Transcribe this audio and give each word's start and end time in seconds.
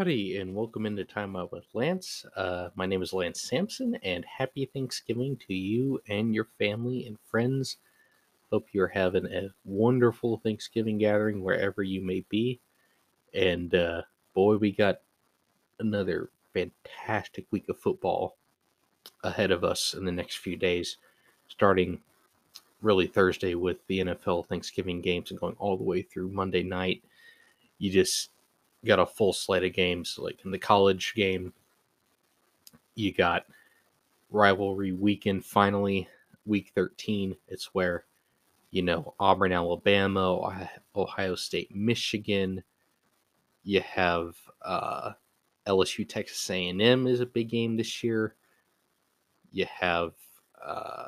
Howdy, 0.00 0.38
and 0.38 0.54
welcome 0.54 0.86
into 0.86 1.04
Time 1.04 1.36
Out 1.36 1.52
with 1.52 1.66
Lance. 1.74 2.24
Uh, 2.34 2.70
my 2.74 2.86
name 2.86 3.02
is 3.02 3.12
Lance 3.12 3.42
Samson, 3.42 3.96
and 3.96 4.24
happy 4.24 4.64
Thanksgiving 4.64 5.36
to 5.46 5.52
you 5.52 6.00
and 6.08 6.34
your 6.34 6.48
family 6.58 7.04
and 7.06 7.18
friends. 7.30 7.76
Hope 8.50 8.68
you're 8.72 8.88
having 8.88 9.26
a 9.26 9.50
wonderful 9.66 10.38
Thanksgiving 10.38 10.96
gathering 10.96 11.44
wherever 11.44 11.82
you 11.82 12.00
may 12.00 12.24
be. 12.30 12.60
And 13.34 13.74
uh, 13.74 14.00
boy, 14.32 14.56
we 14.56 14.72
got 14.72 15.02
another 15.80 16.30
fantastic 16.54 17.44
week 17.50 17.68
of 17.68 17.78
football 17.78 18.38
ahead 19.22 19.50
of 19.50 19.64
us 19.64 19.92
in 19.92 20.06
the 20.06 20.12
next 20.12 20.38
few 20.38 20.56
days, 20.56 20.96
starting 21.48 22.00
really 22.80 23.06
Thursday 23.06 23.54
with 23.54 23.86
the 23.86 23.98
NFL 23.98 24.46
Thanksgiving 24.46 25.02
games 25.02 25.30
and 25.30 25.38
going 25.38 25.56
all 25.58 25.76
the 25.76 25.84
way 25.84 26.00
through 26.00 26.30
Monday 26.30 26.62
night. 26.62 27.04
You 27.78 27.90
just 27.90 28.30
got 28.86 28.98
a 28.98 29.06
full 29.06 29.32
slate 29.32 29.64
of 29.64 29.72
games. 29.72 30.18
Like 30.18 30.40
in 30.44 30.50
the 30.50 30.58
college 30.58 31.14
game, 31.14 31.52
you 32.94 33.12
got 33.12 33.44
rivalry 34.30 34.92
weekend 34.92 35.44
finally, 35.44 36.08
week 36.46 36.72
13. 36.74 37.36
It's 37.48 37.74
where, 37.74 38.04
you 38.70 38.82
know, 38.82 39.14
Auburn, 39.18 39.52
Alabama, 39.52 40.68
Ohio 40.94 41.34
State, 41.34 41.74
Michigan. 41.74 42.62
You 43.62 43.80
have 43.80 44.36
uh, 44.62 45.12
LSU, 45.66 46.08
Texas 46.08 46.48
A&M 46.50 47.06
is 47.06 47.20
a 47.20 47.26
big 47.26 47.48
game 47.48 47.76
this 47.76 48.02
year. 48.02 48.34
You 49.52 49.66
have 49.66 50.12
uh, 50.64 51.06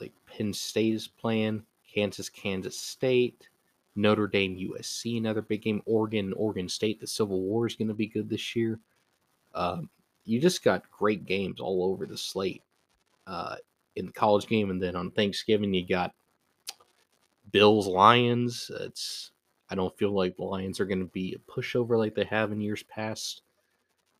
like 0.00 0.12
Penn 0.26 0.52
State 0.52 0.94
is 0.94 1.06
playing, 1.06 1.64
Kansas, 1.92 2.28
Kansas 2.28 2.78
State. 2.78 3.48
Notre 3.96 4.26
Dame, 4.26 4.56
USC, 4.56 5.18
another 5.18 5.42
big 5.42 5.62
game. 5.62 5.82
Oregon, 5.86 6.32
Oregon 6.34 6.68
State. 6.68 7.00
The 7.00 7.06
Civil 7.06 7.40
War 7.40 7.66
is 7.66 7.76
going 7.76 7.88
to 7.88 7.94
be 7.94 8.06
good 8.06 8.28
this 8.28 8.56
year. 8.56 8.80
Um, 9.54 9.88
you 10.24 10.40
just 10.40 10.64
got 10.64 10.90
great 10.90 11.26
games 11.26 11.60
all 11.60 11.84
over 11.84 12.06
the 12.06 12.16
slate 12.16 12.62
uh, 13.26 13.56
in 13.96 14.06
the 14.06 14.12
college 14.12 14.46
game, 14.46 14.70
and 14.70 14.82
then 14.82 14.96
on 14.96 15.10
Thanksgiving 15.10 15.72
you 15.72 15.86
got 15.86 16.12
Bills 17.52 17.86
Lions. 17.86 18.70
It's 18.80 19.30
I 19.70 19.74
don't 19.74 19.96
feel 19.96 20.10
like 20.10 20.36
the 20.36 20.44
Lions 20.44 20.80
are 20.80 20.86
going 20.86 21.00
to 21.00 21.04
be 21.06 21.34
a 21.34 21.50
pushover 21.50 21.98
like 21.98 22.14
they 22.14 22.24
have 22.24 22.52
in 22.52 22.60
years 22.60 22.82
past. 22.84 23.42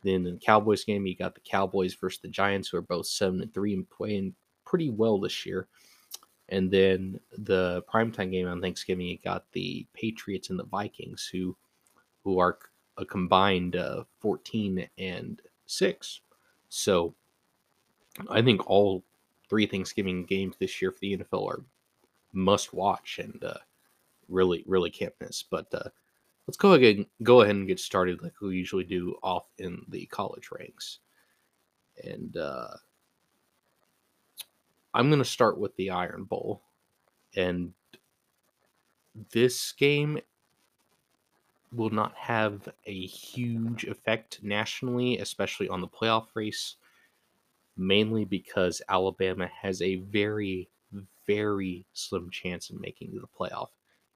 Then 0.02 0.26
in 0.26 0.34
the 0.34 0.40
Cowboys 0.44 0.84
game, 0.84 1.06
you 1.06 1.16
got 1.16 1.34
the 1.34 1.40
Cowboys 1.40 1.94
versus 1.94 2.20
the 2.20 2.28
Giants, 2.28 2.68
who 2.68 2.76
are 2.76 2.82
both 2.82 3.06
seven 3.06 3.40
and 3.40 3.52
three 3.52 3.74
and 3.74 3.88
playing 3.88 4.34
pretty 4.64 4.90
well 4.90 5.18
this 5.18 5.44
year. 5.46 5.66
And 6.50 6.70
then 6.70 7.18
the 7.38 7.82
primetime 7.92 8.30
game 8.30 8.46
on 8.46 8.60
Thanksgiving, 8.60 9.06
you 9.06 9.18
got 9.24 9.50
the 9.52 9.86
Patriots 9.94 10.50
and 10.50 10.58
the 10.58 10.64
Vikings, 10.64 11.28
who 11.30 11.56
who 12.22 12.38
are 12.38 12.58
a 12.96 13.04
combined 13.04 13.76
uh, 13.76 14.04
14 14.20 14.88
and 14.98 15.42
6. 15.66 16.20
So 16.68 17.14
I 18.30 18.42
think 18.42 18.68
all 18.68 19.04
three 19.48 19.66
Thanksgiving 19.66 20.24
games 20.24 20.56
this 20.58 20.80
year 20.80 20.90
for 20.90 20.98
the 21.00 21.18
NFL 21.18 21.48
are 21.48 21.64
must 22.32 22.72
watch 22.72 23.20
and 23.22 23.42
uh, 23.44 23.58
really, 24.28 24.64
really 24.66 24.90
can't 24.90 25.14
miss. 25.20 25.42
But 25.42 25.72
uh, 25.74 25.88
let's 26.46 26.56
go 26.56 26.74
ahead, 26.74 27.06
go 27.22 27.42
ahead 27.42 27.56
and 27.56 27.66
get 27.66 27.80
started 27.80 28.22
like 28.22 28.40
we 28.40 28.56
usually 28.56 28.84
do 28.84 29.16
off 29.22 29.46
in 29.58 29.84
the 29.88 30.06
college 30.06 30.48
ranks. 30.50 31.00
And 32.02 32.36
uh, 32.36 32.68
I'm 34.94 35.08
going 35.08 35.18
to 35.18 35.24
start 35.24 35.58
with 35.58 35.74
the 35.76 35.90
Iron 35.90 36.24
Bowl. 36.24 36.62
And 37.36 37.72
this 39.32 39.72
game 39.72 40.20
will 41.72 41.90
not 41.90 42.14
have 42.14 42.68
a 42.86 43.06
huge 43.06 43.84
effect 43.84 44.38
nationally, 44.42 45.18
especially 45.18 45.68
on 45.68 45.80
the 45.80 45.88
playoff 45.88 46.26
race, 46.34 46.76
mainly 47.76 48.24
because 48.24 48.80
Alabama 48.88 49.50
has 49.60 49.82
a 49.82 49.96
very, 49.96 50.68
very 51.26 51.84
slim 51.92 52.30
chance 52.30 52.70
of 52.70 52.80
making 52.80 53.10
the 53.20 53.26
playoff. 53.38 53.70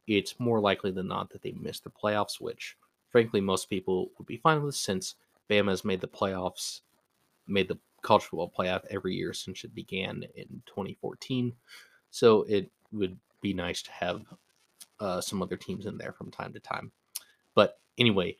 It's 0.06 0.38
more 0.38 0.60
likely 0.60 0.92
than 0.92 1.08
not 1.08 1.30
that 1.30 1.42
they 1.42 1.52
miss 1.52 1.80
the 1.80 1.90
playoffs, 1.90 2.40
which, 2.40 2.76
frankly, 3.10 3.40
most 3.40 3.68
people 3.68 4.10
would 4.16 4.26
be 4.26 4.36
fine 4.36 4.62
with 4.62 4.76
since 4.76 5.16
Bama 5.50 5.70
has 5.70 5.84
made 5.84 6.00
the 6.00 6.08
playoffs, 6.08 6.82
made 7.48 7.68
the 7.68 7.78
college 8.08 8.24
football 8.24 8.50
playoff 8.58 8.86
every 8.88 9.14
year 9.14 9.34
since 9.34 9.64
it 9.64 9.74
began 9.74 10.24
in 10.34 10.62
2014. 10.64 11.52
So 12.10 12.44
it 12.44 12.70
would 12.90 13.18
be 13.42 13.52
nice 13.52 13.82
to 13.82 13.92
have 13.92 14.22
uh, 14.98 15.20
some 15.20 15.42
other 15.42 15.58
teams 15.58 15.84
in 15.84 15.98
there 15.98 16.14
from 16.14 16.30
time 16.30 16.54
to 16.54 16.58
time. 16.58 16.90
But 17.54 17.78
anyway, 17.98 18.36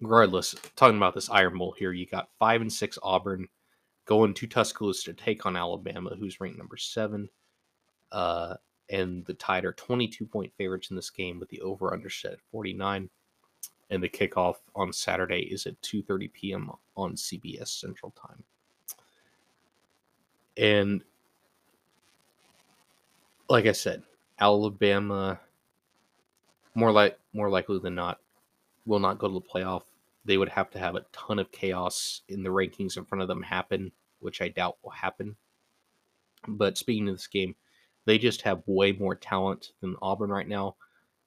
regardless, 0.00 0.54
talking 0.76 0.96
about 0.96 1.14
this 1.14 1.30
Iron 1.30 1.58
Bowl 1.58 1.74
here, 1.76 1.90
you 1.90 2.06
got 2.06 2.28
five 2.38 2.60
and 2.60 2.72
six 2.72 2.96
Auburn 3.02 3.48
going 4.04 4.34
to 4.34 4.46
Tuscaloosa 4.46 5.12
to 5.12 5.14
take 5.14 5.44
on 5.44 5.56
Alabama, 5.56 6.14
who's 6.16 6.40
ranked 6.40 6.58
number 6.58 6.76
seven. 6.76 7.28
Uh, 8.12 8.54
and 8.88 9.24
the 9.26 9.34
Tide 9.34 9.64
are 9.64 9.72
22 9.72 10.26
point 10.26 10.52
favorites 10.56 10.90
in 10.90 10.96
this 10.96 11.10
game 11.10 11.40
with 11.40 11.48
the 11.48 11.60
over 11.60 11.92
under 11.92 12.08
set 12.08 12.34
at 12.34 12.40
49 12.52 13.10
and 13.92 14.02
the 14.02 14.08
kickoff 14.08 14.54
on 14.74 14.90
Saturday 14.90 15.40
is 15.52 15.66
at 15.66 15.80
2:30 15.82 16.32
p.m. 16.32 16.70
on 16.96 17.14
CBS 17.14 17.68
Central 17.68 18.10
Time. 18.12 18.42
And 20.56 21.04
like 23.50 23.66
I 23.66 23.72
said, 23.72 24.02
Alabama 24.40 25.38
more 26.74 26.90
like 26.90 27.18
more 27.34 27.50
likely 27.50 27.78
than 27.80 27.94
not 27.94 28.18
will 28.86 28.98
not 28.98 29.18
go 29.18 29.28
to 29.28 29.34
the 29.34 29.40
playoff. 29.40 29.82
They 30.24 30.38
would 30.38 30.48
have 30.48 30.70
to 30.70 30.78
have 30.78 30.96
a 30.96 31.04
ton 31.12 31.38
of 31.38 31.52
chaos 31.52 32.22
in 32.28 32.42
the 32.42 32.48
rankings 32.48 32.96
in 32.96 33.04
front 33.04 33.20
of 33.20 33.28
them 33.28 33.42
happen, 33.42 33.92
which 34.20 34.40
I 34.40 34.48
doubt 34.48 34.78
will 34.82 34.90
happen. 34.90 35.36
But 36.48 36.78
speaking 36.78 37.08
of 37.10 37.16
this 37.16 37.26
game, 37.26 37.56
they 38.06 38.16
just 38.16 38.40
have 38.42 38.62
way 38.64 38.92
more 38.92 39.14
talent 39.14 39.72
than 39.82 39.96
Auburn 40.00 40.30
right 40.30 40.48
now. 40.48 40.76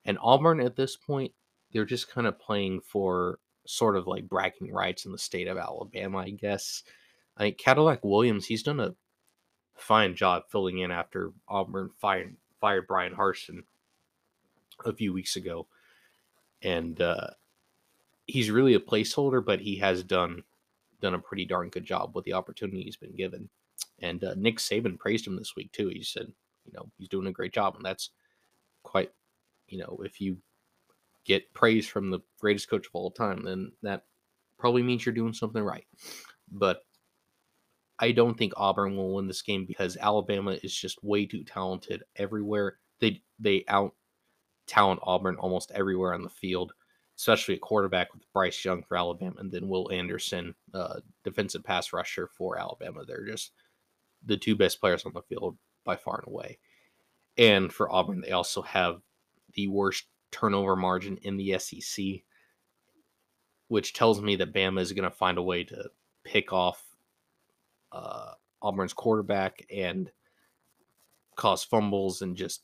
And 0.04 0.18
Auburn 0.20 0.60
at 0.60 0.76
this 0.76 0.98
point 0.98 1.32
they're 1.76 1.84
just 1.84 2.10
kind 2.10 2.26
of 2.26 2.40
playing 2.40 2.80
for 2.80 3.38
sort 3.66 3.98
of 3.98 4.08
like 4.08 4.30
bragging 4.30 4.72
rights 4.72 5.06
in 5.06 5.12
the 5.12 5.18
state 5.18 5.50
of 5.50 5.58
Alabama, 5.58 6.20
I 6.20 6.30
guess. 6.30 6.84
I 7.36 7.44
think 7.44 7.58
Cadillac 7.58 8.06
Williams, 8.06 8.46
he's 8.46 8.64
done 8.64 8.80
a 8.80 8.96
fine 9.76 10.16
job 10.16 10.44
filling 10.50 10.80
in 10.80 10.90
after 10.90 11.34
Auburn 11.50 11.90
fired, 12.00 12.38
fired 12.62 12.88
Bryan 12.88 13.14
Harsin 13.14 13.64
a 14.86 14.94
few 14.94 15.12
weeks 15.12 15.36
ago. 15.36 15.68
And 16.62 17.02
uh, 17.02 17.32
he's 18.26 18.50
really 18.52 18.76
a 18.76 18.80
placeholder, 18.80 19.44
but 19.44 19.60
he 19.60 19.76
has 19.80 20.02
done 20.02 20.44
done 21.02 21.14
a 21.14 21.20
pretty 21.20 21.44
darn 21.44 21.68
good 21.68 21.84
job 21.84 22.16
with 22.16 22.24
the 22.24 22.34
opportunity 22.34 22.84
he's 22.84 22.96
been 22.96 23.18
given. 23.18 23.50
And 24.00 24.24
uh, 24.24 24.34
Nick 24.38 24.60
Saban 24.60 24.98
praised 24.98 25.28
him 25.28 25.36
this 25.36 25.58
week 25.58 25.74
too. 25.74 25.90
He 25.90 26.04
said, 26.04 26.32
you 26.64 26.72
know, 26.74 26.90
he's 26.98 27.10
doing 27.10 27.28
a 27.28 27.34
great 27.34 27.54
job, 27.54 27.76
and 27.76 27.84
that's 27.84 28.12
quite, 28.82 29.12
you 29.68 29.78
know, 29.78 30.00
if 30.06 30.22
you 30.22 30.38
get 31.26 31.54
praise 31.54 31.88
from 31.88 32.10
the 32.10 32.20
greatest 32.40 32.70
coach 32.70 32.88
of 32.88 32.92
all 32.94 33.12
time, 33.12 33.44
then 33.44 33.72
that 33.82 34.04
probably 34.58 34.84
means 34.84 35.06
you're 35.06 35.16
doing 35.16 35.34
something 35.34 35.64
right. 35.64 35.86
But 36.52 36.82
I 38.00 38.12
don't 38.12 38.38
think 38.38 38.54
Auburn 38.58 38.96
will 38.96 39.16
win 39.16 39.28
this 39.28 39.42
game 39.42 39.66
because 39.66 39.98
Alabama 39.98 40.58
is 40.64 40.76
just 40.76 41.04
way 41.04 41.26
too 41.26 41.44
talented 41.44 42.04
everywhere. 42.16 42.78
They 43.00 43.22
they 43.40 43.64
out 43.68 43.94
talent 44.68 45.00
Auburn 45.04 45.36
almost 45.38 45.72
everywhere 45.72 46.14
on 46.14 46.24
the 46.24 46.30
field, 46.30 46.74
especially 47.18 47.56
at 47.56 47.62
quarterback 47.62 48.14
with 48.14 48.32
Bryce 48.34 48.64
Young 48.66 48.84
for 48.84 48.98
Alabama 48.98 49.36
and 49.40 49.52
then 49.52 49.68
Will 49.68 49.92
Anderson, 49.92 50.56
uh, 50.74 51.00
defensive 51.24 51.64
pass 51.64 51.94
rusher 51.94 52.28
for 52.28 52.58
Alabama. 52.58 53.04
They're 53.06 53.26
just 53.26 53.52
the 54.26 54.38
two 54.38 54.56
best 54.56 54.80
players 54.80 55.06
on 55.06 55.14
the 55.14 55.22
field 55.22 55.58
by 55.84 55.96
far 55.96 56.18
and 56.18 56.28
away. 56.28 56.58
And 57.38 57.72
for 57.72 57.92
Auburn, 57.92 58.22
they 58.22 58.32
also 58.32 58.62
have 58.62 59.02
the 59.54 59.68
worst 59.68 60.06
turnover 60.36 60.76
margin 60.76 61.18
in 61.22 61.38
the 61.38 61.58
SEC, 61.58 62.06
which 63.70 63.94
tells 63.94 64.22
me 64.22 64.36
that 64.36 64.54
Bama 64.54 64.82
is 64.82 64.92
going 64.92 65.10
to 65.10 65.16
find 65.16 65.38
a 65.38 65.44
way 65.44 65.64
to 65.64 65.90
pick 66.26 66.52
off 66.52 66.84
uh, 67.94 68.34
Auburn's 68.62 68.92
quarterback 68.92 69.66
and 69.74 70.12
cause 71.38 71.64
fumbles 71.64 72.22
and 72.22 72.36
just 72.36 72.64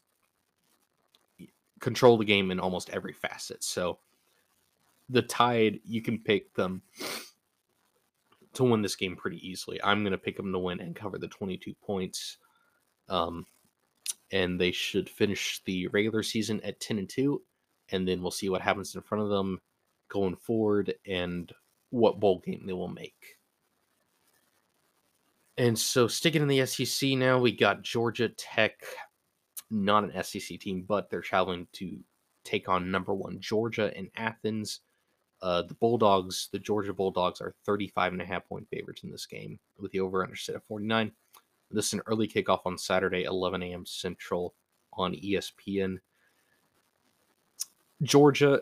control 1.80 2.18
the 2.18 2.25
game 2.25 2.51
in 2.51 2.60
almost 2.60 2.90
every 2.90 3.13
facet. 3.13 3.63
So 3.63 4.00
the 5.07 5.22
Tide, 5.22 5.80
you 5.86 6.01
can 6.01 6.19
pick 6.19 6.54
them 6.54 6.81
to 8.54 8.66
win 8.66 8.81
this 8.81 8.98
game 8.98 9.16
pretty 9.16 9.48
easily. 9.48 9.80
I'm 9.81 10.04
going 10.04 10.12
to 10.12 10.18
pick 10.18 10.36
them 10.36 10.51
to 10.51 10.60
win 10.60 10.81
and 10.81 10.94
cover 10.94 11.18
the 11.18 11.30
22 11.30 11.74
points. 11.75 12.38
Um, 13.07 13.45
and 14.34 14.60
they 14.60 14.72
should 14.72 15.10
finish 15.10 15.62
the 15.66 15.88
regular 15.88 16.22
season 16.22 16.60
at 16.66 16.81
10 16.81 17.00
and 17.00 17.10
2 17.10 17.42
and 17.92 18.08
then 18.08 18.22
we'll 18.22 18.32
see 18.32 18.50
what 18.50 18.62
happens 18.62 18.96
in 18.96 19.02
front 19.02 19.24
of 19.24 19.30
them 19.30 19.60
going 20.10 20.36
forward 20.36 20.94
and 21.08 21.52
what 21.90 22.20
bowl 22.20 22.40
game 22.40 22.64
they 22.66 22.74
will 22.74 22.88
make. 22.88 23.38
And 25.58 25.78
so, 25.78 26.08
sticking 26.08 26.42
in 26.42 26.48
the 26.48 26.66
SEC 26.66 27.12
now, 27.12 27.38
we 27.38 27.52
got 27.52 27.84
Georgia 27.84 28.30
Tech, 28.30 28.82
not 29.70 30.04
an 30.04 30.24
SEC 30.24 30.60
team, 30.60 30.86
but 30.88 31.10
they're 31.10 31.22
traveling 31.22 31.68
to 31.74 32.00
take 32.44 32.70
on 32.70 32.90
number 32.90 33.14
one 33.14 33.40
Georgia 33.40 33.96
in 33.98 34.10
Athens. 34.16 34.80
Uh, 35.42 35.64
the 35.64 35.74
Bulldogs, 35.76 36.50
the 36.52 36.60
Georgia 36.60 36.94
Bulldogs, 36.94 37.42
are 37.42 37.56
35 37.66 38.14
and 38.14 38.22
a 38.22 38.26
half 38.26 38.48
point 38.48 38.68
favorites 38.70 39.04
in 39.04 39.12
this 39.12 39.26
game 39.26 39.60
with 39.78 39.92
the 39.92 40.00
over 40.00 40.24
under 40.24 40.36
set 40.36 40.56
at 40.56 40.66
49. 40.66 41.12
This 41.70 41.88
is 41.88 41.94
an 41.94 42.02
early 42.06 42.28
kickoff 42.28 42.62
on 42.66 42.78
Saturday, 42.78 43.24
11 43.24 43.64
a.m. 43.64 43.86
Central 43.86 44.54
on 44.94 45.14
ESPN. 45.14 45.98
Georgia, 48.01 48.62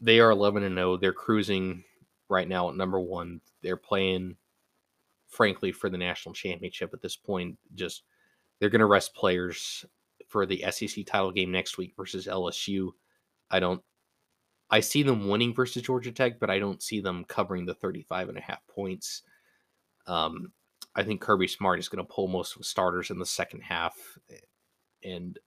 they 0.00 0.20
are 0.20 0.30
11 0.30 0.62
and 0.62 0.76
0. 0.76 0.96
They're 0.96 1.12
cruising 1.12 1.84
right 2.28 2.48
now 2.48 2.68
at 2.68 2.76
number 2.76 3.00
one. 3.00 3.40
They're 3.62 3.76
playing, 3.76 4.36
frankly, 5.28 5.72
for 5.72 5.88
the 5.88 5.98
national 5.98 6.34
championship 6.34 6.92
at 6.92 7.02
this 7.02 7.16
point. 7.16 7.58
Just 7.74 8.02
they're 8.58 8.70
going 8.70 8.80
to 8.80 8.86
rest 8.86 9.14
players 9.14 9.84
for 10.28 10.46
the 10.46 10.64
SEC 10.70 11.06
title 11.06 11.32
game 11.32 11.50
next 11.50 11.78
week 11.78 11.94
versus 11.96 12.26
LSU. 12.26 12.90
I 13.50 13.60
don't 13.60 13.82
I 14.70 14.80
see 14.80 15.02
them 15.02 15.28
winning 15.28 15.54
versus 15.54 15.82
Georgia 15.82 16.10
Tech, 16.10 16.40
but 16.40 16.50
I 16.50 16.58
don't 16.58 16.82
see 16.82 17.00
them 17.00 17.24
covering 17.24 17.66
the 17.66 17.74
35 17.74 18.30
and 18.30 18.38
a 18.38 18.40
half 18.40 18.66
points. 18.66 19.22
Um, 20.06 20.52
I 20.96 21.02
think 21.02 21.20
Kirby 21.20 21.48
Smart 21.48 21.78
is 21.78 21.88
going 21.88 22.04
to 22.04 22.12
pull 22.12 22.28
most 22.28 22.54
of 22.54 22.58
the 22.58 22.64
starters 22.64 23.10
in 23.10 23.18
the 23.18 23.26
second 23.26 23.60
half. 23.60 23.94
And 25.02 25.38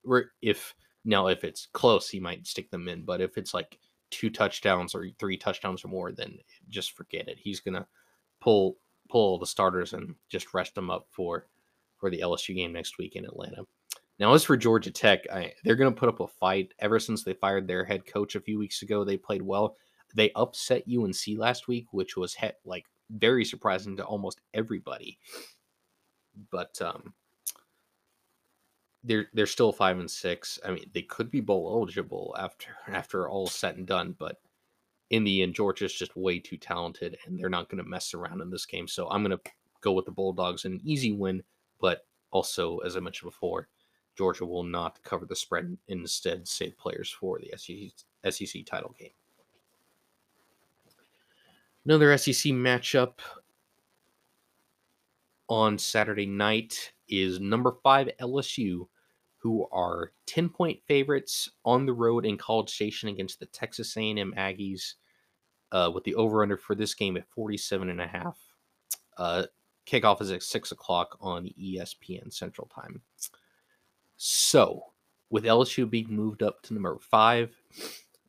if 0.42 0.76
now, 1.08 1.28
if 1.28 1.46
it's 1.46 1.70
close, 1.72 2.10
he 2.10 2.20
might 2.20 2.46
stick 2.46 2.70
them 2.70 2.90
in. 2.90 3.04
But 3.04 3.22
if 3.22 3.38
it's 3.38 3.54
like 3.54 3.80
two 4.12 4.30
touchdowns 4.30 4.94
or 4.94 5.08
three 5.18 5.38
touchdowns 5.38 5.84
or 5.84 5.88
more, 5.88 6.12
then 6.12 6.38
just 6.68 6.98
forget 6.98 7.30
it. 7.30 7.40
He's 7.40 7.62
to 7.62 7.88
pull 8.42 8.78
pull 9.10 9.40
the 9.40 9.48
starters 9.48 9.94
and 9.94 10.16
just 10.28 10.54
rest 10.54 10.76
them 10.76 10.90
up 10.90 11.08
for 11.10 11.48
for 11.96 12.10
the 12.10 12.20
LSU 12.20 12.54
game 12.54 12.74
next 12.74 12.98
week 12.98 13.16
in 13.16 13.24
Atlanta. 13.24 13.64
Now, 14.20 14.34
as 14.34 14.44
for 14.44 14.58
Georgia 14.58 14.92
Tech, 14.92 15.22
I, 15.32 15.54
they're 15.64 15.78
going 15.78 15.94
to 15.94 15.98
put 15.98 16.10
up 16.10 16.20
a 16.20 16.28
fight. 16.28 16.74
Ever 16.80 17.00
since 17.00 17.24
they 17.24 17.34
fired 17.34 17.68
their 17.68 17.86
head 17.86 18.06
coach 18.06 18.36
a 18.36 18.42
few 18.42 18.60
weeks 18.60 18.82
ago, 18.82 19.06
they 19.06 19.16
played 19.16 19.42
well. 19.42 19.78
They 20.14 20.32
upset 20.36 20.84
UNC 20.92 21.38
last 21.38 21.70
week, 21.70 21.86
which 21.92 22.18
was 22.18 22.34
he- 22.34 22.50
like 22.66 22.86
very 23.12 23.46
surprising 23.46 23.96
to 23.96 24.04
almost 24.04 24.42
everybody. 24.54 25.20
But 26.52 26.82
um, 26.82 27.14
they're 29.08 29.28
they're 29.34 29.46
still 29.46 29.72
five 29.72 30.00
and 30.00 30.10
six. 30.10 30.60
I 30.66 30.72
mean, 30.72 30.90
they 30.94 31.02
could 31.02 31.32
be 31.32 31.42
bowl 31.42 31.72
eligible 31.74 32.36
after 32.38 32.70
after 32.88 33.30
all 33.30 33.48
said 33.48 33.78
and 33.78 33.88
done, 33.88 34.16
but 34.18 34.38
in 35.10 35.24
the 35.24 35.42
end, 35.42 35.56
Georgia's 35.56 35.94
just 35.94 36.16
way 36.18 36.38
too 36.38 36.58
talented, 36.58 37.18
and 37.26 37.40
they're 37.40 37.50
not 37.50 37.70
going 37.70 37.82
to 37.82 37.90
mess 37.90 38.14
around 38.14 38.42
in 38.42 38.50
this 38.50 38.66
game. 38.66 38.88
So 38.88 39.10
I'm 39.10 39.24
going 39.24 39.38
to 39.38 39.52
go 39.80 39.94
with 39.94 40.06
the 40.06 40.12
Bulldogs, 40.12 40.66
an 40.66 40.82
easy 40.84 41.14
win, 41.14 41.42
but 41.80 42.06
also, 42.32 42.80
as 42.80 42.98
I 42.98 43.00
mentioned 43.00 43.32
before, 43.32 43.70
Georgia 44.18 44.46
will 44.46 44.64
not 44.64 45.02
cover 45.04 45.26
the 45.26 45.36
spread, 45.36 45.78
instead 45.88 46.46
save 46.46 46.78
players 46.78 47.10
for 47.10 47.40
the 47.40 47.54
SEC, 47.58 48.34
SEC 48.34 48.66
title 48.66 48.94
game. 49.00 49.12
Another 51.86 52.18
SEC 52.18 52.52
matchup 52.52 53.20
on 55.48 55.78
Saturday 55.78 56.26
night 56.26 56.92
is 57.08 57.40
number 57.40 57.78
five 57.82 58.10
LSU, 58.20 58.88
who 59.48 59.66
are 59.72 60.12
10 60.26 60.50
point 60.50 60.78
favorites 60.88 61.50
on 61.64 61.86
the 61.86 61.94
road 61.94 62.26
in 62.26 62.36
College 62.36 62.70
Station 62.70 63.08
against 63.08 63.40
the 63.40 63.46
Texas 63.46 63.96
A&M 63.96 64.34
Aggies, 64.38 64.96
uh, 65.72 65.90
with 65.94 66.04
the 66.04 66.16
over 66.16 66.44
under 66.44 66.58
for 66.58 66.76
this 66.76 66.94
game 66.94 67.16
at 67.16 67.30
47 67.30 67.90
and 67.90 68.02
a 68.02 68.08
half. 68.08 68.38
Uh, 69.18 69.44
kickoff 69.86 70.22
is 70.22 70.32
at 70.32 70.44
6 70.44 70.74
o'clock 70.74 71.18
on 71.22 71.50
ESPN 71.58 72.32
Central 72.34 72.68
Time. 72.68 73.02
So, 74.18 74.84
with 75.30 75.46
LSU 75.46 75.90
being 75.90 76.10
moved 76.10 76.44
up 76.44 76.62
to 76.64 76.74
number 76.74 76.98
five, 77.00 77.56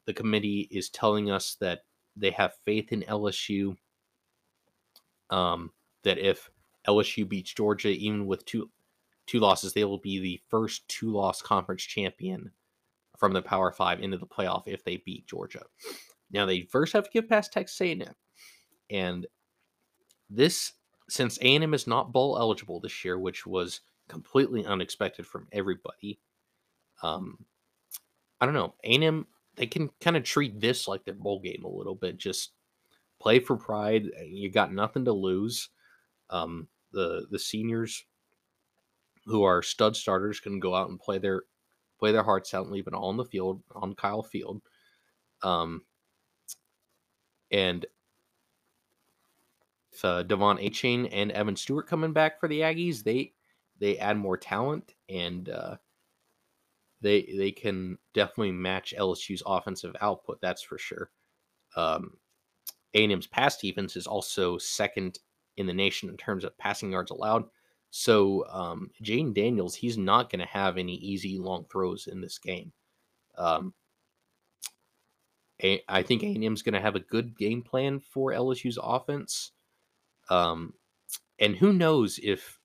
the 0.04 0.14
committee 0.14 0.68
is 0.70 0.88
telling 0.88 1.32
us 1.32 1.56
that 1.58 1.80
they 2.14 2.30
have 2.30 2.54
faith 2.64 2.92
in 2.92 3.02
LSU. 3.02 3.76
Um, 5.30 5.72
that 6.04 6.18
if 6.18 6.48
LSU 6.86 7.28
beats 7.28 7.52
Georgia, 7.52 7.88
even 7.88 8.28
with 8.28 8.44
two 8.44 8.70
two 9.28 9.40
losses, 9.40 9.72
they 9.72 9.84
will 9.84 9.98
be 9.98 10.18
the 10.18 10.40
first 10.48 10.88
two 10.88 11.12
loss 11.12 11.40
conference 11.40 11.82
champion 11.82 12.50
from 13.16 13.32
the 13.32 13.42
Power 13.42 13.70
Five 13.70 14.00
into 14.00 14.16
the 14.16 14.26
playoff 14.26 14.64
if 14.66 14.84
they 14.84 14.96
beat 14.96 15.26
Georgia. 15.26 15.62
Now 16.30 16.46
they 16.46 16.62
first 16.62 16.92
have 16.92 17.04
to 17.04 17.10
get 17.10 17.28
past 17.28 17.52
Texas 17.52 17.80
A&M, 17.80 18.14
and 18.90 19.26
this 20.30 20.72
since 21.08 21.38
A&M 21.38 21.72
is 21.72 21.86
not 21.86 22.12
bowl 22.12 22.36
eligible 22.38 22.80
this 22.80 23.04
year, 23.04 23.18
which 23.18 23.46
was 23.46 23.80
completely 24.08 24.64
unexpected 24.66 25.26
from 25.26 25.48
everybody. 25.52 26.20
Um, 27.02 27.44
I 28.40 28.46
don't 28.46 28.54
know. 28.54 28.74
A&M 28.84 29.26
they 29.58 29.66
can 29.66 29.90
kind 30.00 30.16
of 30.16 30.22
treat 30.22 30.60
this 30.60 30.86
like 30.86 31.04
their 31.04 31.14
bowl 31.14 31.40
game 31.40 31.64
a 31.64 31.68
little 31.68 31.96
bit. 31.96 32.16
Just 32.16 32.52
play 33.20 33.40
for 33.40 33.56
pride. 33.56 34.06
You 34.24 34.50
got 34.50 34.72
nothing 34.72 35.04
to 35.04 35.12
lose. 35.12 35.70
Um, 36.30 36.68
the 36.92 37.26
the 37.30 37.38
seniors 37.38 38.04
who 39.28 39.42
are 39.42 39.62
stud 39.62 39.96
starters 39.96 40.40
can 40.40 40.58
go 40.58 40.74
out 40.74 40.88
and 40.88 40.98
play 40.98 41.18
their 41.18 41.42
play 41.98 42.12
their 42.12 42.22
hearts 42.22 42.54
out 42.54 42.64
and 42.64 42.72
leave 42.72 42.86
it 42.86 42.94
all 42.94 43.08
on 43.08 43.16
the 43.16 43.24
field 43.24 43.62
on 43.74 43.94
Kyle 43.94 44.22
Field. 44.22 44.62
Um, 45.42 45.82
and 47.50 47.86
uh, 50.04 50.22
De'Von 50.22 50.64
Achane 50.64 51.08
and 51.12 51.32
Evan 51.32 51.56
Stewart 51.56 51.86
coming 51.86 52.12
back 52.12 52.38
for 52.40 52.48
the 52.48 52.60
Aggies, 52.60 53.02
they 53.02 53.32
they 53.80 53.98
add 53.98 54.16
more 54.16 54.36
talent 54.36 54.94
and 55.08 55.48
uh, 55.48 55.76
they 57.00 57.34
they 57.36 57.52
can 57.52 57.98
definitely 58.14 58.52
match 58.52 58.94
LSU's 58.96 59.42
offensive 59.46 59.94
output. 60.00 60.40
That's 60.40 60.62
for 60.62 60.78
sure. 60.78 61.10
Um, 61.76 62.12
A&M's 62.94 63.26
pass 63.26 63.58
defense 63.58 63.96
is 63.96 64.06
also 64.06 64.58
second 64.58 65.18
in 65.56 65.66
the 65.66 65.74
nation 65.74 66.08
in 66.08 66.16
terms 66.16 66.44
of 66.44 66.56
passing 66.58 66.92
yards 66.92 67.10
allowed. 67.10 67.44
So 67.90 68.46
um, 68.48 68.90
Jayden 69.02 69.34
Daniels, 69.34 69.74
he's 69.74 69.96
not 69.96 70.30
going 70.30 70.40
to 70.40 70.46
have 70.46 70.76
any 70.76 70.94
easy 70.94 71.38
long 71.38 71.64
throws 71.70 72.06
in 72.06 72.20
this 72.20 72.38
game. 72.38 72.72
Um, 73.36 73.72
I 75.88 76.02
think 76.02 76.22
A&M's 76.22 76.62
going 76.62 76.74
to 76.74 76.80
have 76.80 76.94
a 76.94 77.00
good 77.00 77.36
game 77.36 77.62
plan 77.62 77.98
for 77.98 78.32
LSU's 78.32 78.78
offense. 78.80 79.52
Um, 80.30 80.74
and 81.40 81.56
who 81.56 81.72
knows 81.72 82.20
if 82.22 82.60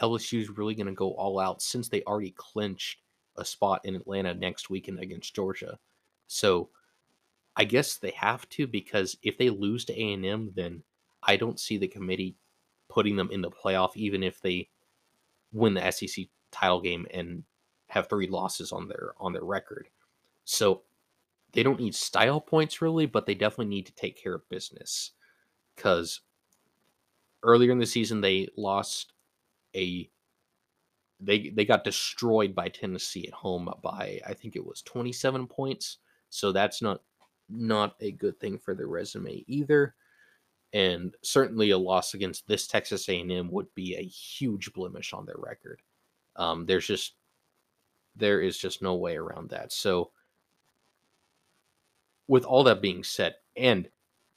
LSU's 0.00 0.50
really 0.50 0.74
going 0.74 0.86
to 0.86 0.92
go 0.92 1.12
all 1.12 1.38
out 1.38 1.62
since 1.62 1.88
they 1.88 2.02
already 2.02 2.34
clinched 2.36 3.00
a 3.36 3.44
spot 3.44 3.82
in 3.84 3.94
Atlanta 3.94 4.34
next 4.34 4.68
weekend 4.70 4.98
against 4.98 5.34
Georgia. 5.34 5.78
So 6.26 6.70
I 7.56 7.64
guess 7.64 7.96
they 7.96 8.10
have 8.12 8.48
to 8.50 8.66
because 8.66 9.16
if 9.22 9.38
they 9.38 9.50
lose 9.50 9.84
to 9.86 9.92
A&M, 9.92 10.52
then 10.54 10.82
I 11.22 11.36
don't 11.36 11.60
see 11.60 11.76
the 11.76 11.88
committee 11.88 12.36
putting 12.88 13.16
them 13.16 13.30
in 13.30 13.42
the 13.42 13.50
playoff, 13.50 13.96
even 13.96 14.22
if 14.22 14.40
they 14.40 14.68
win 15.52 15.74
the 15.74 15.90
SEC 15.90 16.26
title 16.50 16.80
game 16.80 17.06
and 17.12 17.44
have 17.88 18.08
three 18.08 18.26
losses 18.26 18.72
on 18.72 18.88
their 18.88 19.12
on 19.18 19.32
their 19.32 19.44
record. 19.44 19.88
So 20.44 20.82
they 21.52 21.62
don't 21.62 21.80
need 21.80 21.94
style 21.94 22.40
points 22.40 22.82
really, 22.82 23.06
but 23.06 23.26
they 23.26 23.34
definitely 23.34 23.74
need 23.74 23.86
to 23.86 23.94
take 23.94 24.20
care 24.20 24.34
of 24.34 24.48
business 24.48 25.12
because 25.74 26.20
earlier 27.42 27.72
in 27.72 27.78
the 27.78 27.86
season 27.86 28.20
they 28.20 28.48
lost 28.56 29.12
a 29.74 30.10
they 31.20 31.50
they 31.50 31.64
got 31.64 31.84
destroyed 31.84 32.54
by 32.54 32.68
Tennessee 32.68 33.26
at 33.26 33.34
home 33.34 33.72
by 33.82 34.20
I 34.26 34.34
think 34.34 34.56
it 34.56 34.64
was 34.64 34.82
27 34.82 35.46
points. 35.46 35.98
So 36.30 36.52
that's 36.52 36.82
not 36.82 37.02
not 37.48 37.96
a 38.00 38.12
good 38.12 38.38
thing 38.38 38.58
for 38.58 38.74
their 38.74 38.88
resume 38.88 39.44
either. 39.46 39.94
And 40.72 41.14
certainly 41.22 41.70
a 41.70 41.78
loss 41.78 42.14
against 42.14 42.46
this 42.46 42.66
Texas 42.66 43.08
A&M 43.08 43.50
would 43.50 43.74
be 43.74 43.94
a 43.94 44.04
huge 44.04 44.72
blemish 44.72 45.12
on 45.12 45.24
their 45.24 45.38
record. 45.38 45.80
Um, 46.36 46.66
there's 46.66 46.86
just 46.86 47.14
there 48.16 48.40
is 48.40 48.58
just 48.58 48.82
no 48.82 48.96
way 48.96 49.16
around 49.16 49.50
that. 49.50 49.72
So 49.72 50.10
with 52.26 52.44
all 52.44 52.64
that 52.64 52.82
being 52.82 53.02
said, 53.02 53.36
and 53.56 53.88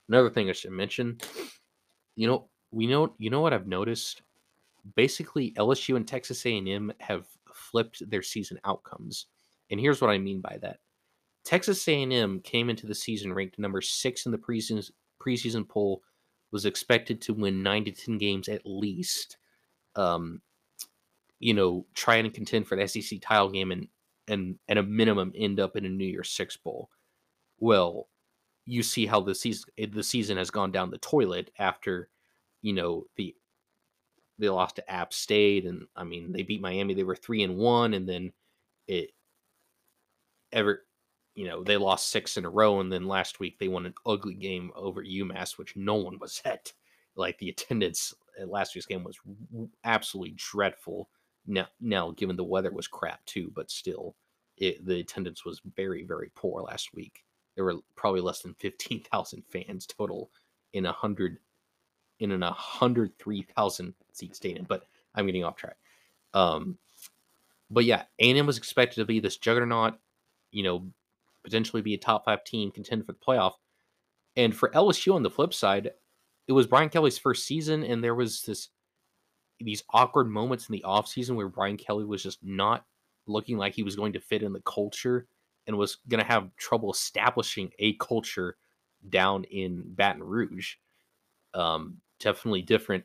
another 0.08 0.30
thing 0.30 0.50
I 0.50 0.54
should 0.54 0.72
mention, 0.72 1.18
you 2.16 2.28
know, 2.28 2.48
we 2.72 2.88
know 2.88 3.14
you 3.18 3.30
know 3.30 3.42
what 3.42 3.54
I've 3.54 3.68
noticed 3.68 4.22
basically 4.96 5.52
LSU 5.52 5.96
and 5.96 6.08
Texas 6.08 6.46
A&M 6.46 6.92
have 7.00 7.26
flipped 7.54 8.10
their 8.10 8.22
season 8.22 8.60
outcomes. 8.64 9.28
And 9.70 9.80
here's 9.80 10.02
what 10.02 10.10
I 10.10 10.18
mean 10.18 10.42
by 10.42 10.58
that. 10.62 10.80
Texas 11.44 11.88
A&M 11.88 12.40
came 12.42 12.70
into 12.70 12.88
the 12.88 12.96
season 12.96 13.34
ranked 13.34 13.60
number 13.60 13.82
6 13.82 14.26
in 14.26 14.32
the 14.32 14.38
preseason 14.38 14.90
preseason 15.20 15.68
poll 15.68 16.02
was 16.52 16.66
expected 16.66 17.22
to 17.22 17.34
win 17.34 17.64
9 17.64 17.86
to 17.86 17.92
10 17.92 18.18
games 18.18 18.50
at 18.50 18.62
least. 18.66 19.38
Um 19.96 20.42
you 21.40 21.56
know, 21.56 21.88
trying 21.96 22.24
to 22.24 22.30
contend 22.30 22.68
for 22.68 22.78
the 22.78 22.88
SEC 22.88 23.20
title 23.22 23.50
game 23.50 23.72
and 23.72 23.88
and 24.28 24.58
at 24.70 24.78
a 24.78 24.84
minimum 24.84 25.34
end 25.36 25.60
up 25.60 25.76
in 25.76 25.86
a 25.86 25.90
New 25.90 26.06
Year's 26.06 26.30
Six 26.30 26.56
bowl. 26.56 26.90
Well, 27.60 28.08
you 28.66 28.84
see 28.84 29.06
how 29.06 29.22
the 29.22 29.36
season 29.36 29.66
the 29.92 30.04
season 30.04 30.38
has 30.38 30.52
gone 30.52 30.72
down 30.72 30.92
the 30.92 30.98
toilet 31.00 31.52
after 31.58 32.10
you 32.62 32.74
know 32.74 33.06
the 33.16 33.36
they 34.40 34.50
lost 34.50 34.78
to 34.78 34.92
App 34.92 35.14
State, 35.14 35.66
and 35.66 35.86
I 35.96 36.04
mean 36.04 36.32
they 36.32 36.44
beat 36.44 36.62
Miami. 36.62 36.94
They 36.94 37.04
were 37.04 37.16
three 37.16 37.44
and 37.44 37.58
one, 37.58 37.94
and 37.94 38.08
then 38.08 38.32
it 38.88 39.12
ever 40.52 40.86
you 41.42 41.48
know, 41.48 41.64
they 41.64 41.76
lost 41.76 42.12
six 42.12 42.38
in 42.38 42.46
a 42.46 42.50
row, 42.52 42.82
and 42.82 42.94
then 42.94 43.08
last 43.08 43.40
week 43.40 43.58
they 43.58 43.68
won 43.68 43.88
an 43.88 43.96
ugly 44.06 44.36
game 44.36 44.72
over 44.76 45.04
UMass, 45.04 45.58
which 45.58 45.76
no 45.76 45.96
one 45.96 46.20
was 46.20 46.40
at. 46.46 46.72
Like 47.16 47.40
the 47.40 47.50
attendance 47.50 48.14
at 48.40 48.48
last 48.48 48.76
week's 48.76 48.86
game 48.86 49.04
was 49.04 49.18
absolutely 49.84 50.36
dreadful. 50.38 51.10
Now, 51.48 51.66
now 51.80 52.12
given 52.12 52.36
the 52.36 52.44
weather 52.44 52.70
was 52.70 52.88
crap 52.88 53.26
too, 53.26 53.52
but 53.56 53.72
still, 53.72 54.16
it, 54.58 54.86
the 54.86 55.00
attendance 55.00 55.44
was 55.44 55.64
very, 55.76 56.04
very 56.04 56.30
poor 56.36 56.62
last 56.62 56.94
week. 56.94 57.24
There 57.56 57.66
were 57.66 57.78
probably 57.96 58.22
less 58.22 58.42
than 58.42 58.54
fifteen 58.54 59.02
thousand 59.02 59.44
fans 59.50 59.88
total 59.88 60.30
in 60.74 60.86
a 60.86 60.92
hundred 60.92 61.40
in 62.20 62.32
an 62.32 62.44
hundred 62.44 63.18
three 63.18 63.48
thousand 63.56 63.96
seat 64.14 64.36
stadium. 64.36 64.68
But 64.70 64.86
I'm 65.16 65.26
getting 65.26 65.44
off 65.44 65.56
track. 65.56 65.78
Um, 66.36 66.78
but 67.72 67.86
yeah, 67.86 68.04
A&M 68.20 68.46
was 68.46 68.60
expected 68.60 69.02
to 69.02 69.06
be 69.06 69.20
this 69.20 69.38
juggernaut, 69.38 69.96
you 70.52 70.62
know, 70.62 70.86
potentially 71.44 71.82
be 71.82 71.94
a 71.94 71.98
top 71.98 72.26
five 72.26 72.44
team, 72.44 72.72
contend 72.72 73.06
for 73.06 73.14
the 73.14 73.20
playoff. 73.20 73.54
And 74.36 74.56
for 74.56 74.70
LSU 74.70 75.14
on 75.14 75.24
the 75.24 75.30
flip 75.30 75.54
side, 75.54 75.92
it 76.48 76.54
was 76.54 76.68
Brian 76.68 76.90
Kelly's 76.90 77.18
first 77.18 77.46
season, 77.46 77.84
and 77.84 78.04
there 78.04 78.16
was 78.16 78.42
this 78.44 78.70
these 79.60 79.84
awkward 79.92 80.28
moments 80.28 80.68
in 80.68 80.74
the 80.74 80.84
offseason 80.88 81.36
where 81.36 81.48
Brian 81.48 81.78
Kelly 81.78 82.04
was 82.04 82.24
just 82.24 82.40
not 82.44 82.84
looking 83.28 83.58
like 83.58 83.76
he 83.76 83.84
was 83.84 83.96
going 83.96 84.14
to 84.14 84.20
fit 84.20 84.42
in 84.42 84.54
the 84.54 84.62
culture 84.62 85.28
and 85.68 85.78
was 85.78 85.98
going 86.10 86.20
to 86.20 86.28
have 86.28 86.56
trouble 86.56 86.92
establishing 86.92 87.70
a 87.78 87.94
culture 87.94 88.58
down 89.10 89.44
in 89.46 89.84
Baton 89.86 90.24
Rouge. 90.24 90.76
Um, 91.54 91.98
definitely 92.20 92.64
different 92.64 93.04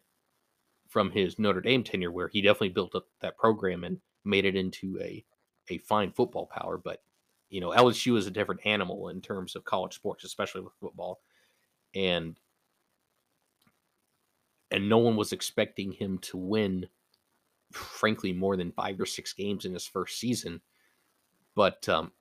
from 0.88 1.10
his 1.10 1.38
Notre 1.38 1.60
Dame 1.60 1.84
tenure, 1.84 2.12
where 2.12 2.28
he 2.28 2.40
definitely 2.40 2.70
built 2.70 2.94
up 2.94 3.06
that 3.20 3.36
program 3.36 3.84
and 3.84 3.98
made 4.24 4.44
it 4.44 4.56
into 4.56 4.98
a 5.00 5.24
a 5.68 5.78
fine 5.78 6.12
football 6.12 6.46
power. 6.46 6.78
But 6.78 7.02
you 7.48 7.60
know, 7.60 7.70
LSU 7.70 8.16
is 8.16 8.26
a 8.26 8.30
different 8.30 8.62
animal 8.64 9.08
in 9.08 9.20
terms 9.20 9.54
of 9.54 9.64
college 9.64 9.94
sports, 9.94 10.24
especially 10.24 10.62
with 10.62 10.72
football, 10.80 11.20
and 11.94 12.38
and 14.70 14.88
no 14.88 14.98
one 14.98 15.16
was 15.16 15.32
expecting 15.32 15.92
him 15.92 16.18
to 16.18 16.36
win, 16.36 16.88
frankly, 17.72 18.32
more 18.32 18.56
than 18.56 18.72
five 18.72 19.00
or 19.00 19.06
six 19.06 19.32
games 19.32 19.64
in 19.64 19.72
his 19.72 19.86
first 19.86 20.18
season. 20.18 20.60
But 21.54 21.88
um, 21.88 22.12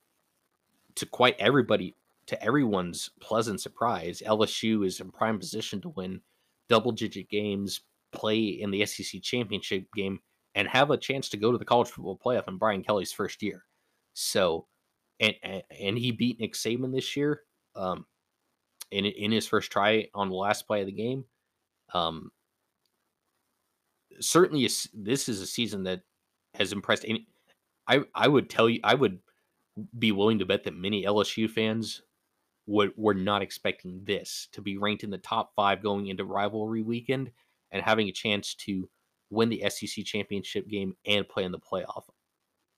to 0.96 1.05
quite 1.05 1.36
everybody, 1.39 1.96
to 2.27 2.41
everyone's 2.44 3.10
pleasant 3.20 3.62
surprise, 3.62 4.22
LSU 4.25 4.86
is 4.86 5.00
in 5.00 5.12
prime 5.12 5.39
position 5.39 5.82
to 5.82 5.89
win 5.89 6.22
double 6.70 6.91
digit 6.91 7.29
games, 7.29 7.82
play 8.12 8.44
in 8.44 8.72
the 8.72 8.86
SEC 8.86 9.22
championship 9.22 9.88
game, 9.96 10.20
and 10.53 10.67
have 10.67 10.91
a 10.91 10.98
chance 10.98 11.29
to 11.29 11.38
go 11.38 11.51
to 11.51 11.58
the 11.58 11.65
college 11.65 11.89
football 11.89 12.20
playoff 12.24 12.48
in 12.48 12.58
Brian 12.58 12.84
Kelly's 12.84 13.12
first 13.12 13.44
year. 13.44 13.65
So, 14.13 14.67
and 15.19 15.36
and 15.43 15.98
he 15.98 16.12
beat 16.12 16.39
Nick 16.39 16.53
Saban 16.53 16.93
this 16.93 17.15
year, 17.15 17.41
um, 17.75 18.05
in 18.91 19.05
in 19.05 19.31
his 19.31 19.48
first 19.48 19.72
try 19.72 20.07
on 20.13 20.29
the 20.29 20.36
last 20.36 20.67
play 20.67 20.81
of 20.81 20.88
the 20.88 20.91
game. 20.91 21.25
Um, 21.93 22.31
certainly, 24.19 24.69
this 24.93 25.29
is 25.29 25.41
a 25.41 25.48
season 25.48 25.84
that 25.84 26.01
has 26.55 26.72
impressed. 26.72 27.05
Any, 27.07 27.27
I 27.88 28.03
I 28.13 28.27
would 28.27 28.50
tell 28.50 28.69
you, 28.69 28.79
I 28.84 28.95
would 28.95 29.19
be 29.98 30.12
willing 30.12 30.39
to 30.39 30.45
bet 30.45 30.63
that 30.63 30.75
many 30.75 31.03
LSU 31.03 31.50
fans 31.50 32.01
would 32.67 32.91
were 32.95 33.13
not 33.13 33.41
expecting 33.41 34.01
this 34.03 34.48
to 34.53 34.62
be 34.62 34.77
ranked 34.77 35.03
in 35.03 35.10
the 35.10 35.17
top 35.17 35.53
five 35.55 35.84
going 35.84 36.07
into 36.07 36.25
rivalry 36.25 36.81
weekend 36.81 37.31
and 37.72 37.84
having 37.84 38.07
a 38.07 38.13
chance 38.13 38.55
to 38.55 38.89
win 39.29 39.50
the 39.50 39.63
SEC 39.69 40.05
championship 40.05 40.67
game 40.67 40.95
and 41.05 41.27
play 41.27 41.43
in 41.43 41.51
the 41.51 41.60
playoff. 41.60 42.03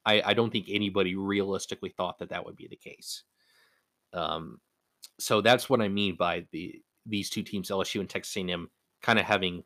I, 0.07 0.21
I 0.25 0.33
don't 0.33 0.51
think 0.51 0.67
anybody 0.69 1.15
realistically 1.15 1.89
thought 1.89 2.19
that 2.19 2.29
that 2.29 2.45
would 2.45 2.55
be 2.55 2.67
the 2.67 2.77
case. 2.77 3.23
Um, 4.13 4.61
so 5.19 5.41
that's 5.41 5.69
what 5.69 5.81
I 5.81 5.89
mean 5.89 6.15
by 6.15 6.45
the 6.51 6.81
these 7.05 7.29
two 7.29 7.43
teams, 7.43 7.69
LSU 7.69 7.99
and 7.99 8.09
Texas 8.09 8.35
A&M, 8.37 8.69
kind 9.01 9.19
of 9.19 9.25
having 9.25 9.63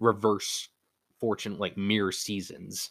reverse 0.00 0.68
fortune, 1.20 1.58
like 1.58 1.76
mirror 1.76 2.12
seasons. 2.12 2.90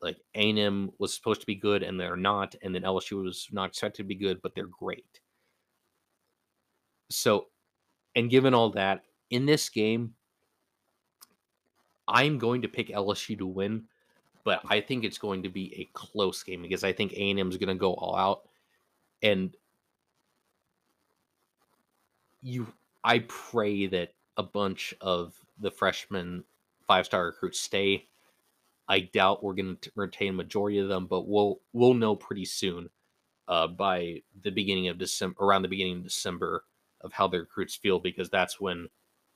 Like 0.00 0.16
A&M 0.34 0.90
was 0.98 1.14
supposed 1.14 1.40
to 1.42 1.46
be 1.46 1.54
good 1.54 1.82
and 1.82 1.98
they're 1.98 2.16
not, 2.16 2.54
and 2.62 2.74
then 2.74 2.82
LSU 2.82 3.22
was 3.22 3.48
not 3.52 3.68
expected 3.68 4.02
to 4.02 4.08
be 4.08 4.14
good, 4.14 4.42
but 4.42 4.54
they're 4.54 4.66
great. 4.66 5.20
So, 7.10 7.46
and 8.16 8.30
given 8.30 8.52
all 8.52 8.70
that, 8.70 9.04
in 9.30 9.46
this 9.46 9.68
game, 9.68 10.14
I'm 12.08 12.38
going 12.38 12.62
to 12.62 12.68
pick 12.68 12.88
LSU 12.88 13.38
to 13.38 13.46
win, 13.46 13.84
but 14.44 14.60
I 14.68 14.80
think 14.80 15.04
it's 15.04 15.18
going 15.18 15.42
to 15.44 15.48
be 15.48 15.74
a 15.80 15.90
close 15.92 16.42
game 16.42 16.62
because 16.62 16.84
I 16.84 16.92
think 16.92 17.12
A&M 17.12 17.48
is 17.48 17.56
going 17.56 17.68
to 17.68 17.74
go 17.74 17.94
all 17.94 18.16
out, 18.16 18.42
and 19.22 19.54
you. 22.40 22.66
I 23.04 23.20
pray 23.28 23.86
that 23.88 24.14
a 24.36 24.42
bunch 24.44 24.94
of 25.00 25.34
the 25.58 25.70
freshman 25.70 26.44
five 26.86 27.06
star 27.06 27.26
recruits 27.26 27.60
stay. 27.60 28.06
I 28.88 29.00
doubt 29.00 29.42
we're 29.42 29.54
going 29.54 29.76
to 29.80 29.90
retain 29.94 30.36
majority 30.36 30.78
of 30.78 30.88
them, 30.88 31.06
but 31.06 31.28
we'll 31.28 31.60
we'll 31.72 31.94
know 31.94 32.16
pretty 32.16 32.44
soon, 32.44 32.90
uh, 33.48 33.68
by 33.68 34.22
the 34.42 34.50
beginning 34.50 34.88
of 34.88 34.98
December, 34.98 35.42
around 35.44 35.62
the 35.62 35.68
beginning 35.68 35.98
of 35.98 36.04
December, 36.04 36.64
of 37.00 37.12
how 37.12 37.28
the 37.28 37.40
recruits 37.40 37.76
feel 37.76 37.98
because 37.98 38.30
that's 38.30 38.60
when 38.60 38.88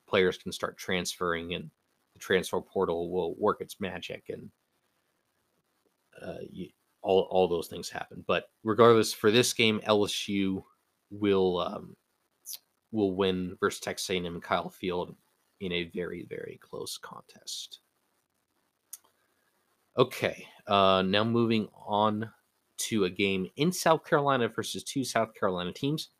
players 0.06 0.38
can 0.38 0.52
start 0.52 0.76
transferring 0.76 1.54
and 1.54 1.70
the 2.14 2.18
transfer 2.18 2.60
portal 2.60 3.10
will 3.10 3.34
work 3.36 3.60
its 3.60 3.80
magic 3.80 4.24
and 4.28 4.50
uh, 6.22 6.38
you, 6.50 6.68
all 7.02 7.28
all 7.30 7.48
those 7.48 7.68
things 7.68 7.88
happen. 7.88 8.24
But 8.26 8.50
regardless, 8.64 9.12
for 9.12 9.30
this 9.30 9.52
game, 9.52 9.80
LSU 9.86 10.62
will 11.10 11.58
um, 11.60 11.96
will 12.92 13.14
win 13.14 13.56
versus 13.60 13.80
Texas 13.80 14.10
A&M 14.10 14.26
and 14.26 14.42
Kyle 14.42 14.70
Field 14.70 15.14
in 15.60 15.72
a 15.72 15.84
very 15.84 16.26
very 16.28 16.58
close 16.62 16.98
contest. 16.98 17.80
Okay, 19.98 20.46
uh, 20.66 21.02
now 21.06 21.24
moving 21.24 21.68
on 21.86 22.30
to 22.78 23.04
a 23.04 23.10
game 23.10 23.48
in 23.56 23.72
South 23.72 24.04
Carolina 24.04 24.48
versus 24.48 24.82
two 24.82 25.04
South 25.04 25.34
Carolina 25.34 25.72
teams. 25.72 26.10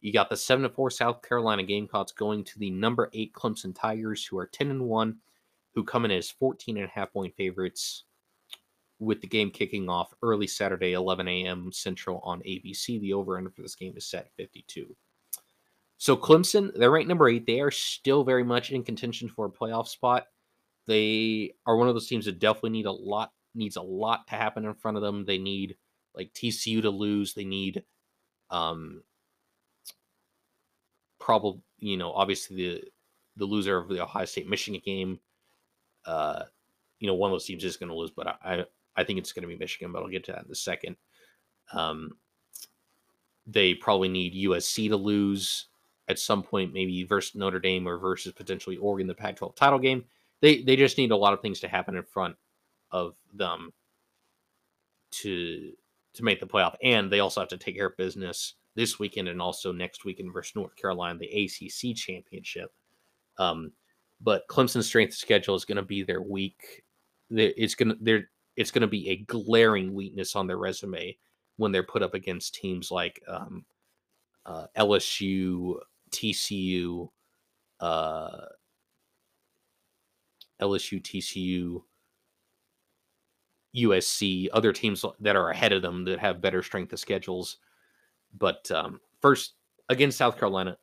You 0.00 0.12
got 0.12 0.28
the 0.28 0.36
seven 0.36 0.62
to 0.62 0.68
four 0.68 0.90
South 0.90 1.22
Carolina 1.22 1.62
Gamecocks 1.62 2.12
going 2.12 2.44
to 2.44 2.58
the 2.58 2.70
number 2.70 3.10
eight 3.12 3.32
Clemson 3.32 3.74
Tigers, 3.74 4.24
who 4.24 4.38
are 4.38 4.46
ten 4.46 4.70
and 4.70 4.82
one, 4.82 5.16
who 5.74 5.82
come 5.82 6.04
in 6.04 6.10
as 6.10 6.30
14 6.30 6.76
and 6.76 6.86
a 6.86 6.88
half 6.88 7.12
point 7.12 7.34
favorites. 7.36 8.04
With 9.00 9.20
the 9.20 9.26
game 9.26 9.50
kicking 9.50 9.88
off 9.88 10.14
early 10.22 10.46
Saturday, 10.46 10.92
11 10.92 11.26
a.m. 11.26 11.72
Central 11.72 12.20
on 12.20 12.40
ABC, 12.40 13.00
the 13.00 13.12
over 13.12 13.36
under 13.36 13.50
for 13.50 13.62
this 13.62 13.74
game 13.74 13.94
is 13.96 14.06
set 14.06 14.26
at 14.26 14.36
52. 14.36 14.94
So 15.98 16.16
Clemson, 16.16 16.70
they're 16.74 16.90
ranked 16.90 17.08
number 17.08 17.28
eight. 17.28 17.46
They 17.46 17.60
are 17.60 17.70
still 17.70 18.24
very 18.24 18.44
much 18.44 18.70
in 18.70 18.84
contention 18.84 19.28
for 19.28 19.46
a 19.46 19.50
playoff 19.50 19.88
spot. 19.88 20.26
They 20.86 21.54
are 21.66 21.76
one 21.76 21.88
of 21.88 21.94
those 21.94 22.08
teams 22.08 22.26
that 22.26 22.38
definitely 22.38 22.70
need 22.70 22.86
a 22.86 22.92
lot 22.92 23.32
needs 23.54 23.76
a 23.76 23.82
lot 23.82 24.26
to 24.26 24.34
happen 24.34 24.64
in 24.64 24.74
front 24.74 24.96
of 24.96 25.02
them. 25.02 25.24
They 25.24 25.38
need 25.38 25.76
like 26.14 26.32
TCU 26.32 26.82
to 26.82 26.90
lose. 26.90 27.34
They 27.34 27.44
need 27.44 27.84
um 28.50 29.02
probably 31.18 31.62
you 31.78 31.96
know 31.96 32.12
obviously 32.12 32.56
the 32.56 32.84
the 33.36 33.44
loser 33.44 33.76
of 33.76 33.88
the 33.88 34.02
Ohio 34.02 34.24
State 34.24 34.48
Michigan 34.48 34.80
game. 34.84 35.20
Uh, 36.04 36.44
you 37.00 37.06
know, 37.06 37.14
one 37.14 37.30
of 37.30 37.34
those 37.34 37.46
teams 37.46 37.64
is 37.64 37.76
going 37.76 37.88
to 37.88 37.96
lose, 37.96 38.10
but 38.10 38.26
I 38.26 38.34
I 38.42 38.64
think 39.02 39.18
it's 39.18 39.32
going 39.32 39.42
to 39.42 39.48
be 39.48 39.56
Michigan. 39.56 39.90
But 39.90 40.02
I'll 40.02 40.08
get 40.08 40.24
to 40.24 40.32
that 40.32 40.44
in 40.44 40.52
a 40.52 40.54
second. 40.54 40.96
Um, 41.72 42.12
they 43.46 43.74
probably 43.74 44.08
need 44.08 44.34
USC 44.34 44.88
to 44.88 44.96
lose 44.96 45.66
at 46.08 46.18
some 46.18 46.42
point, 46.42 46.72
maybe 46.72 47.02
versus 47.04 47.34
Notre 47.34 47.58
Dame 47.58 47.88
or 47.88 47.98
versus 47.98 48.32
potentially 48.32 48.76
Oregon, 48.76 49.06
the 49.06 49.14
Pac-12 49.14 49.56
title 49.56 49.78
game. 49.78 50.04
They 50.40 50.62
they 50.62 50.76
just 50.76 50.98
need 50.98 51.10
a 51.10 51.16
lot 51.16 51.32
of 51.32 51.40
things 51.40 51.60
to 51.60 51.68
happen 51.68 51.96
in 51.96 52.02
front 52.02 52.36
of 52.90 53.14
them 53.32 53.72
to 55.12 55.72
to 56.14 56.24
make 56.24 56.40
the 56.40 56.46
playoff, 56.46 56.76
and 56.82 57.10
they 57.10 57.20
also 57.20 57.40
have 57.40 57.48
to 57.48 57.56
take 57.56 57.76
care 57.76 57.86
of 57.86 57.96
business 57.96 58.54
this 58.74 58.98
weekend 58.98 59.28
and 59.28 59.40
also 59.40 59.72
next 59.72 60.04
weekend 60.04 60.32
versus 60.32 60.54
North 60.54 60.76
Carolina, 60.76 61.18
the 61.18 61.44
ACC 61.44 61.96
championship. 61.96 62.72
Um, 63.38 63.72
but 64.20 64.46
Clemson's 64.48 64.86
strength 64.86 65.14
schedule 65.14 65.54
is 65.54 65.64
going 65.64 65.76
to 65.76 65.82
be 65.82 66.02
their 66.02 66.22
weak. 66.22 66.84
It's 67.30 67.74
going 67.74 67.96
to 68.04 68.24
It's 68.56 68.70
going 68.70 68.82
to 68.82 68.88
be 68.88 69.10
a 69.10 69.16
glaring 69.16 69.94
weakness 69.94 70.36
on 70.36 70.46
their 70.46 70.58
resume 70.58 71.16
when 71.56 71.72
they're 71.72 71.82
put 71.82 72.02
up 72.02 72.14
against 72.14 72.54
teams 72.54 72.90
like 72.90 73.22
um, 73.28 73.64
uh, 74.46 74.66
LSU, 74.76 75.76
TCU, 76.10 77.08
uh, 77.80 78.46
LSU, 80.60 81.02
TCU, 81.02 81.82
USC, 83.76 84.48
other 84.52 84.72
teams 84.72 85.04
that 85.20 85.36
are 85.36 85.50
ahead 85.50 85.72
of 85.72 85.82
them 85.82 86.04
that 86.04 86.18
have 86.20 86.40
better 86.40 86.62
strength 86.62 86.92
of 86.92 87.00
schedules. 87.00 87.58
But 88.36 88.70
um, 88.70 89.00
first, 89.20 89.54
against 89.88 90.18
South 90.18 90.38
Carolina, 90.38 90.76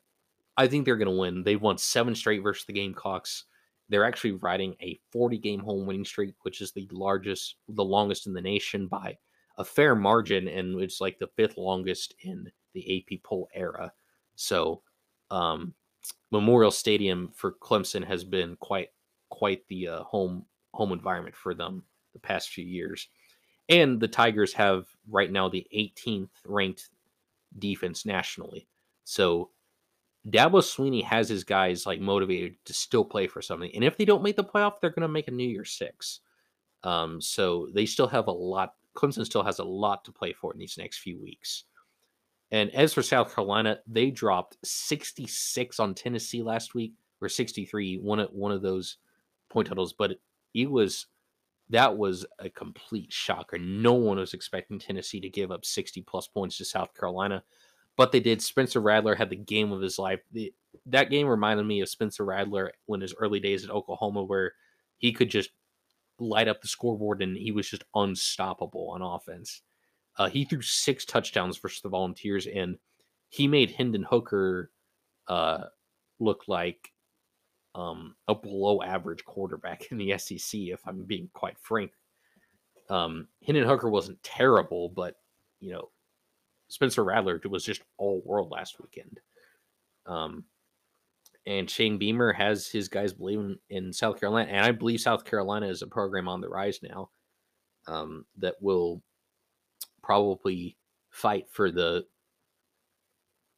I 0.58 0.68
think 0.68 0.86
they're 0.86 0.98
going 0.98 1.08
to 1.08 1.20
win. 1.20 1.44
They've 1.44 1.62
won 1.62 1.78
seven 1.78 2.16
straight 2.16 2.44
versus 2.44 2.66
the 2.66 2.74
Gamecocks. 2.74 3.46
They're 3.92 4.06
actually 4.06 4.32
riding 4.32 4.74
a 4.82 5.00
40 5.12 5.38
game 5.38 5.60
home 5.60 5.86
winning 5.86 6.06
streak, 6.06 6.34
which 6.44 6.62
is 6.62 6.72
the 6.72 6.88
largest, 6.92 7.58
the 7.68 7.84
longest 7.84 8.26
in 8.26 8.34
the 8.34 8.42
nation 8.42 8.88
by 8.88 9.18
a 9.58 9.66
fair 9.66 9.96
margin, 9.96 10.48
and 10.48 10.82
it's 10.82 11.02
like 11.02 11.20
the 11.20 11.30
fifth 11.36 11.58
longest 11.58 12.16
in 12.22 12.50
the 12.74 13.06
AP 13.12 13.22
poll 13.24 13.50
era. 13.54 13.92
So, 14.36 14.82
um, 15.30 15.74
Memorial 16.32 16.72
Stadium 16.72 17.32
for 17.36 17.52
Clemson 17.62 18.06
has 18.08 18.24
been 18.24 18.56
quite 18.62 18.90
quite 19.30 19.68
the 19.68 19.90
uh, 19.90 20.04
home 20.04 20.46
home 20.74 20.94
environment 20.94 21.36
for 21.36 21.54
them 21.54 21.84
the 22.14 22.20
past 22.20 22.50
few 22.50 22.66
years. 22.66 23.10
And 23.68 24.00
the 24.00 24.08
Tigers 24.08 24.54
have 24.54 24.86
right 25.10 25.32
now 25.32 25.50
the 25.50 25.68
18th 25.76 26.30
ranked 26.46 26.90
defense 27.60 28.06
nationally. 28.06 28.68
So 29.04 29.50
Dabo 30.30 30.62
Swinney 30.62 31.04
has 31.04 31.30
his 31.30 31.44
guys 31.44 31.86
like 31.86 32.00
motivated 32.00 32.56
to 32.66 32.74
still 32.74 33.04
play 33.04 33.28
for 33.28 33.42
something. 33.42 33.72
And 33.74 33.84
if 33.84 33.98
they 33.98 34.06
don't 34.06 34.24
make 34.24 34.36
the 34.36 34.44
playoff, 34.44 34.74
they're 34.80 34.92
going 34.92 35.02
to 35.02 35.08
make 35.08 35.28
a 35.28 35.32
New 35.32 35.48
Year 35.48 35.66
Six. 35.66 36.20
Um, 36.84 37.20
so 37.22 37.70
they 37.74 37.86
still 37.86 38.08
have 38.08 38.28
a 38.28 38.32
lot. 38.32 38.76
Clemson 38.96 39.26
still 39.26 39.44
has 39.44 39.60
a 39.60 39.64
lot 39.64 40.06
to 40.06 40.12
play 40.12 40.34
for 40.34 40.54
in 40.54 40.60
these 40.60 40.78
next 40.78 41.00
few 41.00 41.20
weeks. 41.20 41.66
And 42.52 42.70
as 42.76 42.94
for 42.94 43.02
South 43.02 43.34
Carolina, 43.34 43.80
they 43.88 44.12
dropped 44.12 44.58
66 44.64 45.80
on 45.80 45.96
Tennessee 45.96 46.44
last 46.44 46.76
week, 46.76 46.94
or 47.22 47.30
63, 47.30 47.98
one 47.98 48.20
of 48.20 48.30
one 48.32 48.52
of 48.52 48.62
those 48.62 48.98
point 49.50 49.68
totals. 49.70 49.94
But 49.94 50.18
it 50.54 50.70
was 50.70 51.08
that 51.70 51.98
was 51.98 52.26
a 52.40 52.50
complete 52.50 53.12
shocker. 53.12 53.58
No 53.58 53.94
one 53.94 54.18
was 54.18 54.34
expecting 54.34 54.78
Tennessee 54.78 55.22
to 55.22 55.30
give 55.30 55.52
up 55.52 55.64
60 55.64 56.02
plus 56.02 56.28
points 56.28 56.58
to 56.58 56.66
South 56.66 56.94
Carolina, 56.94 57.44
but 57.98 58.12
they 58.12 58.20
did. 58.20 58.42
Spencer 58.42 58.80
Rattler 58.80 59.16
had 59.16 59.30
the 59.30 59.36
game 59.36 59.72
of 59.72 59.82
his 59.82 60.00
life. 60.00 60.22
The, 60.32 60.54
that 60.88 61.10
game 61.10 61.28
reminded 61.28 61.66
me 61.66 61.82
of 61.82 61.90
Spencer 61.90 62.26
Rattler 62.26 62.72
when 62.86 63.02
his 63.02 63.14
early 63.18 63.40
days 63.40 63.64
at 63.64 63.72
Oklahoma, 63.72 64.24
where 64.24 64.54
he 64.98 65.12
could 65.12 65.30
just 65.30 65.50
light 66.20 66.48
up 66.48 66.62
the 66.62 66.68
scoreboard 66.68 67.22
and 67.22 67.36
he 67.36 67.52
was 67.52 67.70
just 67.70 67.84
unstoppable 67.96 68.90
on 68.92 69.02
offense. 69.02 69.62
Uh, 70.18 70.30
he 70.30 70.46
threw 70.46 70.62
six 70.62 71.06
touchdowns 71.06 71.58
versus 71.58 71.82
the 71.82 71.90
Volunteers, 71.90 72.48
and 72.48 72.78
he 73.30 73.48
made 73.48 73.72
Hendon 73.72 74.04
Hooker 74.04 74.72
uh, 75.28 75.66
look 76.20 76.44
like 76.48 76.92
um, 77.76 78.16
a 78.28 78.36
below 78.36 78.82
average 78.82 79.24
quarterback 79.24 79.92
in 79.92 79.98
the 79.98 80.18
SEC, 80.18 80.60
if 80.62 80.82
I'm 80.86 81.04
being 81.04 81.30
quite 81.34 81.58
frank. 81.60 81.92
Um, 82.90 83.28
Hendon 83.46 83.68
Hooker 83.68 83.90
wasn't 83.90 84.22
terrible, 84.22 84.90
but 84.90 85.16
you 85.62 85.72
know, 85.72 85.90
Spencer 86.72 87.04
Rattler 87.04 87.40
was 87.50 87.66
just 87.66 87.82
all 87.98 88.22
world 88.26 88.50
last 88.50 88.78
weekend. 88.80 89.20
Um, 90.06 90.46
and 91.46 91.70
Shane 91.70 91.98
Beamer 91.98 92.32
has 92.32 92.68
his 92.68 92.88
guys 92.88 93.14
believing 93.14 93.58
in 93.70 93.92
South 93.92 94.20
Carolina, 94.20 94.50
and 94.52 94.66
I 94.66 94.72
believe 94.72 95.02
South 95.02 95.26
Carolina 95.26 95.68
is 95.68 95.82
a 95.82 95.88
program 95.88 96.28
on 96.28 96.40
the 96.40 96.50
rise 96.50 96.80
now 96.82 97.10
um, 97.88 98.26
that 98.38 98.56
will 98.62 99.02
probably 100.02 100.78
fight 101.10 101.48
for 101.52 101.72
the 101.72 102.06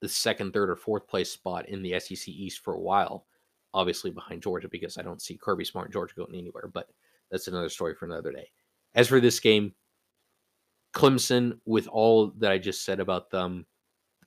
the 0.02 0.10
second, 0.10 0.52
third, 0.52 0.70
or 0.70 0.76
fourth 0.76 1.08
place 1.08 1.32
spot 1.32 1.70
in 1.70 1.82
the 1.82 1.98
SEC 2.00 2.28
East 2.28 2.60
for 2.60 2.74
a 2.74 2.80
while 2.80 3.26
obviously 3.74 4.12
behind 4.12 4.42
Georgia 4.42 4.68
because 4.70 4.98
I 4.98 5.02
don't 5.02 5.22
see 5.22 5.38
Kirby 5.38 5.66
Smart 5.66 5.88
and 5.88 5.94
Georgia 5.94 6.16
going 6.16 6.36
anywhere, 6.36 6.70
but 6.72 6.90
that's 7.32 7.48
another 7.48 7.70
story 7.70 7.96
for 7.96 8.06
another 8.06 8.32
day. 8.32 8.50
As 8.96 9.08
for 9.08 9.20
this 9.20 9.40
game, 9.40 9.74
Clemson, 10.94 11.60
with 11.66 11.88
all 11.88 12.32
that 12.38 12.52
I 12.52 12.58
just 12.58 12.86
said 12.86 13.00
about 13.00 13.30
them, 13.30 13.66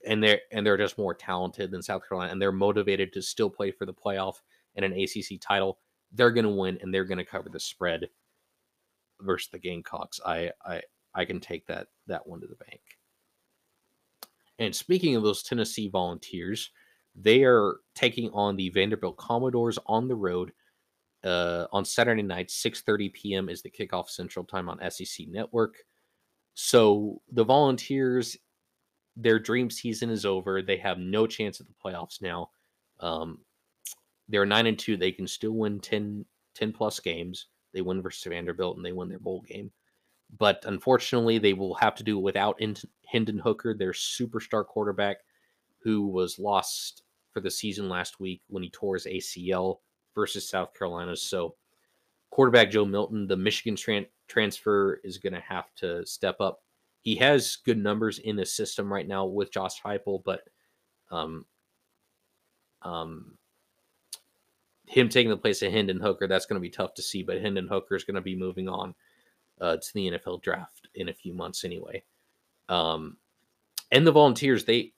and 0.05 0.23
they're 0.23 0.41
and 0.51 0.65
they're 0.65 0.77
just 0.77 0.97
more 0.97 1.13
talented 1.13 1.71
than 1.71 1.81
South 1.81 2.07
Carolina, 2.07 2.31
and 2.31 2.41
they're 2.41 2.51
motivated 2.51 3.13
to 3.13 3.21
still 3.21 3.49
play 3.49 3.71
for 3.71 3.85
the 3.85 3.93
playoff 3.93 4.35
and 4.75 4.85
an 4.85 4.93
ACC 4.93 5.39
title. 5.41 5.79
They're 6.11 6.31
going 6.31 6.45
to 6.45 6.49
win, 6.49 6.77
and 6.81 6.93
they're 6.93 7.05
going 7.05 7.17
to 7.17 7.25
cover 7.25 7.49
the 7.49 7.59
spread 7.59 8.09
versus 9.21 9.49
the 9.51 9.59
Gamecocks. 9.59 10.19
I 10.25 10.51
I 10.65 10.81
I 11.13 11.25
can 11.25 11.39
take 11.39 11.65
that 11.67 11.87
that 12.07 12.25
one 12.25 12.41
to 12.41 12.47
the 12.47 12.55
bank. 12.55 12.81
And 14.59 14.75
speaking 14.75 15.15
of 15.15 15.23
those 15.23 15.43
Tennessee 15.43 15.87
Volunteers, 15.87 16.71
they 17.15 17.43
are 17.43 17.77
taking 17.95 18.29
on 18.31 18.55
the 18.55 18.69
Vanderbilt 18.69 19.17
Commodores 19.17 19.77
on 19.85 20.07
the 20.07 20.15
road 20.15 20.51
uh, 21.23 21.65
on 21.71 21.85
Saturday 21.85 22.21
night, 22.21 22.49
6:30 22.49 23.13
p.m. 23.13 23.49
is 23.49 23.61
the 23.61 23.69
kickoff 23.69 24.09
Central 24.09 24.45
Time 24.45 24.69
on 24.69 24.79
SEC 24.89 25.27
Network. 25.27 25.77
So 26.59 27.21
the 27.31 27.43
Volunteers, 27.43 28.35
their 29.15 29.37
dream 29.37 29.69
season 29.69 30.09
is 30.09 30.25
over. 30.25 30.63
They 30.63 30.77
have 30.77 30.97
no 30.97 31.27
chance 31.27 31.61
at 31.61 31.67
the 31.67 31.73
playoffs 31.85 32.19
now. 32.19 32.49
Um, 32.99 33.41
they're 34.27 34.43
nine 34.43 34.65
and 34.65 34.77
two. 34.77 34.97
They 34.97 35.11
can 35.11 35.27
still 35.27 35.51
win 35.51 35.79
10, 35.79 36.25
10 36.55 36.73
plus 36.73 36.99
games. 36.99 37.45
They 37.75 37.81
win 37.81 38.01
versus 38.01 38.23
Vanderbilt 38.23 38.75
and 38.75 38.83
they 38.83 38.91
win 38.91 39.07
their 39.07 39.19
bowl 39.19 39.43
game. 39.47 39.69
But 40.35 40.63
unfortunately, 40.65 41.37
they 41.37 41.53
will 41.53 41.75
have 41.75 41.93
to 41.93 42.03
do 42.03 42.17
it 42.17 42.23
without 42.23 42.59
Hendon 43.05 43.37
Hooker, 43.37 43.75
their 43.75 43.91
superstar 43.91 44.65
quarterback, 44.65 45.17
who 45.83 46.07
was 46.07 46.39
lost 46.39 47.03
for 47.33 47.39
the 47.39 47.51
season 47.51 47.87
last 47.87 48.19
week 48.19 48.41
when 48.47 48.63
he 48.63 48.71
tore 48.71 48.95
his 48.95 49.05
ACL 49.05 49.77
versus 50.15 50.49
South 50.49 50.73
Carolina. 50.73 51.15
So, 51.15 51.53
quarterback 52.29 52.71
Joe 52.71 52.85
Milton, 52.85 53.27
the 53.27 53.37
Michigan 53.37 53.75
tran- 53.75 54.07
transfer, 54.27 54.99
is 55.03 55.17
going 55.17 55.33
to 55.33 55.39
have 55.41 55.73
to 55.75 56.05
step 56.05 56.39
up. 56.39 56.61
He 57.01 57.15
has 57.15 57.57
good 57.57 57.77
numbers 57.77 58.19
in 58.19 58.35
the 58.35 58.45
system 58.45 58.91
right 58.91 59.07
now 59.07 59.25
with 59.25 59.51
Josh 59.51 59.81
Heupel, 59.81 60.23
but 60.23 60.41
um, 61.09 61.45
um, 62.81 63.37
him 64.87 65.09
taking 65.09 65.29
the 65.29 65.37
place 65.37 65.61
of 65.61 65.71
Hendon 65.71 65.99
Hooker, 65.99 66.27
that's 66.27 66.45
going 66.45 66.59
to 66.59 66.65
be 66.65 66.69
tough 66.69 66.93
to 66.95 67.01
see. 67.01 67.23
But 67.23 67.41
Hendon 67.41 67.67
Hooker 67.67 67.95
is 67.95 68.03
going 68.03 68.15
to 68.15 68.21
be 68.21 68.35
moving 68.35 68.67
on 68.67 68.93
uh, 69.59 69.77
to 69.77 69.93
the 69.93 70.11
NFL 70.11 70.41
draft 70.41 70.87
in 70.95 71.09
a 71.09 71.13
few 71.13 71.33
months 71.33 71.63
anyway. 71.63 72.03
Um, 72.69 73.17
and 73.91 74.05
the 74.05 74.11
Volunteers, 74.11 74.65
they 74.65 74.93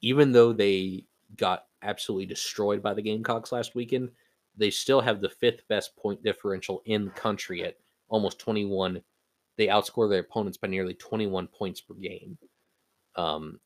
even 0.00 0.32
though 0.32 0.52
they 0.52 1.04
got 1.36 1.66
absolutely 1.82 2.26
destroyed 2.26 2.82
by 2.82 2.94
the 2.94 3.02
Gamecocks 3.02 3.52
last 3.52 3.74
weekend, 3.74 4.10
they 4.56 4.70
still 4.70 5.00
have 5.00 5.20
the 5.20 5.28
fifth 5.28 5.66
best 5.68 5.96
point 5.96 6.22
differential 6.22 6.82
in 6.84 7.06
the 7.06 7.10
country 7.12 7.64
at 7.64 7.76
almost 8.08 8.38
21. 8.38 9.02
They 9.56 9.66
outscore 9.66 10.08
their 10.08 10.20
opponents 10.20 10.58
by 10.58 10.68
nearly 10.68 10.94
21 10.94 11.46
points 11.48 11.80
per 11.80 11.94
game, 11.94 12.38
um, 13.16 13.60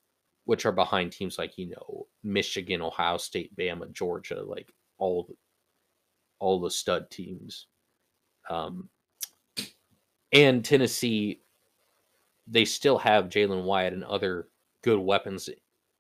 which 0.45 0.67
are 0.67 0.73
behind 0.73 1.13
teams 1.13 1.39
like 1.39 1.59
you 1.59 1.71
know 1.71 2.07
Michigan, 2.23 2.83
Ohio 2.83 3.17
State, 3.17 3.57
Bama, 3.57 3.93
Georgia, 3.93 4.43
like 4.43 4.73
all 4.99 5.25
the, 5.29 5.35
all 6.39 6.61
the 6.61 6.71
stud 6.71 7.11
teams. 7.11 7.67
Um, 8.49 8.89
and 10.33 10.65
Tennessee, 10.65 11.41
they 12.47 12.65
still 12.65 12.99
have 12.99 13.29
Jalin 13.29 13.67
Hyatt 13.67 13.93
and 13.93 14.05
other 14.05 14.49
good 14.83 14.99
weapons 14.99 15.49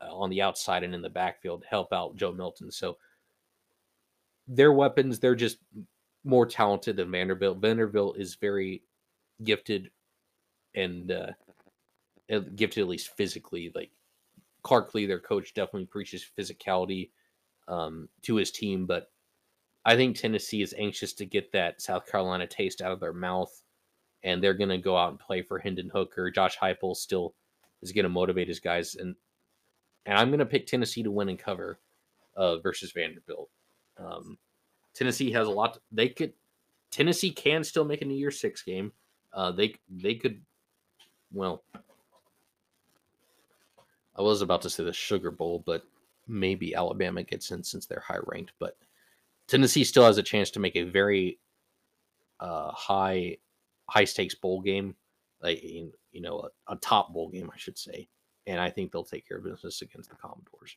uh, 0.00 0.14
on 0.14 0.30
the 0.30 0.42
outside 0.42 0.84
and 0.84 0.94
in 0.94 1.02
the 1.02 1.08
backfield 1.08 1.62
to 1.62 1.68
help 1.68 1.92
out 1.92 2.16
Joe 2.16 2.32
Milton. 2.32 2.70
So 2.70 2.98
their 4.48 4.72
weapons, 4.72 5.18
they're 5.18 5.34
just 5.34 5.58
more 6.24 6.46
talented 6.46 6.96
than 6.96 7.10
Vanderbilt. 7.10 7.58
Vanderbilt 7.58 8.18
is 8.18 8.34
very 8.36 8.82
gifted 9.42 9.90
and 10.74 11.10
uh, 11.10 11.32
gifted 12.54 12.82
at 12.82 12.88
least 12.88 13.16
physically. 13.16 13.70
Like 13.74 13.90
Clark 14.62 14.94
Lea, 14.94 15.06
their 15.06 15.20
coach, 15.20 15.54
definitely 15.54 15.86
preaches 15.86 16.26
physicality 16.38 17.10
um, 17.68 18.08
to 18.22 18.36
his 18.36 18.50
team, 18.50 18.86
but 18.86 19.10
I 19.84 19.94
think 19.94 20.16
Tennessee 20.16 20.62
is 20.62 20.74
anxious 20.76 21.12
to 21.14 21.24
get 21.24 21.52
that 21.52 21.80
South 21.80 22.10
Carolina 22.10 22.46
taste 22.48 22.82
out 22.82 22.90
of 22.90 22.98
their 22.98 23.12
mouth, 23.12 23.62
and 24.24 24.42
they're 24.42 24.52
going 24.52 24.70
to 24.70 24.78
go 24.78 24.96
out 24.96 25.10
and 25.10 25.18
play 25.18 25.42
for 25.42 25.60
Hendon 25.60 25.90
Hooker. 25.92 26.28
Josh 26.30 26.58
Heupel 26.58 26.96
still 26.96 27.34
is 27.82 27.92
going 27.92 28.02
to 28.02 28.08
motivate 28.08 28.48
his 28.48 28.58
guys, 28.58 28.96
and 28.96 29.14
and 30.04 30.18
I'm 30.18 30.28
going 30.28 30.40
to 30.40 30.46
pick 30.46 30.66
Tennessee 30.66 31.04
to 31.04 31.10
win 31.10 31.28
and 31.28 31.38
cover 31.38 31.78
uh, 32.36 32.58
versus 32.58 32.92
Vanderbilt. 32.92 33.48
Um, 33.98 34.38
Tennessee 34.94 35.30
has 35.32 35.46
a 35.46 35.50
lot. 35.50 35.78
They 35.92 36.08
could. 36.08 36.32
Tennessee 36.90 37.30
can 37.30 37.64
still 37.64 37.84
make 37.84 38.02
a 38.02 38.04
New 38.04 38.14
Year 38.14 38.30
Six 38.30 38.62
game. 38.62 38.92
Uh, 39.32 39.52
they 39.52 39.74
they 39.88 40.14
could. 40.14 40.40
Well, 41.32 41.62
I 44.16 44.22
was 44.22 44.42
about 44.42 44.62
to 44.62 44.70
say 44.70 44.84
the 44.84 44.92
Sugar 44.92 45.30
Bowl, 45.30 45.62
but 45.66 45.84
maybe 46.26 46.74
Alabama 46.74 47.22
gets 47.22 47.50
in 47.50 47.62
since 47.62 47.86
they're 47.86 48.04
high 48.06 48.18
ranked. 48.26 48.52
But 48.58 48.76
Tennessee 49.46 49.84
still 49.84 50.04
has 50.04 50.18
a 50.18 50.22
chance 50.22 50.50
to 50.52 50.60
make 50.60 50.76
a 50.76 50.84
very 50.84 51.38
uh, 52.40 52.70
high 52.72 53.38
high 53.88 54.04
stakes 54.04 54.34
bowl 54.34 54.60
game, 54.60 54.94
like 55.42 55.62
you 55.62 55.92
know 56.14 56.48
a, 56.68 56.72
a 56.72 56.76
top 56.76 57.12
bowl 57.12 57.28
game, 57.28 57.50
I 57.52 57.58
should 57.58 57.78
say 57.78 58.08
and 58.46 58.60
I 58.60 58.70
think 58.70 58.92
they'll 58.92 59.04
take 59.04 59.26
care 59.26 59.38
of 59.38 59.44
business 59.44 59.82
against 59.82 60.10
the 60.10 60.16
Commodores. 60.16 60.76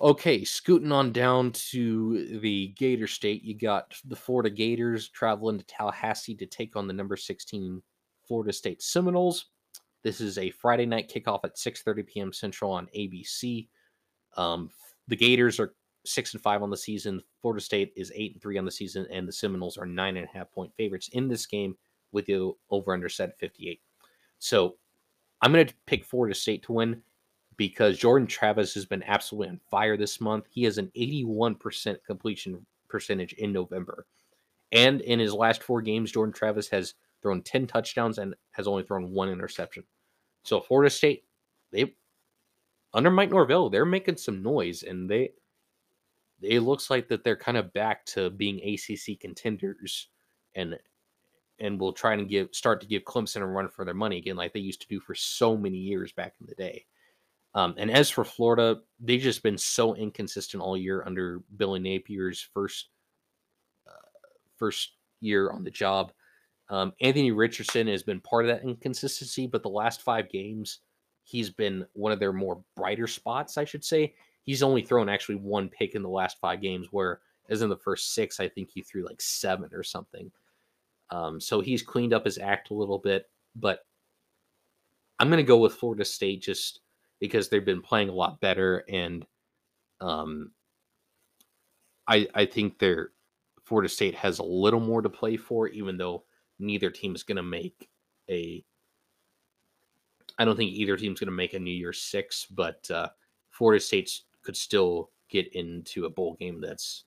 Okay, 0.00 0.44
scooting 0.44 0.90
on 0.90 1.12
down 1.12 1.52
to 1.52 2.38
the 2.40 2.68
Gator 2.76 3.06
State, 3.06 3.44
you 3.44 3.56
got 3.56 3.94
the 4.04 4.16
Florida 4.16 4.50
Gators 4.50 5.08
traveling 5.08 5.58
to 5.58 5.64
Tallahassee 5.66 6.34
to 6.34 6.46
take 6.46 6.74
on 6.74 6.88
the 6.88 6.92
number 6.92 7.16
16 7.16 7.80
Florida 8.26 8.52
State 8.52 8.82
Seminoles. 8.82 9.46
This 10.02 10.20
is 10.20 10.36
a 10.36 10.50
Friday 10.50 10.84
night 10.84 11.08
kickoff 11.08 11.44
at 11.44 11.56
6:30 11.56 12.06
p.m. 12.06 12.32
Central 12.32 12.72
on 12.72 12.88
ABC. 12.96 13.68
Um, 14.36 14.70
the 15.06 15.16
Gators 15.16 15.60
are 15.60 15.74
six 16.04 16.34
and 16.34 16.42
five 16.42 16.62
on 16.62 16.70
the 16.70 16.76
season. 16.76 17.22
Florida 17.40 17.62
State 17.62 17.92
is 17.96 18.12
eight 18.14 18.32
and 18.32 18.42
three 18.42 18.58
on 18.58 18.64
the 18.64 18.70
season, 18.70 19.06
and 19.10 19.28
the 19.28 19.32
Seminoles 19.32 19.78
are 19.78 19.86
nine 19.86 20.16
and 20.16 20.26
a 20.26 20.36
half 20.36 20.50
point 20.50 20.74
favorites 20.76 21.08
in 21.12 21.28
this 21.28 21.46
game 21.46 21.76
with 22.12 22.26
the 22.26 22.52
over 22.70 22.92
under 22.92 23.08
set 23.08 23.30
at 23.30 23.38
58. 23.38 23.80
So 24.38 24.76
I'm 25.40 25.52
going 25.52 25.66
to 25.66 25.74
pick 25.86 26.04
Florida 26.04 26.34
State 26.34 26.64
to 26.64 26.72
win 26.72 27.02
because 27.56 27.98
Jordan 27.98 28.26
Travis 28.26 28.74
has 28.74 28.86
been 28.86 29.02
absolutely 29.04 29.48
on 29.48 29.60
fire 29.70 29.96
this 29.96 30.20
month. 30.20 30.46
He 30.50 30.64
has 30.64 30.78
an 30.78 30.90
81% 30.96 31.96
completion 32.06 32.64
percentage 32.88 33.32
in 33.34 33.52
November. 33.52 34.06
And 34.72 35.00
in 35.02 35.18
his 35.18 35.32
last 35.32 35.62
four 35.62 35.82
games, 35.82 36.12
Jordan 36.12 36.32
Travis 36.32 36.68
has 36.68 36.94
thrown 37.22 37.42
10 37.42 37.66
touchdowns 37.66 38.18
and 38.18 38.34
has 38.52 38.66
only 38.66 38.82
thrown 38.82 39.12
one 39.12 39.28
interception. 39.28 39.84
So 40.42 40.60
Florida 40.60 40.90
State, 40.90 41.24
they 41.72 41.94
under 42.92 43.10
Mike 43.10 43.30
Norvell, 43.30 43.70
they're 43.70 43.84
making 43.84 44.18
some 44.18 44.42
noise 44.42 44.82
and 44.82 45.08
they 45.10 45.30
it 46.42 46.60
looks 46.60 46.90
like 46.90 47.08
that 47.08 47.24
they're 47.24 47.36
kind 47.36 47.56
of 47.56 47.72
back 47.72 48.04
to 48.04 48.30
being 48.30 48.60
ACC 48.60 49.18
contenders 49.18 50.08
and 50.54 50.76
and 51.60 51.80
will 51.80 51.92
try 51.92 52.14
and 52.14 52.28
give 52.28 52.48
start 52.52 52.80
to 52.80 52.86
give 52.86 53.04
Clemson 53.04 53.40
a 53.40 53.46
run 53.46 53.68
for 53.68 53.84
their 53.84 53.94
money 53.94 54.18
again 54.18 54.36
like 54.36 54.52
they 54.52 54.60
used 54.60 54.82
to 54.82 54.88
do 54.88 55.00
for 55.00 55.14
so 55.14 55.56
many 55.56 55.78
years 55.78 56.12
back 56.12 56.34
in 56.40 56.46
the 56.46 56.54
day. 56.54 56.84
Um, 57.54 57.74
and 57.78 57.90
as 57.90 58.10
for 58.10 58.24
Florida, 58.24 58.80
they've 58.98 59.20
just 59.20 59.42
been 59.42 59.58
so 59.58 59.94
inconsistent 59.94 60.62
all 60.62 60.76
year 60.76 61.04
under 61.06 61.40
Billy 61.56 61.80
Napier's 61.80 62.40
first 62.40 62.88
uh, 63.86 64.08
first 64.56 64.92
year 65.20 65.50
on 65.50 65.62
the 65.62 65.70
job. 65.70 66.12
Um, 66.68 66.92
Anthony 67.00 67.30
Richardson 67.30 67.86
has 67.88 68.02
been 68.02 68.20
part 68.20 68.44
of 68.44 68.48
that 68.48 68.66
inconsistency, 68.66 69.46
but 69.46 69.62
the 69.62 69.68
last 69.68 70.02
five 70.02 70.30
games, 70.30 70.80
he's 71.22 71.50
been 71.50 71.84
one 71.92 72.10
of 72.10 72.18
their 72.18 72.32
more 72.32 72.62
brighter 72.74 73.06
spots, 73.06 73.56
I 73.56 73.64
should 73.64 73.84
say. 73.84 74.14
He's 74.42 74.62
only 74.62 74.82
thrown 74.82 75.08
actually 75.08 75.36
one 75.36 75.68
pick 75.68 75.94
in 75.94 76.02
the 76.02 76.08
last 76.08 76.38
five 76.40 76.60
games, 76.60 76.88
where 76.90 77.20
as 77.50 77.62
in 77.62 77.68
the 77.68 77.76
first 77.76 78.14
six, 78.14 78.40
I 78.40 78.48
think 78.48 78.70
he 78.70 78.82
threw 78.82 79.04
like 79.04 79.20
seven 79.20 79.70
or 79.72 79.82
something. 79.82 80.30
Um, 81.10 81.40
so 81.40 81.60
he's 81.60 81.82
cleaned 81.82 82.14
up 82.14 82.24
his 82.24 82.38
act 82.38 82.70
a 82.70 82.74
little 82.74 82.98
bit, 82.98 83.30
but 83.54 83.86
I'm 85.18 85.28
going 85.28 85.38
to 85.38 85.46
go 85.46 85.58
with 85.58 85.74
Florida 85.74 86.04
State 86.04 86.42
just 86.42 86.80
because 87.20 87.48
they've 87.48 87.64
been 87.64 87.82
playing 87.82 88.08
a 88.08 88.14
lot 88.14 88.40
better, 88.40 88.84
and 88.88 89.26
um, 90.00 90.52
I 92.06 92.28
I 92.34 92.46
think 92.46 92.78
they're 92.78 93.10
Florida 93.64 93.88
State 93.88 94.14
has 94.14 94.38
a 94.38 94.44
little 94.44 94.80
more 94.80 95.02
to 95.02 95.08
play 95.08 95.36
for, 95.36 95.68
even 95.68 95.96
though 95.96 96.24
neither 96.58 96.90
team 96.90 97.14
is 97.14 97.22
going 97.22 97.36
to 97.36 97.42
make 97.42 97.88
a. 98.30 98.64
I 100.38 100.44
don't 100.44 100.56
think 100.56 100.72
either 100.72 100.96
team's 100.96 101.20
going 101.20 101.28
to 101.28 101.32
make 101.32 101.54
a 101.54 101.58
New 101.58 101.70
Year's 101.70 102.00
Six, 102.00 102.46
but 102.46 102.90
uh, 102.90 103.08
Florida 103.50 103.80
State 103.80 104.10
could 104.42 104.56
still 104.56 105.10
get 105.28 105.52
into 105.54 106.04
a 106.04 106.10
bowl 106.10 106.34
game 106.34 106.60
that's 106.60 107.04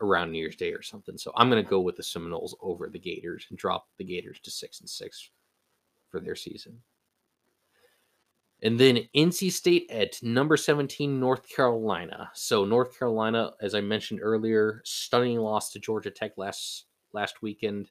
around 0.00 0.32
New 0.32 0.38
Year's 0.38 0.56
Day 0.56 0.72
or 0.72 0.82
something. 0.82 1.16
So 1.18 1.32
I'm 1.36 1.50
going 1.50 1.62
to 1.62 1.68
go 1.68 1.80
with 1.80 1.96
the 1.96 2.02
Seminoles 2.02 2.56
over 2.60 2.88
the 2.88 2.98
Gators 2.98 3.46
and 3.50 3.58
drop 3.58 3.88
the 3.98 4.04
Gators 4.04 4.40
to 4.40 4.50
six 4.50 4.80
and 4.80 4.88
six 4.88 5.30
for 6.08 6.20
their 6.20 6.34
season. 6.34 6.80
And 8.62 8.78
then 8.78 9.00
NC 9.16 9.52
State 9.52 9.90
at 9.90 10.22
number 10.22 10.56
17, 10.56 11.18
North 11.18 11.48
Carolina. 11.48 12.30
So 12.34 12.64
North 12.64 12.98
Carolina, 12.98 13.52
as 13.60 13.74
I 13.74 13.80
mentioned 13.80 14.20
earlier, 14.22 14.82
stunning 14.84 15.38
loss 15.38 15.72
to 15.72 15.78
Georgia 15.78 16.10
Tech 16.10 16.32
last 16.36 16.86
last 17.12 17.42
weekend. 17.42 17.90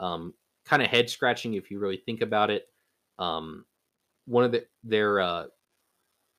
Um, 0.00 0.34
kind 0.64 0.82
of 0.82 0.88
head 0.88 1.08
scratching 1.08 1.54
if 1.54 1.70
you 1.70 1.78
really 1.78 1.96
think 1.96 2.20
about 2.20 2.50
it. 2.50 2.66
Um, 3.18 3.64
one 4.26 4.44
of 4.44 4.52
the, 4.52 4.64
their 4.84 5.20
uh, 5.20 5.44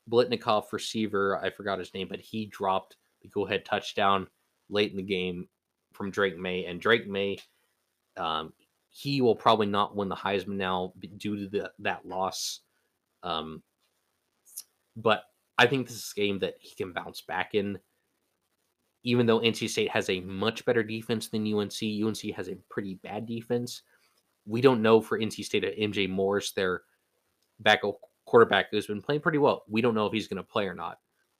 Biletnikoff 0.10 0.72
receiver, 0.72 1.38
I 1.38 1.50
forgot 1.50 1.80
his 1.80 1.94
name, 1.94 2.08
but 2.10 2.20
he 2.20 2.46
dropped 2.48 2.98
the 3.22 3.30
go 3.30 3.46
ahead 3.46 3.66
touchdown 3.66 4.28
late 4.70 4.92
in 4.92 4.98
the 4.98 5.04
game 5.04 5.48
from 5.94 6.12
Drake 6.12 6.38
Maye. 6.38 6.66
and 6.66 6.82
Drake 6.82 7.08
Maye, 7.08 7.40
um, 8.18 8.54
he 8.90 9.22
will 9.22 9.36
probably 9.36 9.68
not 9.68 9.96
win 9.96 10.10
the 10.10 10.16
Heisman 10.16 10.58
now 10.58 10.94
due 11.18 11.38
to 11.38 11.48
the, 11.48 11.72
that 11.80 12.06
loss. 12.06 12.62
Um, 13.24 13.64
but 14.96 15.24
I 15.58 15.68
think 15.68 15.88
this 15.88 15.98
is 15.98 16.14
a 16.16 16.20
game 16.20 16.40
that 16.40 16.56
he 16.60 16.76
can 16.76 16.94
bounce 16.94 17.22
back 17.22 17.56
in. 17.56 17.80
Even 19.04 19.26
though 19.26 19.40
NC 19.40 19.70
State 19.70 19.90
has 19.92 20.10
a 20.10 20.22
much 20.22 20.64
better 20.66 20.84
defense 20.84 21.28
than 21.28 21.52
UNC, 21.52 21.74
UNC 21.82 22.36
has 22.36 22.48
a 22.48 22.58
pretty 22.70 22.96
bad 22.96 23.26
defense. 23.26 23.82
We 24.46 24.62
don't 24.62 24.82
know 24.82 25.02
for 25.02 25.20
NC 25.20 25.44
State 25.44 25.66
at 25.66 25.78
MJ 25.78 26.10
Morris, 26.10 26.52
their 26.52 26.84
backup 27.60 27.98
quarterback, 28.26 28.68
who's 28.72 28.88
been 28.88 29.02
playing 29.02 29.22
pretty 29.22 29.40
well. 29.40 29.64
We 29.68 29.82
don't 29.82 29.96
know 29.96 30.06
if 30.06 30.14
he's 30.14 30.28
going 30.28 30.38
to 30.38 30.44
play 30.44 30.68
or 30.68 30.74
not. 30.74 31.00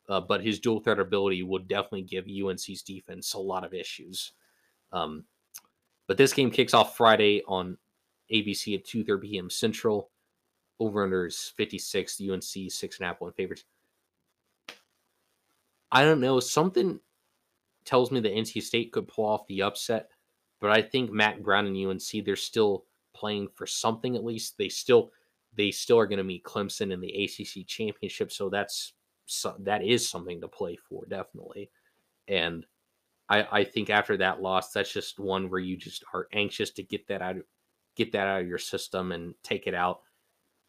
Uh, 0.10 0.20
but 0.20 0.44
his 0.44 0.60
dual 0.60 0.82
threat 0.82 1.00
ability 1.00 1.44
would 1.44 1.68
definitely 1.70 2.02
give 2.02 2.26
UNC's 2.26 2.82
defense 2.82 3.34
a 3.34 3.40
lot 3.40 3.64
of 3.64 3.74
issues. 3.74 4.34
Um, 4.92 5.24
but 6.08 6.18
this 6.18 6.34
game 6.34 6.52
kicks 6.52 6.74
off 6.74 6.98
Friday 6.98 7.42
on 7.48 7.78
ABC 8.32 8.76
at 8.76 8.86
2:30 8.86 9.22
p.m. 9.22 9.50
Central. 9.50 10.10
Over 10.84 11.04
under 11.04 11.26
is 11.26 11.54
56. 11.56 12.20
UNC 12.20 12.44
six 12.44 13.00
and 13.00 13.06
a 13.06 13.08
half 13.08 13.22
one 13.22 13.32
favorites. 13.32 13.64
I 15.90 16.04
don't 16.04 16.20
know. 16.20 16.42
Something 16.42 17.00
tells 17.86 18.12
me 18.12 18.20
that 18.20 18.34
NC 18.34 18.62
State 18.62 18.92
could 18.92 19.08
pull 19.08 19.26
off 19.26 19.48
the 19.48 19.62
upset, 19.62 20.10
but 20.60 20.72
I 20.72 20.82
think 20.82 21.10
Mack 21.12 21.40
Brown 21.42 21.68
and 21.68 21.88
UNC 21.88 22.26
they're 22.26 22.36
still 22.36 22.84
playing 23.14 23.48
for 23.56 23.66
something 23.66 24.18
at 24.18 24.26
least. 24.26 24.58
They 24.58 24.68
still 24.68 25.12
they 25.56 25.72
still 25.72 26.00
are 26.00 26.08
going 26.08 26.18
to 26.18 26.24
meet 26.24 26.44
Clemson 26.44 26.92
in 26.92 27.00
the 27.00 27.24
ACC 27.24 27.66
championship, 27.66 28.32
so 28.32 28.50
that's 28.50 28.92
so, 29.26 29.56
that 29.60 29.86
is 29.86 30.10
something 30.10 30.42
to 30.42 30.50
play 30.50 30.76
for 30.76 31.06
definitely. 31.06 31.70
And 32.28 32.66
I 33.30 33.48
I 33.52 33.64
think 33.64 33.90
after 33.90 34.18
that 34.18 34.42
loss, 34.42 34.74
that's 34.74 34.92
just 34.92 35.18
one 35.18 35.50
where 35.50 35.62
you 35.62 35.78
just 35.78 36.04
are 36.14 36.28
anxious 36.34 36.72
to 36.72 36.84
get 36.84 37.08
that 37.08 37.22
out 37.22 37.38
get 37.96 38.12
that 38.12 38.28
out 38.28 38.42
of 38.42 38.48
your 38.48 38.58
system 38.58 39.14
and 39.14 39.34
take 39.44 39.68
it 39.68 39.74
out 39.74 40.02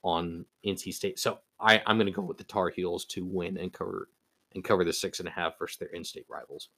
on 0.04 0.44
NC 0.64 0.94
State. 0.94 1.18
So 1.18 1.38
I, 1.58 1.82
I'm 1.86 1.96
going 1.96 2.06
to 2.06 2.12
go 2.12 2.22
with 2.22 2.38
the 2.38 2.44
Tar 2.44 2.68
Heels 2.68 3.04
to 3.06 3.24
win 3.24 3.56
and 3.56 3.72
cover 3.72 4.08
and 4.54 4.62
cover 4.62 4.84
the 4.84 4.92
six 4.92 5.18
and 5.18 5.28
a 5.28 5.32
half 5.32 5.58
versus 5.58 5.78
their 5.78 5.88
in-state 5.88 6.26
rivals. 6.28 6.68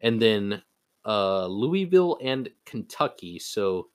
And 0.00 0.22
then 0.22 0.62
uh, 1.04 1.46
Louisville 1.46 2.18
and 2.22 2.48
Kentucky. 2.64 3.38
So 3.38 3.88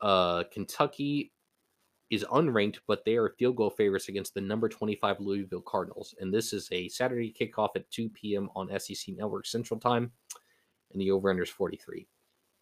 uh, 0.00 0.44
Kentucky 0.52 1.32
is 2.10 2.24
unranked, 2.24 2.78
but 2.86 3.04
they 3.04 3.16
are 3.16 3.34
field 3.38 3.56
goal 3.56 3.70
favorites 3.70 4.08
against 4.08 4.34
the 4.34 4.40
number 4.40 4.68
25 4.68 5.20
Louisville 5.20 5.60
Cardinals. 5.60 6.14
And 6.18 6.32
this 6.32 6.52
is 6.52 6.68
a 6.72 6.88
Saturday 6.88 7.34
kickoff 7.38 7.70
at 7.76 7.90
2 7.90 8.08
p.m. 8.10 8.50
on 8.56 8.68
SEC 8.78 9.14
Network 9.16 9.46
Central 9.46 9.78
Time. 9.78 10.10
And 10.92 11.00
the 11.00 11.10
over 11.10 11.30
under 11.30 11.42
is 11.42 11.50
43. 11.50 12.06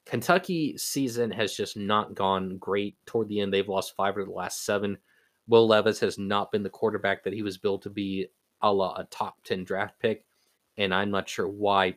Kentucky 0.05 0.77
season 0.77 1.31
has 1.31 1.55
just 1.55 1.77
not 1.77 2.15
gone 2.15 2.59
great 2.59 2.97
toward 3.07 3.29
the 3.29 3.41
end. 3.41 3.53
They've 3.53 3.69
lost 3.69 3.97
five 3.97 4.17
of 4.17 4.27
the 4.27 4.33
last 4.33 4.65
seven. 4.65 4.99
Will 5.49 5.67
Levis 5.67 6.01
has 6.01 6.19
not 6.19 6.51
been 6.51 6.62
the 6.62 6.71
quarterback 6.71 7.23
that 7.25 7.33
he 7.33 7.43
was 7.43 7.59
built 7.59 7.83
to 7.83 7.91
be, 7.91 8.29
a 8.62 8.73
la 8.73 8.95
a 8.95 9.05
top 9.05 9.43
10 9.45 9.65
draft 9.65 9.99
pick. 10.01 10.25
And 10.77 10.95
I'm 10.95 11.11
not 11.11 11.29
sure 11.29 11.49
why 11.49 11.97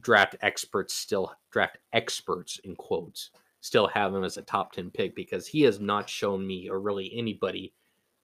draft 0.00 0.36
experts 0.42 0.94
still, 0.94 1.32
draft 1.50 1.78
experts 1.92 2.60
in 2.64 2.76
quotes, 2.76 3.30
still 3.60 3.86
have 3.88 4.14
him 4.14 4.24
as 4.24 4.36
a 4.36 4.42
top 4.42 4.72
10 4.72 4.90
pick 4.90 5.14
because 5.14 5.46
he 5.46 5.62
has 5.62 5.80
not 5.80 6.08
shown 6.08 6.46
me 6.46 6.68
or 6.68 6.80
really 6.80 7.12
anybody 7.16 7.72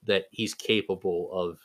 that 0.05 0.27
he's 0.31 0.55
capable 0.55 1.31
of 1.33 1.59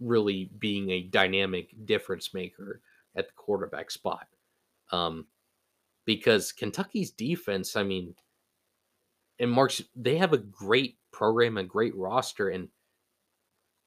really 0.00 0.50
being 0.58 0.90
a 0.90 1.02
dynamic 1.02 1.74
difference 1.84 2.34
maker 2.34 2.80
at 3.16 3.28
the 3.28 3.32
quarterback 3.34 3.90
spot. 3.90 4.26
Um, 4.92 5.26
because 6.04 6.52
Kentucky's 6.52 7.10
defense, 7.10 7.76
I 7.76 7.82
mean, 7.82 8.14
and 9.38 9.50
Marks, 9.50 9.82
they 9.96 10.16
have 10.18 10.32
a 10.32 10.38
great 10.38 10.98
program, 11.12 11.56
a 11.56 11.64
great 11.64 11.96
roster, 11.96 12.50
and 12.50 12.68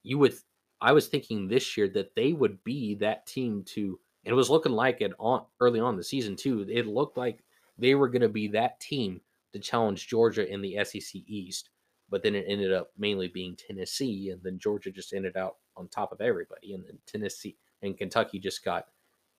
you 0.03 0.17
would, 0.17 0.33
I 0.81 0.91
was 0.91 1.07
thinking 1.07 1.47
this 1.47 1.77
year 1.77 1.87
that 1.89 2.15
they 2.15 2.33
would 2.33 2.63
be 2.63 2.95
that 2.95 3.25
team 3.25 3.63
to, 3.67 3.99
and 4.25 4.33
it 4.33 4.35
was 4.35 4.49
looking 4.49 4.71
like 4.71 5.01
it 5.01 5.13
on 5.19 5.43
early 5.59 5.79
on 5.79 5.95
the 5.95 6.03
season 6.03 6.35
too. 6.35 6.65
It 6.69 6.87
looked 6.87 7.17
like 7.17 7.43
they 7.77 7.95
were 7.95 8.09
going 8.09 8.21
to 8.21 8.29
be 8.29 8.47
that 8.49 8.79
team 8.79 9.21
to 9.53 9.59
challenge 9.59 10.07
Georgia 10.07 10.51
in 10.51 10.61
the 10.61 10.83
SEC 10.83 11.21
East, 11.27 11.69
but 12.09 12.23
then 12.23 12.35
it 12.35 12.45
ended 12.47 12.73
up 12.73 12.91
mainly 12.97 13.27
being 13.27 13.55
Tennessee, 13.55 14.31
and 14.31 14.41
then 14.43 14.59
Georgia 14.59 14.91
just 14.91 15.13
ended 15.13 15.37
out 15.37 15.57
on 15.75 15.87
top 15.87 16.11
of 16.11 16.21
everybody, 16.21 16.73
and 16.73 16.83
then 16.85 16.97
Tennessee 17.05 17.55
and 17.81 17.97
Kentucky 17.97 18.39
just 18.39 18.65
got 18.65 18.87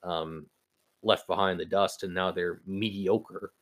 um, 0.02 0.46
left 1.02 1.26
behind 1.26 1.58
the 1.58 1.64
dust 1.64 2.02
and 2.02 2.14
now 2.14 2.30
they're 2.30 2.60
mediocre. 2.66 3.52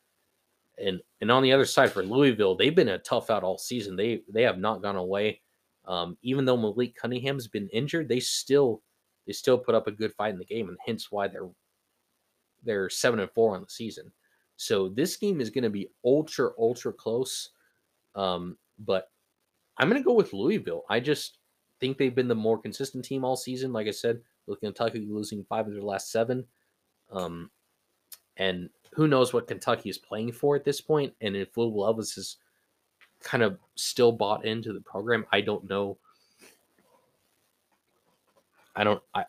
And 0.78 1.00
and 1.20 1.30
on 1.30 1.42
the 1.42 1.52
other 1.52 1.64
side 1.64 1.92
for 1.92 2.02
Louisville, 2.02 2.54
they've 2.54 2.74
been 2.74 2.88
a 2.88 2.98
tough 2.98 3.30
out 3.30 3.42
all 3.42 3.58
season. 3.58 3.96
They 3.96 4.22
they 4.28 4.42
have 4.42 4.58
not 4.58 4.82
gone 4.82 4.96
away. 4.96 5.40
Um, 5.86 6.18
even 6.22 6.44
though 6.44 6.56
Malik 6.56 6.96
Cunningham's 6.96 7.46
been 7.46 7.68
injured, 7.68 8.08
they 8.08 8.20
still 8.20 8.82
they 9.26 9.32
still 9.32 9.58
put 9.58 9.74
up 9.74 9.86
a 9.86 9.92
good 9.92 10.12
fight 10.14 10.32
in 10.32 10.38
the 10.38 10.44
game, 10.44 10.68
and 10.68 10.76
hence 10.84 11.10
why 11.10 11.28
they're 11.28 11.48
they're 12.62 12.90
seven 12.90 13.20
and 13.20 13.30
four 13.30 13.54
on 13.54 13.62
the 13.62 13.68
season. 13.70 14.12
So 14.56 14.88
this 14.88 15.16
game 15.16 15.40
is 15.40 15.50
going 15.50 15.64
to 15.64 15.70
be 15.70 15.90
ultra 16.04 16.50
ultra 16.58 16.92
close. 16.92 17.50
Um, 18.14 18.56
but 18.78 19.10
I'm 19.78 19.88
going 19.88 20.00
to 20.02 20.06
go 20.06 20.14
with 20.14 20.32
Louisville. 20.32 20.84
I 20.88 21.00
just 21.00 21.38
think 21.80 21.98
they've 21.98 22.14
been 22.14 22.28
the 22.28 22.34
more 22.34 22.58
consistent 22.58 23.04
team 23.04 23.24
all 23.24 23.36
season. 23.36 23.72
Like 23.72 23.86
I 23.86 23.92
said, 23.92 24.20
with 24.46 24.60
Kentucky 24.60 25.06
losing 25.08 25.44
five 25.44 25.66
of 25.66 25.72
their 25.72 25.82
last 25.82 26.10
seven. 26.10 26.44
Um, 27.10 27.50
And 28.36 28.68
who 28.92 29.08
knows 29.08 29.32
what 29.32 29.46
Kentucky 29.46 29.88
is 29.90 29.98
playing 29.98 30.32
for 30.32 30.56
at 30.56 30.64
this 30.64 30.80
point, 30.80 31.14
and 31.20 31.36
if 31.36 31.56
Will 31.56 31.74
Levis 31.74 32.16
is 32.18 32.36
kind 33.20 33.42
of 33.42 33.58
still 33.74 34.12
bought 34.12 34.44
into 34.44 34.72
the 34.72 34.80
program, 34.80 35.26
I 35.32 35.40
don't 35.40 35.68
know. 35.68 35.98
I 38.74 38.84
don't 38.84 39.02
I 39.14 39.24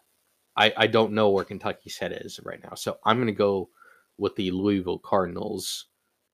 I, 0.57 0.73
I 0.75 0.87
don't 0.87 1.13
know 1.13 1.29
where 1.29 1.45
Kentucky's 1.45 1.97
head 1.97 2.11
is 2.11 2.39
right 2.43 2.61
now. 2.63 2.75
So 2.75 2.97
I'm 3.05 3.17
gonna 3.19 3.31
go 3.31 3.69
with 4.17 4.35
the 4.35 4.51
Louisville 4.51 4.99
Cardinals 4.99 5.85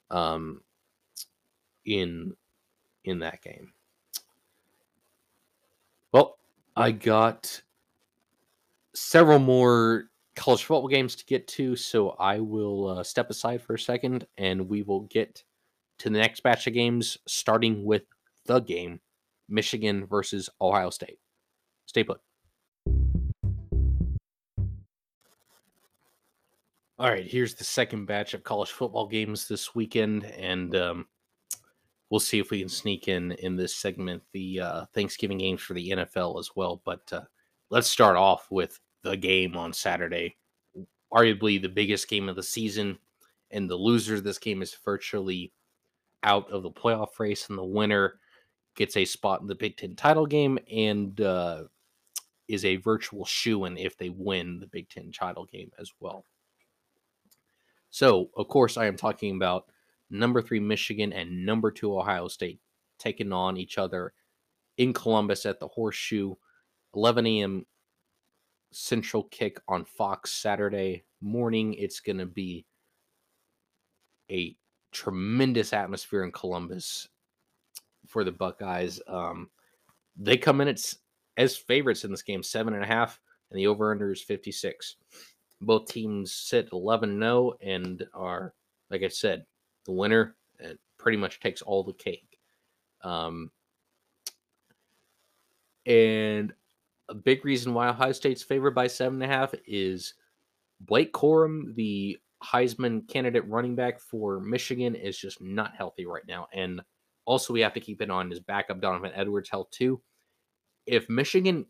um 0.09 0.61
in 1.85 2.35
in 3.03 3.19
that 3.19 3.41
game. 3.41 3.73
Well, 6.11 6.37
I 6.75 6.91
got 6.91 7.61
several 8.93 9.39
more 9.39 10.09
college 10.35 10.63
football 10.63 10.87
games 10.87 11.15
to 11.15 11.25
get 11.25 11.47
to, 11.49 11.75
so 11.75 12.11
I 12.11 12.39
will 12.39 12.87
uh, 12.87 13.03
step 13.03 13.29
aside 13.29 13.61
for 13.61 13.75
a 13.75 13.79
second 13.79 14.25
and 14.37 14.67
we 14.67 14.81
will 14.81 15.01
get 15.01 15.43
to 15.99 16.09
the 16.09 16.17
next 16.17 16.41
batch 16.41 16.67
of 16.67 16.73
games, 16.73 17.17
starting 17.27 17.83
with 17.83 18.03
the 18.45 18.59
game 18.59 18.99
Michigan 19.47 20.05
versus 20.05 20.49
Ohio 20.59 20.89
State. 20.89 21.19
Stay 21.85 22.03
put. 22.03 22.19
All 26.99 27.09
right, 27.09 27.25
here's 27.25 27.55
the 27.55 27.63
second 27.63 28.05
batch 28.05 28.33
of 28.33 28.43
college 28.43 28.69
football 28.69 29.07
games 29.07 29.47
this 29.47 29.75
weekend, 29.75 30.25
and 30.25 30.75
um, 30.75 31.07
we'll 32.09 32.19
see 32.19 32.39
if 32.39 32.51
we 32.51 32.59
can 32.59 32.69
sneak 32.69 33.07
in 33.07 33.31
in 33.33 33.55
this 33.55 33.75
segment 33.75 34.21
the 34.31 34.59
uh, 34.59 34.85
Thanksgiving 34.93 35.39
games 35.39 35.61
for 35.61 35.73
the 35.73 35.89
NFL 35.89 36.39
as 36.39 36.51
well. 36.55 36.81
But 36.85 37.01
uh, 37.11 37.23
let's 37.69 37.87
start 37.87 38.15
off 38.15 38.47
with 38.51 38.79
the 39.03 39.17
game 39.17 39.55
on 39.55 39.73
Saturday, 39.73 40.37
arguably 41.13 41.61
the 41.61 41.69
biggest 41.69 42.07
game 42.09 42.29
of 42.29 42.35
the 42.35 42.43
season, 42.43 42.97
and 43.51 43.69
the 43.69 43.75
loser 43.75 44.15
of 44.15 44.23
this 44.23 44.39
game 44.39 44.61
is 44.61 44.75
virtually 44.83 45.53
out 46.23 46.49
of 46.51 46.63
the 46.63 46.71
playoff 46.71 47.19
race, 47.19 47.49
and 47.49 47.57
the 47.57 47.63
winner 47.63 48.19
gets 48.75 48.97
a 48.97 49.05
spot 49.05 49.41
in 49.41 49.47
the 49.47 49.55
Big 49.55 49.77
Ten 49.77 49.95
title 49.95 50.25
game 50.25 50.57
and 50.71 51.19
uh, 51.21 51.63
is 52.47 52.65
a 52.65 52.77
virtual 52.77 53.25
shoe 53.25 53.65
in 53.65 53.77
if 53.77 53.97
they 53.97 54.09
win 54.09 54.59
the 54.59 54.67
Big 54.67 54.89
Ten 54.89 55.11
title 55.11 55.45
game 55.45 55.71
as 55.79 55.91
well. 55.99 56.25
So, 57.89 58.31
of 58.35 58.47
course, 58.47 58.77
I 58.77 58.87
am 58.87 58.97
talking 58.97 59.35
about 59.35 59.65
number 60.09 60.41
three 60.41 60.59
Michigan 60.59 61.13
and 61.13 61.45
number 61.45 61.69
two 61.69 61.95
Ohio 61.97 62.27
State 62.27 62.59
taking 62.97 63.31
on 63.31 63.57
each 63.57 63.77
other 63.77 64.13
in 64.77 64.93
Columbus 64.93 65.45
at 65.45 65.59
the 65.59 65.67
Horseshoe, 65.67 66.33
11 66.95 67.27
a.m. 67.27 67.65
Central 68.73 69.23
kick 69.23 69.59
on 69.67 69.85
Fox 69.85 70.31
Saturday 70.31 71.03
morning. 71.21 71.73
It's 71.75 71.99
going 71.99 72.17
to 72.17 72.25
be 72.25 72.65
a 74.29 74.55
tremendous 74.91 75.73
atmosphere 75.73 76.23
in 76.23 76.31
Columbus 76.31 77.09
for 78.07 78.23
the 78.23 78.31
Buckeyes. 78.31 79.01
Um, 79.07 79.49
they 80.17 80.37
come 80.37 80.61
in 80.61 80.67
as, 80.67 80.97
as 81.37 81.57
favorites 81.57 82.03
in 82.03 82.11
this 82.11 82.21
game, 82.21 82.43
seven 82.43 82.73
and 82.73 82.83
a 82.83 82.87
half, 82.87 83.19
and 83.49 83.59
the 83.59 83.67
over 83.67 83.91
under 83.91 84.11
is 84.11 84.21
56. 84.21 84.95
Both 85.61 85.87
teams 85.87 86.33
sit 86.33 86.69
11 86.71 87.19
0 87.19 87.53
and 87.61 88.05
are, 88.13 88.53
like 88.89 89.03
I 89.03 89.07
said, 89.07 89.45
the 89.85 89.91
winner 89.91 90.35
uh, 90.63 90.73
pretty 90.97 91.17
much 91.17 91.39
takes 91.39 91.61
all 91.61 91.83
the 91.83 91.93
cake. 91.93 92.39
Um, 93.01 93.51
and 95.85 96.53
a 97.13 97.15
big 97.15 97.45
reason 97.45 97.75
why 97.75 97.89
Ohio 97.89 98.11
State's 98.11 98.41
favored 98.41 98.73
by 98.73 98.87
seven 98.87 99.21
and 99.21 99.31
a 99.31 99.35
half 99.35 99.53
is 99.67 100.15
Blake 100.81 101.13
Corum, 101.13 101.75
the 101.75 102.17
Heisman 102.43 103.07
candidate 103.07 103.47
running 103.47 103.75
back 103.75 103.99
for 103.99 104.39
Michigan 104.39 104.95
is 104.95 105.15
just 105.15 105.39
not 105.39 105.75
healthy 105.75 106.07
right 106.07 106.23
now. 106.27 106.47
And 106.53 106.81
also, 107.25 107.53
we 107.53 107.61
have 107.61 107.73
to 107.73 107.79
keep 107.79 108.01
it 108.01 108.09
on 108.09 108.31
his 108.31 108.39
backup, 108.39 108.81
Donovan 108.81 109.11
Edwards, 109.13 109.47
health 109.47 109.69
too. 109.69 110.01
If 110.87 111.07
Michigan 111.07 111.67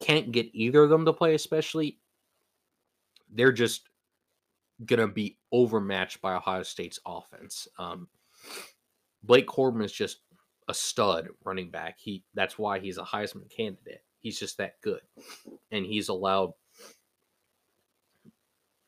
can't 0.00 0.32
get 0.32 0.50
either 0.52 0.82
of 0.82 0.90
them 0.90 1.06
to 1.06 1.14
play, 1.14 1.34
especially, 1.34 1.98
they're 3.32 3.52
just 3.52 3.88
going 4.84 5.00
to 5.00 5.08
be 5.08 5.38
overmatched 5.50 6.20
by 6.20 6.34
Ohio 6.34 6.62
State's 6.62 7.00
offense. 7.06 7.66
Um, 7.78 8.06
Blake 9.22 9.46
Corum 9.46 9.82
is 9.82 9.92
just 9.92 10.18
a 10.68 10.74
stud 10.74 11.28
running 11.42 11.70
back. 11.70 11.96
He 11.98 12.22
that's 12.34 12.58
why 12.58 12.78
he's 12.78 12.98
a 12.98 13.02
Heisman 13.02 13.50
candidate. 13.50 14.02
He's 14.24 14.38
just 14.38 14.56
that 14.56 14.80
good, 14.80 15.02
and 15.70 15.84
he's 15.84 16.08
allowed 16.08 16.54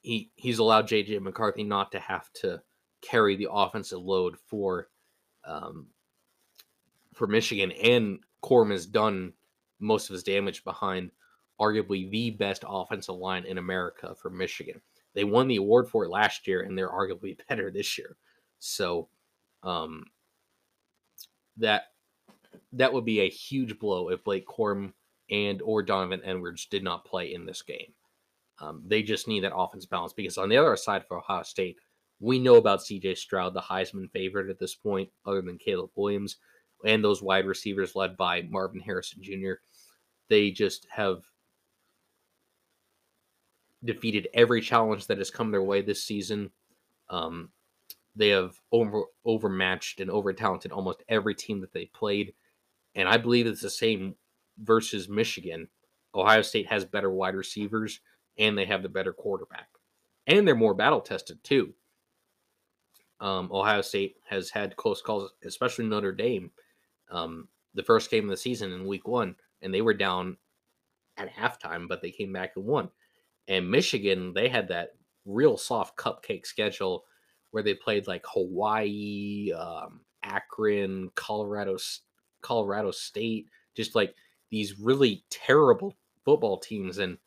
he 0.01 0.31
he's 0.35 0.61
allowed 0.61 0.89
JJ 0.89 1.21
McCarthy 1.21 1.63
not 1.63 1.93
to 1.93 2.01
have 2.01 2.33
to 2.41 2.63
carry 3.03 3.37
the 3.37 3.49
offensive 3.53 4.01
load 4.01 4.39
for 4.47 4.89
um, 5.45 5.89
for 7.13 7.27
Michigan, 7.27 7.71
and 7.71 8.21
Corum 8.43 8.71
has 8.71 8.87
done 8.87 9.35
most 9.79 10.09
of 10.09 10.15
his 10.15 10.23
damage 10.23 10.65
behind 10.65 11.11
arguably 11.61 12.11
the 12.11 12.31
best 12.31 12.65
offensive 12.67 13.17
line 13.17 13.45
in 13.45 13.59
America 13.59 14.15
for 14.15 14.31
Michigan. 14.31 14.81
They 15.13 15.25
won 15.25 15.49
the 15.49 15.57
award 15.57 15.87
for 15.87 16.07
it 16.07 16.11
last 16.11 16.49
year, 16.49 16.63
and 16.63 16.79
they're 16.79 16.89
arguably 16.89 17.37
better 17.51 17.71
this 17.71 17.99
year. 17.99 18.17
So, 18.59 19.11
um, 19.63 20.05
that 21.59 21.89
that 22.73 22.91
would 22.91 23.05
be 23.05 23.21
a 23.21 23.29
huge 23.29 23.79
blow 23.79 24.09
if 24.09 24.25
Blake 24.25 24.47
Corum 24.47 24.95
and 25.31 25.61
or 25.63 25.83
Donovan 25.83 26.23
Edwards 26.25 26.67
did 26.67 26.85
not 26.85 27.05
play 27.05 27.33
in 27.33 27.47
this 27.47 27.63
game. 27.63 27.95
Um, 28.61 28.83
they 28.87 29.03
just 29.03 29.29
need 29.29 29.41
that 29.45 29.57
offense 29.57 29.87
balance 29.87 30.13
because 30.13 30.39
on 30.39 30.49
the 30.49 30.57
other 30.57 30.77
side 30.77 31.05
for 31.07 31.19
Ohio 31.19 31.43
State, 31.43 31.77
we 32.21 32.39
know 32.39 32.57
about 32.57 32.81
CJ 32.81 33.19
Stroud, 33.19 33.53
the 33.53 33.61
Heisman 33.61 34.11
favorite 34.11 34.49
at 34.49 34.59
this 34.59 34.75
point, 34.75 35.11
other 35.27 35.43
than 35.43 35.59
Caleb 35.59 35.91
Williams, 35.95 36.37
and 36.85 37.05
those 37.05 37.23
wide 37.23 37.47
receivers 37.47 37.95
led 37.95 38.17
by 38.17 38.43
Marvin 38.43 38.81
Harrison 38.81 39.23
Jr. 39.23 39.55
They 40.29 40.51
just 40.51 40.87
have 40.91 41.23
defeated 43.85 44.29
every 44.33 44.61
challenge 44.61 45.07
that 45.07 45.19
has 45.19 45.31
come 45.31 45.51
their 45.51 45.63
way 45.63 45.83
this 45.83 46.05
season. 46.05 46.51
Um, 47.11 47.51
they 48.17 48.31
have 48.31 48.57
over 48.73 49.03
overmatched 49.27 50.01
and 50.01 50.11
over 50.11 50.33
talented 50.33 50.73
almost 50.73 51.03
every 51.09 51.35
team 51.35 51.61
that 51.61 51.75
they 51.75 51.85
played, 51.87 52.33
and 52.95 53.09
I 53.09 53.19
believe 53.19 53.47
it's 53.47 53.61
the 53.61 53.71
same 53.71 54.15
versus 54.59 55.09
Michigan. 55.09 55.69
Ohio 56.15 56.43
State 56.43 56.67
has 56.69 56.85
better 56.85 57.11
wide 57.11 57.35
receivers 57.35 58.01
and 58.39 58.57
they 58.57 58.65
have 58.65 58.83
the 58.83 58.89
better 58.89 59.13
quarterback. 59.13 59.69
And 60.27 60.47
they're 60.47 60.55
more 60.55 60.75
battle 60.75 61.01
tested 61.01 61.43
too. 61.45 61.75
Um, 63.21 63.51
Ohio 63.53 63.81
State 63.81 64.17
has 64.29 64.51
had 64.51 64.77
close 64.77 65.01
calls, 65.01 65.33
especially 65.45 65.87
Notre 65.87 66.13
Dame, 66.13 66.51
um, 67.11 67.49
the 67.75 67.83
first 67.83 68.11
game 68.11 68.25
of 68.25 68.31
the 68.31 68.37
season 68.37 68.73
in 68.73 68.87
week 68.87 69.09
one, 69.09 69.37
and 69.63 69.73
they 69.73 69.81
were 69.81 69.95
down 69.95 70.37
at 71.17 71.33
halftime, 71.33 71.89
but 71.89 72.03
they 72.03 72.11
came 72.11 72.33
back 72.33 72.53
and 72.57 72.67
won. 72.67 72.91
And 73.49 73.71
Michigan, 73.71 74.33
they 74.35 74.49
had 74.49 74.69
that 74.69 74.91
real 75.25 75.57
soft 75.57 75.97
cupcake 75.97 76.47
schedule 76.47 77.05
where 77.53 77.63
they 77.63 77.75
played 77.75 78.07
like 78.07 78.25
Hawaii, 78.29 79.53
um, 79.53 80.01
Akron, 80.23 81.11
Colorado, 81.15 81.77
Colorado 82.43 82.91
State, 82.91 83.49
just 83.75 83.95
like 83.95 84.15
these 84.57 84.79
really 84.81 85.23
terrible 85.31 85.95
football 86.25 86.59
teams. 86.59 86.99
And 86.99 87.19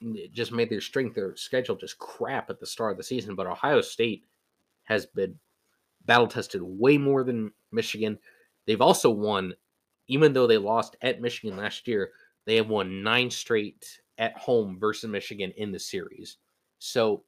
it 0.00 0.32
just 0.32 0.52
made 0.52 0.68
their 0.68 0.80
strength, 0.80 1.14
their 1.14 1.36
schedule 1.36 1.76
just 1.76 1.98
crap 1.98 2.50
at 2.50 2.58
the 2.58 2.66
start 2.66 2.92
of 2.92 2.96
the 2.98 3.04
season. 3.04 3.34
But 3.34 3.46
Ohio 3.46 3.80
State 3.80 4.24
has 4.84 5.06
been 5.06 5.38
battle 6.04 6.26
tested 6.26 6.60
way 6.62 6.98
more 6.98 7.22
than 7.22 7.52
Michigan. 7.72 8.18
They've 8.66 8.80
also 8.80 9.10
won, 9.10 9.54
even 10.08 10.32
though 10.32 10.46
they 10.46 10.58
lost 10.58 10.96
at 11.00 11.20
Michigan 11.20 11.56
last 11.56 11.86
year, 11.86 12.10
they 12.44 12.56
have 12.56 12.68
won 12.68 13.02
nine 13.02 13.30
straight 13.30 14.00
at 14.18 14.36
home 14.36 14.78
versus 14.78 15.08
Michigan 15.08 15.52
in 15.56 15.72
the 15.72 15.78
series. 15.78 16.38
So, 16.78 17.24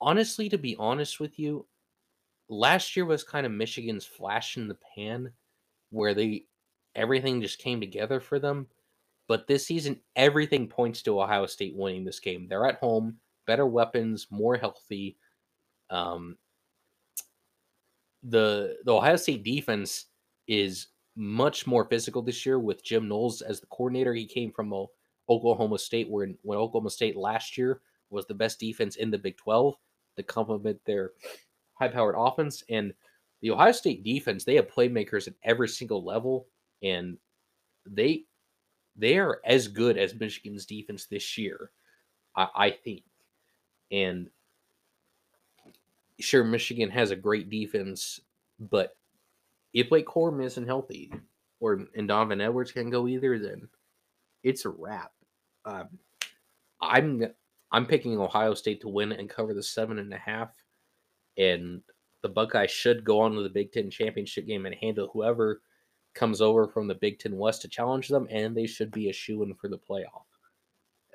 honestly, 0.00 0.48
to 0.50 0.58
be 0.58 0.76
honest 0.78 1.18
with 1.18 1.38
you, 1.38 1.66
last 2.48 2.94
year 2.94 3.06
was 3.06 3.24
kind 3.24 3.46
of 3.46 3.52
Michigan's 3.52 4.04
flash 4.04 4.56
in 4.56 4.68
the 4.68 4.78
pan 4.94 5.32
where 5.90 6.14
they 6.14 6.44
everything 6.94 7.40
just 7.40 7.58
came 7.58 7.80
together 7.80 8.20
for 8.20 8.38
them. 8.38 8.66
But 9.26 9.46
this 9.46 9.66
season, 9.66 10.00
everything 10.16 10.68
points 10.68 11.02
to 11.02 11.20
Ohio 11.20 11.46
State 11.46 11.74
winning 11.74 12.04
this 12.04 12.20
game. 12.20 12.46
They're 12.48 12.66
at 12.66 12.78
home, 12.78 13.16
better 13.46 13.66
weapons, 13.66 14.26
more 14.30 14.56
healthy. 14.56 15.16
Um, 15.90 16.36
the 18.22 18.76
the 18.84 18.94
Ohio 18.94 19.16
State 19.16 19.44
defense 19.44 20.06
is 20.46 20.88
much 21.16 21.66
more 21.66 21.84
physical 21.84 22.22
this 22.22 22.44
year 22.44 22.58
with 22.58 22.84
Jim 22.84 23.08
Knowles 23.08 23.40
as 23.40 23.60
the 23.60 23.66
coordinator. 23.66 24.14
He 24.14 24.26
came 24.26 24.50
from 24.50 24.74
Oklahoma 25.28 25.78
State, 25.78 26.08
where 26.10 26.28
when 26.42 26.58
Oklahoma 26.58 26.90
State 26.90 27.16
last 27.16 27.56
year 27.56 27.80
was 28.10 28.26
the 28.26 28.34
best 28.34 28.60
defense 28.60 28.96
in 28.96 29.10
the 29.10 29.18
Big 29.18 29.36
12 29.36 29.74
to 30.16 30.22
complement 30.22 30.78
their 30.84 31.12
high-powered 31.74 32.14
offense. 32.16 32.62
And 32.68 32.92
the 33.42 33.50
Ohio 33.50 33.72
State 33.72 34.04
defense, 34.04 34.44
they 34.44 34.54
have 34.56 34.68
playmakers 34.68 35.26
at 35.26 35.34
every 35.42 35.68
single 35.68 36.04
level, 36.04 36.48
and 36.82 37.18
they 37.86 38.24
they 38.96 39.18
are 39.18 39.40
as 39.44 39.68
good 39.68 39.98
as 39.98 40.14
Michigan's 40.14 40.66
defense 40.66 41.06
this 41.06 41.36
year, 41.36 41.70
I, 42.36 42.48
I 42.54 42.70
think. 42.70 43.02
And 43.90 44.30
sure 46.20 46.44
Michigan 46.44 46.90
has 46.90 47.10
a 47.10 47.16
great 47.16 47.50
defense, 47.50 48.20
but 48.58 48.96
if 49.72 49.88
Blake 49.88 50.06
Corum 50.06 50.42
isn't 50.44 50.66
healthy, 50.66 51.12
or 51.60 51.86
and 51.96 52.08
Donovan 52.08 52.40
Edwards 52.40 52.72
can 52.72 52.90
go 52.90 53.08
either, 53.08 53.38
then 53.38 53.68
it's 54.42 54.64
a 54.64 54.68
wrap. 54.68 55.12
Um, 55.64 55.88
I'm 56.80 57.24
I'm 57.72 57.86
picking 57.86 58.18
Ohio 58.18 58.54
State 58.54 58.80
to 58.82 58.88
win 58.88 59.12
and 59.12 59.28
cover 59.28 59.54
the 59.54 59.62
seven 59.62 59.98
and 59.98 60.12
a 60.12 60.18
half, 60.18 60.50
and 61.36 61.82
the 62.22 62.28
Buckeyes 62.28 62.70
should 62.70 63.04
go 63.04 63.20
on 63.20 63.34
to 63.34 63.42
the 63.42 63.48
Big 63.48 63.72
Ten 63.72 63.90
championship 63.90 64.46
game 64.46 64.66
and 64.66 64.74
handle 64.74 65.10
whoever 65.12 65.60
comes 66.14 66.40
over 66.40 66.66
from 66.66 66.86
the 66.86 66.94
Big 66.94 67.18
Ten 67.18 67.36
West 67.36 67.62
to 67.62 67.68
challenge 67.68 68.08
them, 68.08 68.26
and 68.30 68.56
they 68.56 68.66
should 68.66 68.90
be 68.90 69.08
a 69.08 69.12
shoe 69.12 69.42
in 69.42 69.54
for 69.54 69.68
the 69.68 69.78
playoff 69.78 70.24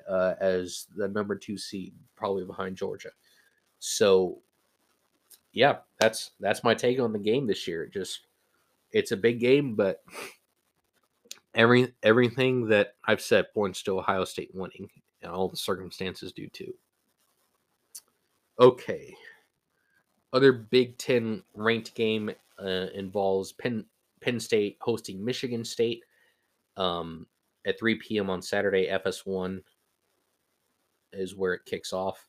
uh, 0.07 0.35
as 0.39 0.87
the 0.95 1.07
number 1.07 1.35
two 1.35 1.57
seed, 1.57 1.93
probably 2.15 2.45
behind 2.45 2.75
Georgia. 2.75 3.09
So, 3.79 4.39
yeah, 5.53 5.77
that's 5.99 6.31
that's 6.39 6.63
my 6.63 6.73
take 6.73 6.99
on 6.99 7.13
the 7.13 7.19
game 7.19 7.47
this 7.47 7.67
year. 7.67 7.83
It 7.83 7.93
Just 7.93 8.21
it's 8.91 9.11
a 9.11 9.17
big 9.17 9.39
game, 9.39 9.75
but 9.75 10.03
every 11.55 11.93
everything 12.03 12.67
that 12.67 12.95
I've 13.05 13.21
said 13.21 13.53
points 13.53 13.81
to 13.83 13.99
Ohio 13.99 14.25
State 14.25 14.51
winning, 14.53 14.89
and 15.21 15.31
all 15.31 15.47
the 15.47 15.57
circumstances 15.57 16.33
do 16.33 16.47
too. 16.47 16.73
Okay. 18.59 19.15
Other 20.33 20.51
Big 20.51 20.97
Ten 20.97 21.41
ranked 21.55 21.95
game 21.95 22.29
uh, 22.61 22.87
involves 22.93 23.51
Penn 23.53 23.85
Penn 24.21 24.39
State 24.39 24.77
hosting 24.81 25.23
Michigan 25.23 25.63
State 25.63 26.03
um, 26.77 27.25
at 27.65 27.79
3 27.79 27.95
p.m. 27.95 28.29
on 28.29 28.41
Saturday. 28.41 28.87
FS1 28.87 29.61
is 31.13 31.35
where 31.35 31.53
it 31.53 31.65
kicks 31.65 31.93
off. 31.93 32.27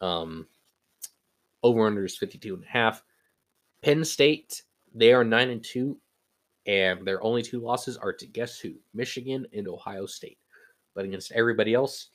Um, 0.00 0.46
over 1.62 1.86
under 1.86 2.04
is 2.04 2.16
52 2.16 2.54
and 2.54 2.64
a 2.64 2.68
half. 2.68 3.02
Penn 3.82 4.04
State, 4.04 4.62
they 4.94 5.12
are 5.12 5.24
9 5.24 5.50
and 5.50 5.64
2, 5.64 5.96
and 6.66 7.06
their 7.06 7.22
only 7.22 7.42
two 7.42 7.60
losses 7.60 7.96
are 7.96 8.12
to 8.12 8.26
guess 8.26 8.58
who? 8.58 8.74
Michigan 8.94 9.46
and 9.52 9.68
Ohio 9.68 10.06
State. 10.06 10.38
But 10.94 11.04
against 11.04 11.32
everybody 11.32 11.74
else, 11.74 12.08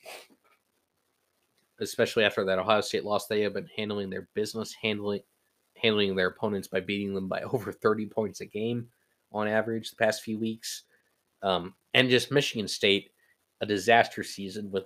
especially 1.80 2.24
after 2.24 2.44
that 2.44 2.58
Ohio 2.58 2.80
State 2.80 3.04
loss, 3.04 3.26
they 3.26 3.40
have 3.42 3.54
been 3.54 3.68
handling 3.76 4.10
their 4.10 4.28
business, 4.34 4.74
handling 4.80 5.20
handling 5.74 6.16
their 6.16 6.28
opponents 6.28 6.68
by 6.68 6.80
beating 6.80 7.14
them 7.14 7.28
by 7.28 7.42
over 7.52 7.72
30 7.72 8.06
points 8.06 8.40
a 8.40 8.46
game 8.46 8.88
on 9.36 9.48
average 9.48 9.90
the 9.90 9.96
past 9.96 10.22
few 10.22 10.38
weeks. 10.38 10.84
Um, 11.42 11.74
and 11.94 12.10
just 12.10 12.32
Michigan 12.32 12.68
State, 12.68 13.10
a 13.60 13.66
disaster 13.66 14.22
season 14.22 14.70
with 14.70 14.84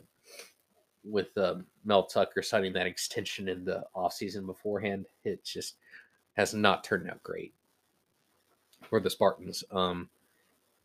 with 1.03 1.37
um, 1.39 1.65
Mel 1.85 2.05
Tucker 2.05 2.43
signing 2.43 2.75
that 2.75 2.87
extension 2.87 3.49
in 3.49 3.65
the 3.65 3.85
offseason 3.97 4.45
beforehand. 4.45 5.07
It 5.25 5.45
just 5.45 5.77
has 6.35 6.53
not 6.53 6.85
turned 6.85 7.09
out 7.09 7.23
great 7.23 7.55
for 8.89 9.01
the 9.01 9.11
Spartans. 9.11 9.65
Um, 9.71 10.11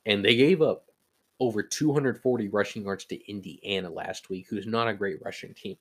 and 0.05 0.23
they 0.23 0.35
gave 0.35 0.61
up 0.61 0.85
over 1.39 1.61
240 1.61 2.47
rushing 2.49 2.83
yards 2.83 3.05
to 3.05 3.29
Indiana 3.29 3.89
last 3.89 4.29
week, 4.29 4.47
who's 4.49 4.67
not 4.67 4.87
a 4.87 4.93
great 4.93 5.19
rushing 5.23 5.53
team. 5.53 5.77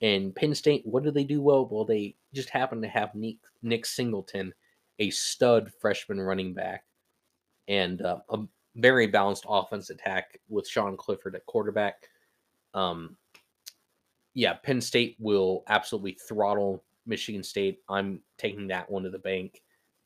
And 0.00 0.34
Penn 0.34 0.54
State, 0.54 0.86
what 0.86 1.02
did 1.02 1.14
they 1.14 1.24
do 1.24 1.42
well? 1.42 1.66
Well, 1.66 1.84
they 1.84 2.14
just 2.32 2.50
happened 2.50 2.82
to 2.82 2.88
have 2.88 3.14
Nick, 3.14 3.36
Nick 3.62 3.84
Singleton, 3.84 4.54
a 4.98 5.10
stud 5.10 5.72
freshman 5.80 6.20
running 6.20 6.54
back, 6.54 6.84
and 7.68 8.02
uh, 8.02 8.18
a 8.30 8.38
very 8.76 9.06
balanced 9.06 9.44
offense 9.48 9.90
attack 9.90 10.40
with 10.48 10.66
Sean 10.66 10.96
Clifford 10.96 11.34
at 11.34 11.46
quarterback. 11.46 12.08
Um, 12.74 13.16
yeah, 14.34 14.54
Penn 14.54 14.80
State 14.80 15.16
will 15.18 15.64
absolutely 15.68 16.16
throttle 16.28 16.84
Michigan 17.06 17.42
State. 17.42 17.80
I'm 17.88 18.20
taking 18.36 18.68
that 18.68 18.90
one 18.90 19.02
to 19.02 19.10
the 19.10 19.18
bank, 19.18 19.62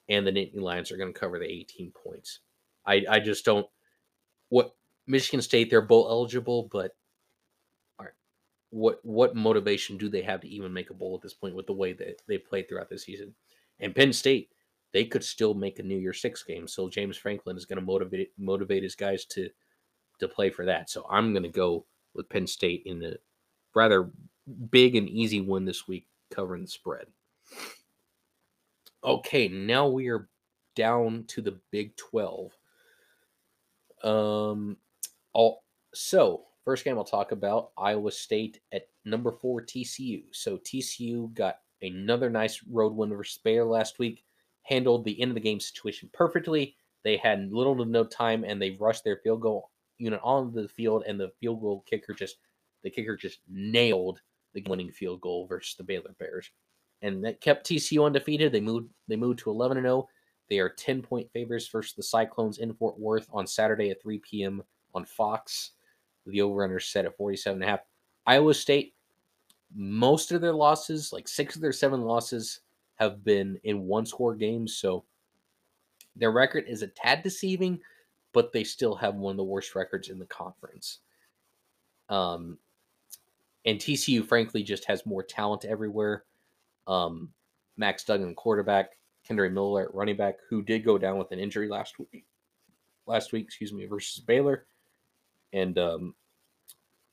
and 0.09 0.27
the 0.27 0.33
Nittany 0.33 0.61
Lions 0.61 0.90
are 0.90 0.96
going 0.96 1.12
to 1.12 1.18
cover 1.18 1.38
the 1.38 1.51
18 1.51 1.92
points. 1.92 2.40
I, 2.87 3.05
I 3.09 3.20
just 3.20 3.44
don't. 3.44 3.66
What 4.48 4.75
Michigan 5.07 5.42
State, 5.42 5.70
they're 5.70 5.83
bowl 5.83 6.09
eligible, 6.09 6.68
but 6.72 6.96
all 7.98 8.07
right. 8.07 8.14
what 8.70 9.01
what 9.05 9.37
motivation 9.37 9.96
do 9.98 10.09
they 10.09 10.22
have 10.22 10.40
to 10.40 10.48
even 10.48 10.72
make 10.72 10.90
a 10.90 10.94
bowl 10.94 11.14
at 11.14 11.22
this 11.22 11.35
point 11.35 11.55
with 11.55 11.66
the 11.66 11.72
way 11.72 11.92
that 11.92 12.22
they 12.27 12.38
played 12.38 12.68
throughout 12.68 12.88
the 12.88 12.98
season? 12.98 13.35
And 13.81 13.94
Penn 13.94 14.12
State, 14.12 14.51
they 14.92 15.05
could 15.05 15.24
still 15.24 15.55
make 15.55 15.78
a 15.78 15.83
New 15.83 15.96
Year 15.96 16.12
Six 16.12 16.42
game. 16.42 16.68
So 16.68 16.88
James 16.88 17.16
Franklin 17.16 17.57
is 17.57 17.64
going 17.64 17.78
to 17.78 17.85
motivate 17.85 18.33
motivate 18.38 18.83
his 18.83 18.94
guys 18.94 19.24
to 19.26 19.48
to 20.20 20.28
play 20.28 20.50
for 20.50 20.64
that. 20.66 20.90
So 20.90 21.07
I'm 21.11 21.33
going 21.33 21.42
to 21.42 21.48
go 21.48 21.87
with 22.14 22.28
Penn 22.28 22.46
State 22.46 22.83
in 22.87 23.02
a 23.02 23.14
rather 23.74 24.11
big 24.70 24.96
and 24.96 25.09
easy 25.09 25.40
win 25.40 25.64
this 25.64 25.88
week, 25.88 26.07
covering 26.31 26.62
the 26.62 26.68
spread. 26.68 27.07
Okay, 29.02 29.48
now 29.48 29.88
we 29.88 30.09
are 30.09 30.28
down 30.76 31.24
to 31.28 31.40
the 31.40 31.59
Big 31.70 31.96
Twelve. 31.96 32.52
Um, 34.05 34.76
all 35.33 35.64
so 35.94 36.44
first 36.64 36.85
game 36.85 36.98
I'll 36.98 37.05
talk 37.05 37.33
about 37.33 37.70
Iowa 37.78 38.12
State 38.12 38.61
at 38.72 38.88
number 39.05 39.33
four 39.33 39.62
TCU. 39.62 40.24
So 40.33 40.59
TCU 40.59 41.33
got 41.35 41.61
another 41.81 42.28
nice 42.28 42.62
road 42.70 42.94
win 42.94 43.11
versus 43.11 43.38
Baylor 43.42 43.64
last 43.64 43.98
week 43.98 44.24
handled 44.62 45.05
the 45.05 45.20
end 45.20 45.31
of 45.31 45.35
the 45.35 45.40
game 45.40 45.61
situation 45.61 46.09
perfectly. 46.12 46.77
They 47.05 47.16
had 47.16 47.53
little 47.53 47.77
to 47.77 47.85
no 47.85 48.05
time 48.05 48.44
and 48.44 48.61
they 48.61 48.70
rushed 48.70 49.05
their 49.05 49.16
field 49.16 49.40
goal 49.40 49.70
unit 50.03 50.20
onto 50.22 50.61
the 50.61 50.68
field, 50.68 51.05
and 51.07 51.18
the 51.18 51.33
field 51.40 51.61
goal 51.61 51.85
kicker 51.88 52.12
just 52.12 52.37
the 52.83 52.90
kicker 52.90 53.16
just 53.16 53.38
nailed 53.48 54.20
the 54.53 54.64
winning 54.68 54.90
field 54.90 55.20
goal 55.20 55.46
versus 55.46 55.77
the 55.77 55.85
Baylor 55.85 56.14
Bears. 56.18 56.51
And 57.01 57.25
that 57.25 57.40
kept 57.40 57.66
TCU 57.66 58.05
undefeated. 58.05 58.53
They 58.53 58.61
moved 58.61 58.90
they 59.09 59.16
moved 59.16 59.38
to 59.40 59.51
11 59.51 59.79
and 59.79 59.85
0. 59.85 60.09
They 60.48 60.59
are 60.59 60.68
10 60.68 61.03
point 61.03 61.31
favorites 61.33 61.68
versus 61.68 61.94
the 61.94 62.03
Cyclones 62.03 62.59
in 62.59 62.75
Fort 62.75 62.98
Worth 62.98 63.29
on 63.33 63.46
Saturday 63.46 63.90
at 63.90 64.03
3 64.03 64.18
p.m. 64.18 64.62
on 64.94 65.05
Fox. 65.05 65.72
The 66.27 66.42
over 66.42 66.79
set 66.79 67.05
at 67.05 67.16
47 67.16 67.57
and 67.57 67.64
a 67.64 67.66
half. 67.66 67.81
Iowa 68.27 68.55
State, 68.55 68.94
most 69.75 70.31
of 70.31 70.40
their 70.40 70.53
losses, 70.53 71.12
like 71.12 71.27
six 71.27 71.57
of 71.57 71.62
their 71.62 71.72
seven 71.72 72.03
losses, 72.03 72.61
have 73.03 73.25
been 73.25 73.59
in 73.65 73.87
one 73.87 74.07
score 74.07 74.35
games. 74.35 74.77
So 74.77 75.05
their 76.15 76.31
record 76.31 76.65
is 76.69 76.83
a 76.83 76.87
tad 76.87 77.23
deceiving, 77.23 77.81
but 78.33 78.53
they 78.53 78.65
still 78.65 78.95
have 78.95 79.15
one 79.15 79.33
of 79.33 79.37
the 79.37 79.45
worst 79.45 79.75
records 79.75 80.09
in 80.09 80.19
the 80.19 80.27
conference. 80.27 81.01
Um, 82.09 82.59
and 83.65 83.79
TCU, 83.79 84.27
frankly, 84.27 84.62
just 84.62 84.85
has 84.87 85.07
more 85.07 85.23
talent 85.23 85.65
everywhere. 85.65 86.25
Um, 86.87 87.31
Max 87.77 88.05
Duggan, 88.05 88.35
quarterback, 88.35 88.91
Kendre 89.29 89.53
Miller, 89.53 89.91
running 89.93 90.17
back, 90.17 90.37
who 90.49 90.62
did 90.62 90.85
go 90.85 90.99
down 90.99 91.19
with 91.19 91.31
an 91.33 91.38
injury 91.38 91.69
last 91.69 91.99
week. 91.99 92.25
Last 93.07 93.33
week, 93.33 93.45
excuse 93.45 93.73
me, 93.73 93.87
versus 93.87 94.23
Baylor, 94.23 94.67
and 95.53 95.77
um, 95.77 96.15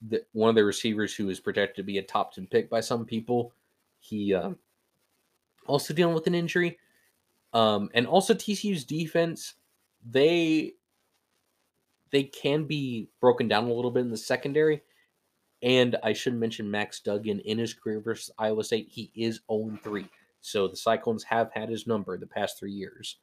the, 0.07 0.23
one 0.33 0.49
of 0.49 0.55
the 0.55 0.63
receivers 0.63 1.15
who 1.15 1.29
is 1.29 1.39
projected 1.39 1.77
to 1.77 1.83
be 1.83 1.97
a 1.97 2.03
top 2.03 2.31
ten 2.31 2.45
pick 2.45 2.69
by 2.69 2.79
some 2.79 3.05
people, 3.05 3.53
he 3.99 4.35
uh, 4.35 4.51
also 5.69 5.93
dealing 5.93 6.15
with 6.15 6.27
an 6.27 6.35
injury. 6.35 6.77
Um, 7.53 7.89
and 7.93 8.05
also 8.05 8.33
TCU's 8.33 8.83
defense, 8.83 9.55
they 10.07 10.73
they 12.11 12.23
can 12.23 12.63
be 12.65 13.07
broken 13.21 13.47
down 13.47 13.65
a 13.65 13.73
little 13.73 13.91
bit 13.91 14.01
in 14.01 14.09
the 14.09 14.17
secondary. 14.17 14.81
And 15.61 15.95
I 16.03 16.13
should 16.13 16.33
mention 16.33 16.71
Max 16.71 17.01
Duggan 17.01 17.39
in 17.41 17.57
his 17.57 17.73
career 17.73 17.99
versus 17.99 18.31
Iowa 18.37 18.63
State, 18.63 18.87
he 18.89 19.11
is 19.13 19.41
0 19.51 19.77
3. 19.83 20.05
So 20.41 20.67
the 20.67 20.77
Cyclones 20.77 21.23
have 21.23 21.51
had 21.53 21.69
his 21.69 21.85
number 21.85 22.17
the 22.17 22.25
past 22.25 22.57
three 22.57 22.71
years. 22.71 23.17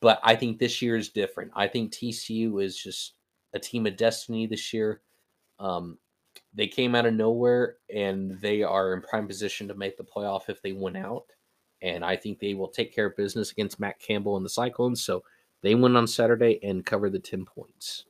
But 0.00 0.20
I 0.22 0.34
think 0.34 0.58
this 0.58 0.82
year 0.82 0.96
is 0.96 1.08
different. 1.08 1.52
I 1.54 1.68
think 1.68 1.92
TCU 1.92 2.62
is 2.62 2.76
just 2.76 3.14
a 3.54 3.58
team 3.58 3.86
of 3.86 3.96
destiny 3.96 4.46
this 4.46 4.72
year. 4.74 5.00
Um, 5.58 5.96
they 6.52 6.66
came 6.66 6.94
out 6.94 7.06
of 7.06 7.14
nowhere 7.14 7.76
and 7.94 8.32
they 8.40 8.62
are 8.62 8.92
in 8.92 9.00
prime 9.00 9.28
position 9.28 9.68
to 9.68 9.74
make 9.74 9.96
the 9.96 10.04
playoff 10.04 10.48
if 10.48 10.60
they 10.60 10.72
win 10.72 10.96
out 10.96 11.26
and 11.84 12.02
I 12.02 12.16
think 12.16 12.38
they 12.40 12.54
will 12.54 12.68
take 12.68 12.94
care 12.94 13.06
of 13.06 13.16
business 13.16 13.52
against 13.52 13.78
Matt 13.78 14.00
Campbell 14.00 14.38
and 14.38 14.44
the 14.44 14.50
Cyclones. 14.50 15.04
So 15.04 15.22
they 15.62 15.74
win 15.74 15.96
on 15.96 16.06
Saturday 16.06 16.58
and 16.62 16.84
cover 16.84 17.10
the 17.10 17.18
10 17.18 17.44
points. 17.44 18.06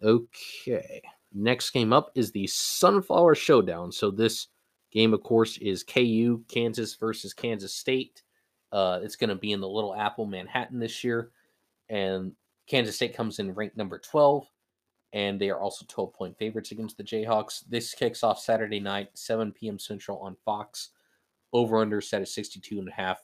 Okay. 0.00 1.02
Next 1.34 1.70
game 1.70 1.92
up 1.92 2.12
is 2.14 2.30
the 2.30 2.46
Sunflower 2.46 3.34
Showdown. 3.34 3.90
So 3.90 4.12
this 4.12 4.46
game, 4.92 5.12
of 5.12 5.24
course, 5.24 5.58
is 5.58 5.82
KU, 5.82 6.44
Kansas 6.46 6.94
versus 6.94 7.34
Kansas 7.34 7.74
State. 7.74 8.22
Uh, 8.70 9.00
it's 9.02 9.16
going 9.16 9.30
to 9.30 9.36
be 9.36 9.50
in 9.50 9.60
the 9.60 9.68
Little 9.68 9.96
Apple, 9.96 10.24
Manhattan 10.24 10.78
this 10.78 11.02
year. 11.02 11.32
And 11.88 12.32
Kansas 12.68 12.94
State 12.94 13.16
comes 13.16 13.40
in 13.40 13.52
ranked 13.52 13.76
number 13.76 13.98
12. 13.98 14.46
And 15.12 15.40
they 15.40 15.50
are 15.50 15.58
also 15.58 15.84
12 15.88 16.12
point 16.12 16.38
favorites 16.38 16.70
against 16.70 16.98
the 16.98 17.04
Jayhawks. 17.04 17.64
This 17.68 17.94
kicks 17.94 18.22
off 18.22 18.38
Saturday 18.38 18.78
night, 18.78 19.08
7 19.14 19.50
p.m. 19.50 19.80
Central 19.80 20.18
on 20.18 20.36
Fox. 20.44 20.90
Over 21.52 21.78
under 21.78 22.00
set 22.00 22.22
at 22.22 22.28
62 22.28 22.78
and 22.78 22.88
a 22.88 22.92
half. 22.92 23.22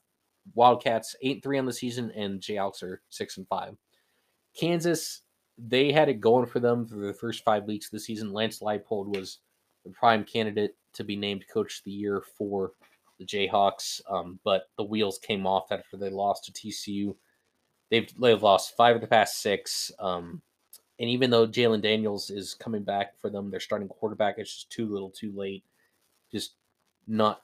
Wildcats 0.55 1.17
8 1.23 1.43
3 1.43 1.59
on 1.59 1.67
the 1.67 1.73
season, 1.73 2.11
and 2.13 2.41
Jayhawks 2.41 2.83
are 2.83 3.03
6 3.09 3.39
and 3.39 3.49
5. 3.49 3.77
Kansas, 4.59 5.23
they 5.59 5.93
had 5.93 6.09
it 6.09 6.21
going 6.21 6.47
for 6.47 6.61
them 6.61 6.87
for 6.87 6.97
the 6.97 7.15
first 7.15 7.45
five 7.45 7.65
weeks 7.65 7.87
of 7.87 7.93
the 7.93 8.01
season. 8.01 8.33
Lance 8.33 8.61
Leipold 8.61 9.17
was 9.17 9.39
the 9.85 9.91
prime 9.91 10.25
candidate 10.25 10.77
to 10.95 11.05
be 11.05 11.17
named 11.17 11.45
coach 11.53 11.79
of 11.79 11.85
the 11.85 11.91
year 11.91 12.23
for 12.37 12.73
the 13.19 13.25
Jayhawks, 13.25 14.01
um, 14.11 14.39
but 14.45 14.69
the 14.77 14.85
wheels 14.85 15.19
came 15.19 15.47
off 15.47 15.71
after 15.71 15.97
they 15.97 16.11
lost 16.11 16.45
to 16.45 16.53
TCU. 16.53 17.15
They've 17.91 18.09
they've 18.19 18.43
lost 18.43 18.77
five 18.77 18.95
of 18.97 19.01
the 19.01 19.07
past 19.07 19.41
six. 19.41 19.93
Um, 19.99 20.43
and 20.99 21.11
even 21.11 21.31
though 21.31 21.47
Jalon 21.47 21.83
Daniels 21.83 22.31
is 22.31 22.55
coming 22.55 22.83
back 22.83 23.19
for 23.21 23.29
them, 23.29 23.51
their 23.51 23.61
starting 23.61 23.89
quarterback 23.89 24.39
is 24.39 24.53
just 24.53 24.71
too 24.71 24.87
little, 24.87 25.11
too 25.11 25.33
late. 25.35 25.65
Just 26.31 26.55
not 27.07 27.43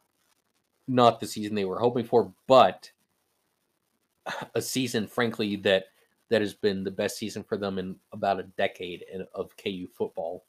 not 0.90 1.20
the 1.20 1.26
season 1.26 1.54
they 1.54 1.64
were 1.64 1.78
hoping 1.78 2.04
for, 2.04 2.32
but 2.48 2.90
a 4.54 4.60
season, 4.60 5.06
frankly, 5.06 5.56
that 5.56 5.84
that 6.30 6.40
has 6.40 6.54
been 6.54 6.84
the 6.84 6.90
best 6.90 7.16
season 7.16 7.42
for 7.42 7.56
them 7.56 7.78
in 7.78 7.96
about 8.12 8.38
a 8.38 8.44
decade 8.56 9.04
of 9.34 9.56
KU 9.56 9.86
football, 9.92 10.44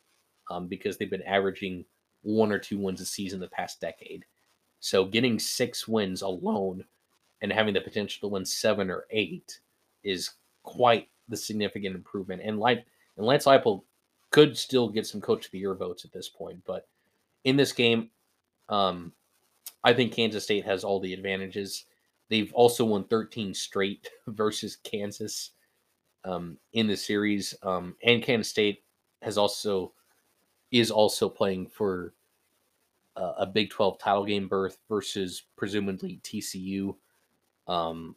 um, 0.50 0.68
because 0.68 0.98
they've 0.98 1.10
been 1.10 1.24
averaging 1.24 1.86
one 2.22 2.52
or 2.52 2.60
two 2.60 2.78
wins 2.78 3.02
a 3.02 3.06
season 3.06 3.40
the 3.40 3.48
past 3.48 3.82
decade. 3.82 4.26
So 4.80 5.06
getting 5.06 5.40
six 5.40 5.88
wins 5.88 6.22
alone 6.22 6.86
and 7.42 7.52
having 7.52 7.74
the 7.74 7.82
potential 7.82 8.28
to 8.28 8.34
win 8.34 8.46
seven 8.46 8.92
or 8.92 9.06
eight 9.10 9.60
is 10.04 10.32
quite 10.64 11.10
the 11.30 11.38
significant 11.38 11.96
improvement. 11.96 12.42
And 12.44 12.60
like 12.60 12.86
and 13.18 13.26
Lance 13.26 13.46
Leipold 13.46 13.82
could 14.32 14.58
still 14.58 14.88
get 14.88 15.08
some 15.08 15.22
coach 15.22 15.46
of 15.46 15.52
the 15.52 15.60
year 15.60 15.74
votes 15.76 16.06
at 16.06 16.12
this 16.12 16.30
point, 16.30 16.60
but 16.66 16.88
in 17.44 17.58
this 17.58 17.74
game, 17.74 18.10
um, 18.70 19.14
I 19.84 19.94
think 19.94 20.14
Kansas 20.14 20.44
State 20.44 20.66
has 20.66 20.84
all 20.84 21.00
the 21.00 21.14
advantages. 21.14 21.86
They've 22.30 22.54
also 22.54 22.86
won 22.86 23.04
13 23.06 23.54
straight 23.54 24.10
versus 24.28 24.78
Kansas 24.78 25.52
um, 26.24 26.58
in 26.74 26.88
the 26.88 26.96
series, 26.96 27.56
um, 27.64 27.96
and 28.04 28.24
Kansas 28.24 28.50
State 28.50 28.84
has 29.22 29.38
also 29.38 29.94
is 30.72 30.90
also 30.90 31.28
playing 31.28 31.68
for 31.68 32.14
uh, 33.18 33.34
a 33.40 33.46
Big 33.46 33.70
12 33.70 34.00
title 34.00 34.24
game 34.24 34.48
berth 34.48 34.78
versus 34.88 35.44
presumably 35.58 36.20
TCU. 36.24 36.96
Um, 37.68 38.16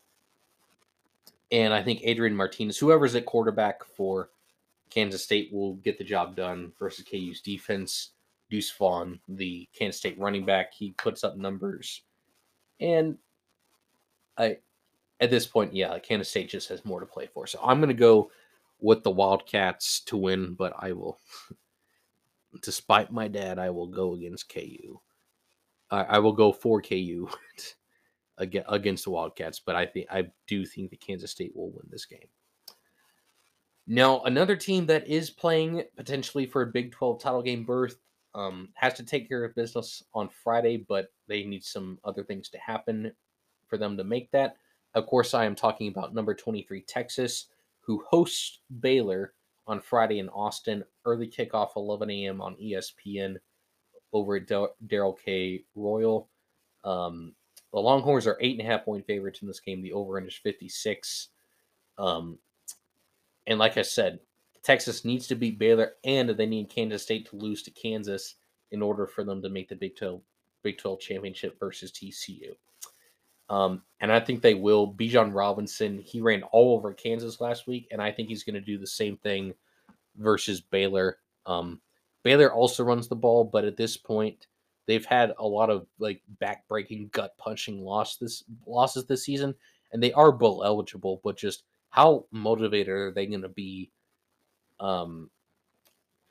and 1.51 1.75
I 1.75 1.83
think 1.83 2.01
Adrian 2.03 2.37
Martinez, 2.37 2.79
whoever's 2.79 3.15
at 3.15 3.27
quarterback 3.27 3.85
for 3.85 4.31
Kansas 4.91 5.25
State, 5.25 5.53
will 5.53 5.75
get 5.77 5.99
the 5.99 6.05
job 6.05 6.37
done 6.37 6.73
versus 6.79 7.05
KU's 7.05 7.41
defense. 7.41 8.11
Deuce 8.51 8.71
Vaughn, 8.71 9.21
the 9.29 9.69
Kansas 9.77 9.99
State 9.99 10.19
running 10.19 10.45
back, 10.45 10.73
he 10.73 10.93
puts 10.93 11.25
up 11.25 11.37
numbers. 11.37 12.03
And 12.81 13.19
I 14.37 14.59
at 15.21 15.31
this 15.31 15.47
point, 15.47 15.75
yeah, 15.75 15.99
Kansas 15.99 16.29
State 16.29 16.51
just 16.51 16.69
has 16.69 16.85
more 16.85 17.01
to 17.01 17.07
play 17.07 17.29
for. 17.33 17.47
So 17.47 17.59
I'm 17.63 17.81
gonna 17.81 17.95
go 17.95 18.31
with 18.81 19.03
the 19.03 19.11
Wildcats 19.11 20.01
to 20.01 20.17
win, 20.17 20.55
but 20.55 20.75
I 20.79 20.93
will 20.93 21.19
despite 22.63 23.13
my 23.13 23.29
dad, 23.29 23.59
I 23.59 23.71
will 23.71 23.87
go 23.87 24.15
against 24.15 24.53
KU. 24.53 25.01
I, 25.91 26.03
I 26.03 26.19
will 26.19 26.33
go 26.33 26.53
for 26.53 26.83
KU 26.83 27.29
against 28.39 29.05
the 29.05 29.11
Wildcats, 29.11 29.61
but 29.65 29.77
I 29.77 29.87
think 29.87 30.07
I 30.11 30.27
do 30.47 30.65
think 30.65 30.91
that 30.91 31.01
Kansas 31.01 31.31
State 31.31 31.55
will 31.55 31.71
win 31.71 31.87
this 31.91 32.05
game. 32.05 32.29
Now, 33.87 34.23
another 34.23 34.57
team 34.57 34.87
that 34.87 35.07
is 35.07 35.31
playing 35.31 35.85
potentially 35.97 36.47
for 36.47 36.63
a 36.63 36.67
Big 36.67 36.91
12 36.93 37.21
title 37.21 37.43
game 37.43 37.65
berth 37.65 37.97
um, 38.35 38.68
has 38.74 38.95
to 38.95 39.05
take 39.05 39.28
care 39.28 39.45
of 39.45 39.55
business 39.55 40.03
on 40.14 40.28
Friday, 40.28 40.85
but 40.89 41.12
they 41.28 41.45
need 41.45 41.64
some 41.64 41.99
other 42.05 42.24
things 42.24 42.49
to 42.51 42.59
happen 42.59 43.12
for 43.66 43.78
them 43.78 43.97
to 43.97 44.05
make 44.05 44.30
that. 44.32 44.57
Of 44.95 45.07
course, 45.07 45.35
I 45.35 45.45
am 45.45 45.55
talking 45.55 45.89
about 45.89 46.14
number 46.14 46.35
23 46.35 46.82
Texas, 46.82 47.47
who 47.80 48.05
hosts 48.09 48.61
Baylor 48.80 49.35
on 49.66 49.80
Friday 49.80 50.18
in 50.18 50.28
Austin. 50.30 50.85
Early 51.05 51.26
kickoff, 51.26 51.76
11 51.76 52.11
a.m. 52.11 52.41
on 52.41 52.57
ESPN 52.57 53.37
over 54.12 54.37
at 54.37 54.47
Darrell 54.87 55.18
K. 55.24 55.64
Royal. 55.74 56.28
Um, 56.85 57.35
the 57.72 57.80
Longhorns 57.80 58.26
are 58.26 58.39
eight 58.41 58.59
and 58.59 58.66
a 58.66 58.70
half 58.70 58.85
point 58.85 59.05
favorites 59.07 59.43
in 59.43 59.49
this 59.49 59.61
game. 59.61 59.82
The 59.82 59.93
over 59.93 60.16
under 60.16 60.28
is 60.28 60.37
56. 60.37 61.28
Um, 61.99 62.39
and 63.47 63.59
like 63.59 63.76
I 63.76 63.82
said, 63.82 64.20
Texas 64.65 65.05
needs 65.05 65.27
to 65.27 65.35
beat 65.35 65.59
Baylor, 65.59 65.93
and 66.05 66.31
they 66.31 66.47
need 66.47 66.71
Kansas 66.71 67.03
State 67.03 67.29
to 67.29 67.37
lose 67.37 67.62
to 67.62 67.71
Kansas 67.71 68.37
in 68.73 68.83
order 68.83 69.07
for 69.07 69.23
them 69.23 69.43
to 69.43 69.51
make 69.51 69.69
the 69.69 69.77
Big 69.77 69.95
12, 69.95 70.23
Big 70.62 70.79
12 70.79 71.01
championship 71.01 71.61
versus 71.61 71.93
TCU. 71.93 72.57
Um, 73.51 73.83
and 74.01 74.11
I 74.11 74.21
think 74.21 74.41
they 74.41 74.55
will. 74.55 74.93
Bijan 74.93 75.35
Robinson, 75.35 75.99
he 75.99 76.23
ran 76.23 76.43
all 76.45 76.75
over 76.75 76.95
Kansas 76.95 77.43
last 77.43 77.67
week, 77.67 77.89
and 77.93 78.01
I 78.01 78.11
think 78.11 78.29
he's 78.29 78.43
going 78.43 78.55
to 78.55 78.61
do 78.61 78.79
the 78.79 78.87
same 78.87 79.19
thing 79.19 79.53
versus 80.17 80.62
Baylor. 80.62 81.19
Um, 81.45 81.81
Baylor 82.23 82.51
also 82.51 82.85
runs 82.85 83.07
the 83.07 83.17
ball, 83.17 83.45
but 83.45 83.67
at 83.67 83.77
this 83.77 83.99
point, 83.99 84.47
they've 84.87 85.05
had 85.05 85.35
a 85.39 85.47
lot 85.47 85.69
of 85.69 85.87
like 85.99 86.23
back-breaking, 86.41 87.11
gut-punching 87.12 87.85
loss 87.85 88.17
this 88.17 88.45
losses 88.67 89.07
this 89.07 89.25
season, 89.25 89.55
and 89.93 90.03
they 90.03 90.12
are 90.15 90.33
bowl 90.33 90.65
eligible. 90.65 91.21
But 91.23 91.37
just 91.37 91.65
how 91.91 92.25
motivated 92.31 92.89
are 92.89 93.11
they 93.11 93.27
going 93.27 93.43
to 93.43 93.49
be 93.51 93.91
um, 94.85 95.30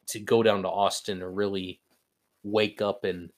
to 0.07 0.19
go 0.19 0.43
down 0.43 0.61
to 0.61 0.69
Austin 0.69 1.21
and 1.21 1.35
really 1.35 1.79
wake 2.43 2.81
up 2.81 3.03
and 3.03 3.29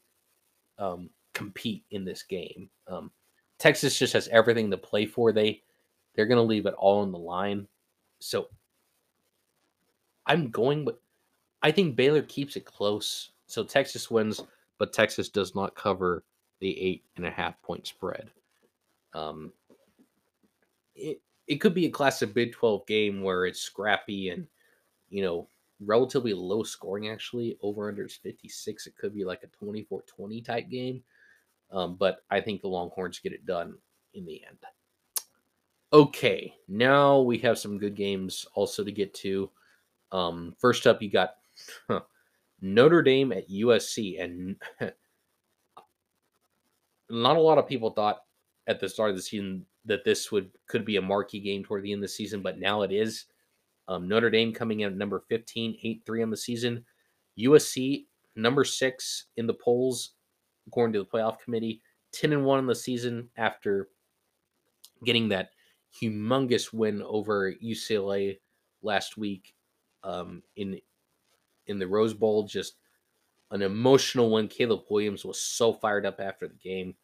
um, 0.77 1.09
compete 1.33 1.83
in 1.91 2.05
this 2.05 2.23
game? 2.23 2.69
Um, 2.87 3.11
Texas 3.57 3.97
just 3.97 4.13
has 4.13 4.27
everything 4.27 4.69
to 4.71 4.77
play 4.77 5.05
for. 5.05 5.31
They 5.31 5.61
they're 6.15 6.25
going 6.25 6.37
to 6.37 6.43
leave 6.43 6.65
it 6.65 6.73
all 6.77 7.01
on 7.01 7.11
the 7.11 7.17
line. 7.17 7.67
So 8.19 8.47
I'm 10.25 10.49
going 10.49 10.85
with 10.85 10.95
I 11.61 11.71
think 11.71 11.95
Baylor 11.95 12.21
keeps 12.21 12.55
it 12.55 12.65
close. 12.65 13.31
So 13.47 13.63
Texas 13.63 14.11
wins, 14.11 14.41
but 14.77 14.93
Texas 14.93 15.29
does 15.29 15.55
not 15.55 15.75
cover 15.75 16.23
the 16.59 16.79
eight 16.79 17.03
and 17.17 17.25
a 17.25 17.31
half 17.31 17.61
point 17.61 17.87
spread. 17.87 18.29
Um, 19.13 19.51
it 20.95 21.21
it 21.47 21.57
could 21.57 21.73
be 21.73 21.85
a 21.85 21.91
classic 21.91 22.33
Big 22.33 22.53
12 22.53 22.85
game 22.87 23.21
where 23.21 23.45
it's 23.45 23.59
scrappy 23.61 24.29
and 24.29 24.47
you 25.09 25.23
know 25.23 25.47
relatively 25.81 26.33
low 26.33 26.63
scoring 26.63 27.09
actually 27.09 27.57
over 27.61 27.89
under 27.89 28.05
is 28.05 28.15
56 28.15 28.87
it 28.87 28.95
could 28.95 29.13
be 29.13 29.25
like 29.25 29.43
a 29.43 29.65
24-20 29.65 30.43
type 30.43 30.69
game 30.69 31.03
um, 31.71 31.95
but 31.95 32.23
I 32.29 32.41
think 32.41 32.61
the 32.61 32.67
Longhorns 32.67 33.19
get 33.19 33.33
it 33.33 33.45
done 33.45 33.75
in 34.13 34.25
the 34.25 34.41
end. 34.45 34.57
Okay, 35.93 36.53
now 36.67 37.19
we 37.19 37.37
have 37.39 37.57
some 37.57 37.77
good 37.77 37.95
games 37.95 38.45
also 38.53 38.83
to 38.83 38.91
get 38.91 39.13
to. 39.15 39.49
Um, 40.11 40.55
first 40.59 40.87
up, 40.87 41.01
you 41.01 41.09
got 41.09 41.35
huh, 41.87 42.01
Notre 42.61 43.01
Dame 43.01 43.31
at 43.31 43.49
USC, 43.49 44.21
and 44.21 44.55
not 47.09 47.37
a 47.37 47.41
lot 47.41 47.57
of 47.57 47.67
people 47.67 47.91
thought 47.91 48.23
at 48.67 48.79
the 48.79 48.89
start 48.89 49.11
of 49.11 49.15
the 49.15 49.21
season 49.21 49.65
that 49.85 50.03
this 50.03 50.31
would 50.31 50.49
could 50.67 50.85
be 50.85 50.97
a 50.97 51.01
marquee 51.01 51.39
game 51.39 51.63
toward 51.63 51.83
the 51.83 51.91
end 51.91 51.99
of 51.99 52.03
the 52.03 52.07
season, 52.07 52.41
but 52.41 52.59
now 52.59 52.81
it 52.81 52.91
is. 52.91 53.25
Um, 53.87 54.07
Notre 54.07 54.29
Dame 54.29 54.53
coming 54.53 54.81
in 54.81 54.91
at 54.91 54.97
number 54.97 55.23
15, 55.29 55.77
8 55.81 56.01
3 56.05 56.23
on 56.23 56.29
the 56.29 56.37
season. 56.37 56.83
USC, 57.37 58.05
number 58.35 58.63
six 58.63 59.25
in 59.37 59.47
the 59.47 59.53
polls, 59.53 60.11
according 60.67 60.93
to 60.93 60.99
the 60.99 61.05
playoff 61.05 61.39
committee, 61.39 61.81
10 62.13 62.33
and 62.33 62.45
1 62.45 62.59
in 62.59 62.65
the 62.65 62.75
season 62.75 63.29
after 63.37 63.89
getting 65.03 65.29
that 65.29 65.49
humongous 66.01 66.73
win 66.73 67.01
over 67.03 67.53
UCLA 67.53 68.39
last 68.81 69.17
week 69.17 69.53
um, 70.03 70.41
in 70.55 70.79
in 71.67 71.79
the 71.79 71.87
Rose 71.87 72.13
Bowl. 72.13 72.43
Just 72.43 72.75
an 73.51 73.61
emotional 73.61 74.29
one. 74.29 74.47
Caleb 74.47 74.81
Williams 74.89 75.25
was 75.25 75.41
so 75.41 75.73
fired 75.73 76.05
up 76.05 76.19
after 76.19 76.47
the 76.47 76.55
game, 76.55 76.95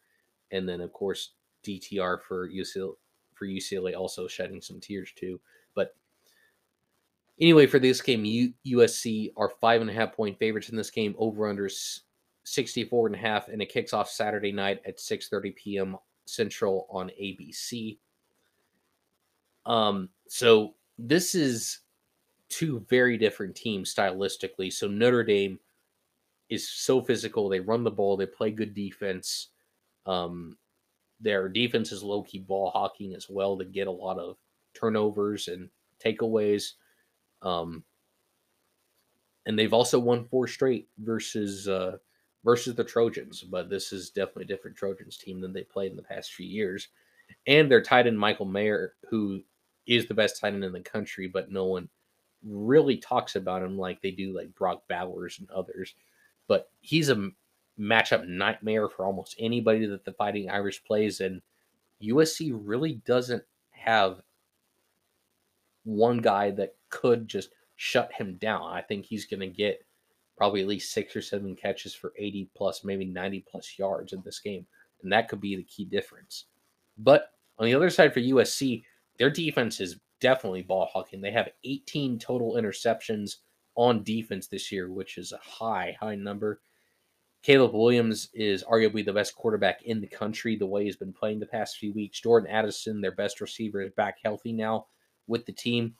and 0.51 0.67
then 0.67 0.81
of 0.81 0.93
course 0.93 1.33
DTR 1.65 2.21
for 2.21 2.49
UCLA 2.49 2.93
for 3.33 3.47
UCLA 3.47 3.97
also 3.97 4.27
shedding 4.27 4.61
some 4.61 4.79
tears 4.79 5.11
too. 5.15 5.39
Anyway, 7.41 7.65
for 7.65 7.79
this 7.79 8.01
game, 8.01 8.23
USC 8.67 9.31
are 9.35 9.49
five 9.59 9.81
and 9.81 9.89
a 9.89 9.93
half 9.93 10.13
point 10.13 10.37
favorites 10.37 10.69
in 10.69 10.77
this 10.77 10.91
game. 10.91 11.15
Over 11.17 11.49
under 11.49 11.67
64 12.43 13.07
and 13.07 13.15
a 13.15 13.19
half, 13.19 13.47
and 13.47 13.61
it 13.61 13.73
kicks 13.73 13.93
off 13.93 14.09
Saturday 14.09 14.51
night 14.51 14.79
at 14.85 14.99
6:30 14.99 15.55
p.m. 15.55 15.97
Central 16.25 16.85
on 16.91 17.09
ABC. 17.19 17.97
Um, 19.65 20.09
so 20.27 20.75
this 20.99 21.33
is 21.33 21.79
two 22.47 22.85
very 22.89 23.17
different 23.17 23.55
teams 23.55 23.93
stylistically. 23.93 24.71
So 24.71 24.87
Notre 24.87 25.23
Dame 25.23 25.59
is 26.49 26.69
so 26.69 27.01
physical; 27.01 27.49
they 27.49 27.59
run 27.59 27.83
the 27.83 27.89
ball, 27.89 28.17
they 28.17 28.27
play 28.27 28.51
good 28.51 28.75
defense. 28.75 29.47
Um, 30.05 30.57
their 31.19 31.49
defense 31.49 31.91
is 31.91 32.03
low 32.03 32.21
key 32.21 32.39
ball 32.39 32.69
hawking 32.69 33.15
as 33.15 33.27
well 33.29 33.57
to 33.57 33.65
get 33.65 33.87
a 33.87 33.91
lot 33.91 34.19
of 34.19 34.37
turnovers 34.75 35.47
and 35.47 35.69
takeaways. 36.03 36.73
Um, 37.41 37.83
and 39.45 39.57
they've 39.57 39.73
also 39.73 39.99
won 39.99 40.25
four 40.25 40.47
straight 40.47 40.87
versus 40.99 41.67
uh, 41.67 41.97
versus 42.43 42.75
the 42.75 42.83
Trojans, 42.83 43.41
but 43.41 43.69
this 43.69 43.91
is 43.91 44.09
definitely 44.09 44.43
a 44.45 44.47
different 44.47 44.77
Trojans 44.77 45.17
team 45.17 45.41
than 45.41 45.53
they 45.53 45.63
played 45.63 45.91
in 45.91 45.97
the 45.97 46.03
past 46.03 46.33
few 46.33 46.47
years. 46.47 46.89
And 47.47 47.69
their 47.69 47.81
tight 47.81 48.07
end 48.07 48.19
Michael 48.19 48.45
Mayer, 48.45 48.93
who 49.09 49.41
is 49.87 50.07
the 50.07 50.13
best 50.13 50.39
tight 50.39 50.53
end 50.53 50.63
in 50.63 50.73
the 50.73 50.81
country, 50.81 51.27
but 51.27 51.51
no 51.51 51.65
one 51.65 51.89
really 52.43 52.97
talks 52.97 53.35
about 53.35 53.63
him 53.63 53.77
like 53.77 54.01
they 54.01 54.11
do 54.11 54.35
like 54.35 54.53
Brock 54.55 54.83
Bowers 54.89 55.37
and 55.39 55.49
others. 55.51 55.95
But 56.47 56.69
he's 56.81 57.09
a 57.09 57.29
matchup 57.79 58.27
nightmare 58.27 58.89
for 58.89 59.05
almost 59.05 59.35
anybody 59.39 59.85
that 59.85 60.05
the 60.05 60.13
Fighting 60.13 60.49
Irish 60.49 60.83
plays, 60.83 61.21
and 61.21 61.41
USC 62.03 62.51
really 62.53 62.95
doesn't 63.05 63.43
have 63.71 64.21
one 65.83 66.19
guy 66.19 66.51
that 66.51 66.75
could 66.91 67.27
just 67.27 67.49
shut 67.75 68.11
him 68.13 68.35
down. 68.35 68.71
I 68.71 68.81
think 68.81 69.05
he's 69.05 69.25
going 69.25 69.39
to 69.39 69.47
get 69.47 69.83
probably 70.37 70.61
at 70.61 70.67
least 70.67 70.93
six 70.93 71.15
or 71.15 71.21
seven 71.21 71.55
catches 71.55 71.93
for 71.93 72.13
80 72.17 72.49
plus, 72.55 72.83
maybe 72.83 73.05
90 73.05 73.45
plus 73.49 73.77
yards 73.77 74.13
in 74.13 74.21
this 74.23 74.39
game. 74.39 74.65
And 75.03 75.11
that 75.11 75.27
could 75.27 75.41
be 75.41 75.55
the 75.55 75.63
key 75.63 75.85
difference. 75.85 76.45
But 76.97 77.31
on 77.57 77.65
the 77.65 77.75
other 77.75 77.89
side 77.89 78.13
for 78.13 78.19
USC, 78.19 78.83
their 79.17 79.29
defense 79.29 79.79
is 79.79 79.99
definitely 80.19 80.61
ball 80.61 80.89
hawking. 80.91 81.21
They 81.21 81.31
have 81.31 81.49
18 81.63 82.19
total 82.19 82.53
interceptions 82.53 83.37
on 83.75 84.03
defense 84.03 84.47
this 84.47 84.71
year, 84.71 84.91
which 84.91 85.17
is 85.17 85.31
a 85.31 85.37
high, 85.37 85.95
high 85.99 86.15
number. 86.15 86.61
Caleb 87.43 87.73
Williams 87.73 88.29
is 88.33 88.63
arguably 88.63 89.03
the 89.03 89.13
best 89.13 89.35
quarterback 89.35 89.81
in 89.83 89.99
the 89.99 90.07
country 90.07 90.55
the 90.55 90.65
way 90.65 90.83
he's 90.83 90.95
been 90.95 91.13
playing 91.13 91.39
the 91.39 91.45
past 91.45 91.77
few 91.77 91.91
weeks. 91.93 92.21
Jordan 92.21 92.49
Addison, 92.49 93.01
their 93.01 93.11
best 93.11 93.41
receiver, 93.41 93.81
is 93.81 93.91
back 93.93 94.17
healthy 94.23 94.53
now 94.53 94.85
with 95.27 95.45
the 95.45 95.51
team. 95.51 95.95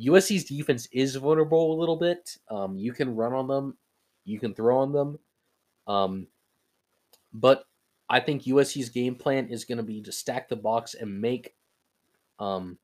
USC's 0.00 0.44
defense 0.44 0.86
is 0.92 1.16
vulnerable 1.16 1.72
a 1.72 1.78
little 1.78 1.96
bit. 1.96 2.36
Um, 2.50 2.78
you 2.78 2.92
can 2.92 3.14
run 3.14 3.32
on 3.32 3.48
them, 3.48 3.76
you 4.24 4.38
can 4.38 4.54
throw 4.54 4.78
on 4.78 4.92
them. 4.92 5.18
Um, 5.86 6.26
but 7.32 7.64
I 8.08 8.20
think 8.20 8.44
USC's 8.44 8.88
game 8.88 9.14
plan 9.14 9.48
is 9.48 9.64
going 9.64 9.78
to 9.78 9.84
be 9.84 10.00
to 10.02 10.12
stack 10.12 10.48
the 10.48 10.56
box 10.56 10.94
and 10.94 11.20
make 11.20 11.54
um, 12.38 12.78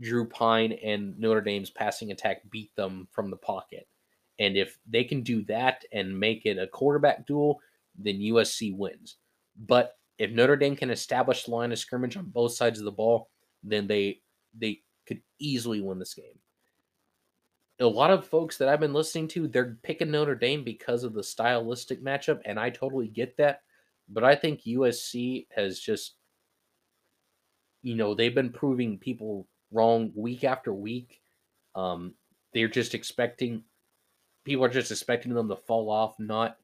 Drew 0.00 0.26
Pyne 0.26 0.72
and 0.72 1.18
Notre 1.18 1.40
Dame's 1.40 1.70
passing 1.70 2.10
attack 2.12 2.42
beat 2.50 2.74
them 2.76 3.08
from 3.10 3.30
the 3.30 3.36
pocket. 3.36 3.86
And 4.38 4.56
if 4.56 4.78
they 4.88 5.04
can 5.04 5.22
do 5.22 5.42
that 5.44 5.84
and 5.92 6.18
make 6.18 6.46
it 6.46 6.58
a 6.58 6.66
quarterback 6.66 7.26
duel, 7.26 7.60
then 7.98 8.18
USC 8.18 8.76
wins. 8.76 9.16
But 9.66 9.96
if 10.18 10.30
Notre 10.30 10.56
Dame 10.56 10.76
can 10.76 10.90
establish 10.90 11.44
the 11.44 11.52
line 11.52 11.72
of 11.72 11.78
scrimmage 11.78 12.16
on 12.16 12.26
both 12.26 12.52
sides 12.52 12.78
of 12.78 12.84
the 12.84 12.92
ball, 12.92 13.28
then 13.62 13.86
they 13.86 14.20
they 14.56 14.80
could 15.06 15.20
easily 15.38 15.80
win 15.80 15.98
this 15.98 16.14
game. 16.14 16.38
A 17.80 17.86
lot 17.86 18.10
of 18.10 18.26
folks 18.26 18.56
that 18.58 18.68
I've 18.68 18.80
been 18.80 18.92
listening 18.92 19.28
to, 19.28 19.48
they're 19.48 19.76
picking 19.82 20.10
Notre 20.10 20.36
Dame 20.36 20.62
because 20.62 21.02
of 21.02 21.12
the 21.12 21.24
stylistic 21.24 22.02
matchup, 22.02 22.40
and 22.44 22.58
I 22.58 22.70
totally 22.70 23.08
get 23.08 23.36
that. 23.38 23.62
But 24.08 24.22
I 24.22 24.34
think 24.36 24.62
USC 24.62 25.46
has 25.54 25.80
just, 25.80 26.14
you 27.82 27.96
know, 27.96 28.14
they've 28.14 28.34
been 28.34 28.52
proving 28.52 28.98
people 28.98 29.48
wrong 29.72 30.12
week 30.14 30.44
after 30.44 30.72
week. 30.72 31.20
Um, 31.74 32.14
they're 32.52 32.68
just 32.68 32.94
expecting 32.94 33.64
people 34.44 34.64
are 34.64 34.68
just 34.68 34.90
expecting 34.90 35.34
them 35.34 35.48
to 35.48 35.56
fall 35.56 35.90
off, 35.90 36.18
not 36.18 36.58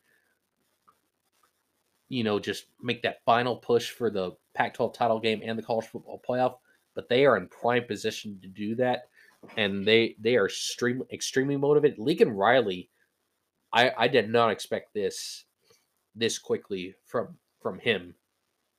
you 2.09 2.25
know 2.25 2.39
just 2.39 2.67
make 2.83 3.03
that 3.03 3.25
final 3.25 3.57
push 3.57 3.91
for 3.91 4.11
the 4.11 4.33
Pac-12 4.55 4.93
title 4.93 5.21
game 5.21 5.41
and 5.43 5.59
the 5.59 5.63
college 5.63 5.87
football 5.87 6.21
playoff. 6.29 6.57
But 6.95 7.09
they 7.09 7.25
are 7.25 7.37
in 7.37 7.47
prime 7.49 7.85
position 7.85 8.39
to 8.43 8.49
do 8.49 8.75
that, 8.77 9.09
and 9.57 9.87
they 9.87 10.17
they 10.19 10.37
are 10.37 10.47
extremely 10.47 11.07
extremely 11.13 11.57
motivated. 11.57 11.99
Lincoln 11.99 12.31
Riley, 12.31 12.91
I 13.73 13.93
I 13.97 14.09
did 14.09 14.31
not 14.31 14.51
expect 14.51 14.95
this 14.95 15.45
this 16.15 16.39
quickly 16.39 16.95
from 17.05 17.37
from 17.61 17.79
him 17.79 18.15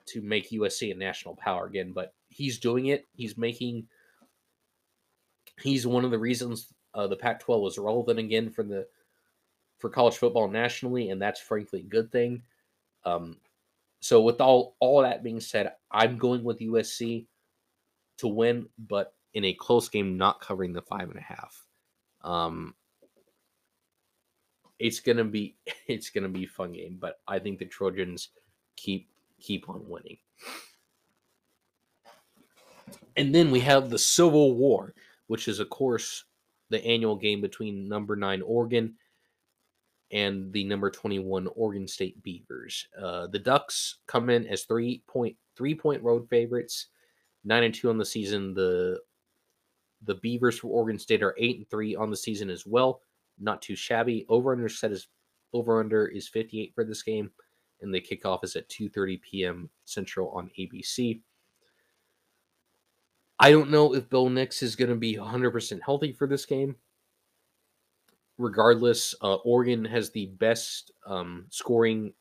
to 0.07 0.21
make 0.21 0.49
USC 0.49 0.91
a 0.91 0.95
national 0.95 1.35
power 1.35 1.65
again, 1.65 1.93
but 1.93 2.13
he's 2.29 2.59
doing 2.59 2.87
it. 2.87 3.07
He's 3.13 3.37
making 3.37 3.87
he's 5.61 5.85
one 5.85 6.05
of 6.05 6.11
the 6.11 6.19
reasons 6.19 6.73
uh, 6.93 7.07
the 7.07 7.15
Pac-12 7.15 7.61
was 7.61 7.77
relevant 7.77 8.19
again 8.19 8.49
for 8.49 8.63
the 8.63 8.87
for 9.79 9.89
college 9.89 10.17
football 10.17 10.47
nationally, 10.47 11.09
and 11.09 11.21
that's 11.21 11.39
frankly 11.39 11.79
a 11.79 11.83
good 11.83 12.11
thing. 12.11 12.43
Um, 13.05 13.37
so 13.99 14.21
with 14.21 14.41
all 14.41 14.75
all 14.79 15.01
that 15.01 15.23
being 15.23 15.39
said, 15.39 15.73
I'm 15.91 16.17
going 16.17 16.43
with 16.43 16.59
USC 16.59 17.25
to 18.17 18.27
win, 18.27 18.67
but 18.77 19.13
in 19.33 19.45
a 19.45 19.53
close 19.53 19.89
game, 19.89 20.17
not 20.17 20.41
covering 20.41 20.73
the 20.73 20.81
five 20.81 21.09
and 21.09 21.19
a 21.19 21.21
half. 21.21 21.65
Um, 22.21 22.75
it's 24.79 24.99
gonna 24.99 25.23
be 25.23 25.55
it's 25.87 26.09
gonna 26.09 26.29
be 26.29 26.45
fun 26.45 26.73
game, 26.73 26.97
but 26.99 27.19
I 27.27 27.39
think 27.39 27.59
the 27.59 27.65
Trojans 27.65 28.29
keep 28.75 29.09
keep 29.39 29.69
on 29.69 29.87
winning. 29.87 30.17
And 33.17 33.35
then 33.35 33.51
we 33.51 33.59
have 33.61 33.89
the 33.89 33.99
Civil 33.99 34.55
War, 34.55 34.93
which 35.27 35.47
is 35.47 35.59
of 35.59 35.69
course 35.69 36.25
the 36.69 36.83
annual 36.85 37.15
game 37.15 37.41
between 37.41 37.87
number 37.87 38.15
nine 38.15 38.41
Oregon 38.41 38.95
and 40.11 40.51
the 40.51 40.63
number 40.63 40.89
21 40.89 41.47
Oregon 41.55 41.87
State 41.87 42.21
Beavers. 42.23 42.87
Uh, 42.99 43.27
the 43.27 43.39
Ducks 43.39 43.99
come 44.07 44.29
in 44.29 44.45
as 44.47 44.63
three 44.63 45.03
point 45.07 45.35
three 45.55 45.75
point 45.75 46.01
road 46.03 46.27
favorites, 46.29 46.87
nine 47.43 47.63
and 47.63 47.73
two 47.73 47.89
on 47.89 47.97
the 47.97 48.05
season. 48.05 48.53
The 48.53 48.99
the 50.05 50.15
Beavers 50.15 50.59
for 50.59 50.67
Oregon 50.67 50.99
State 50.99 51.23
are 51.23 51.35
eight 51.37 51.57
and 51.57 51.69
three 51.69 51.95
on 51.95 52.09
the 52.09 52.17
season 52.17 52.49
as 52.49 52.65
well. 52.65 53.01
Not 53.39 53.61
too 53.61 53.75
shabby. 53.75 54.25
Over 54.29 54.53
under 54.53 54.69
set 54.69 54.91
is 54.91 55.07
over 55.53 55.79
under 55.79 56.07
is 56.07 56.27
58 56.27 56.73
for 56.73 56.83
this 56.83 57.03
game, 57.03 57.31
and 57.81 57.93
the 57.93 58.01
kickoff 58.01 58.43
is 58.43 58.55
at 58.55 58.69
2:30 58.69 59.21
p.m. 59.21 59.69
Central 59.85 60.29
on 60.31 60.49
ABC. 60.59 61.21
I 63.39 63.51
don't 63.51 63.71
know 63.71 63.95
if 63.95 64.09
Bo 64.09 64.29
Nix 64.29 64.61
is 64.61 64.75
going 64.75 64.91
to 64.91 64.95
be 64.95 65.15
100% 65.15 65.79
healthy 65.83 66.11
for 66.11 66.27
this 66.27 66.45
game 66.45 66.75
regardless, 68.41 69.15
uh, 69.21 69.35
Oregon 69.35 69.85
has 69.85 70.09
the 70.09 70.27
best 70.27 70.91
um, 71.05 71.45
scoring 71.49 72.13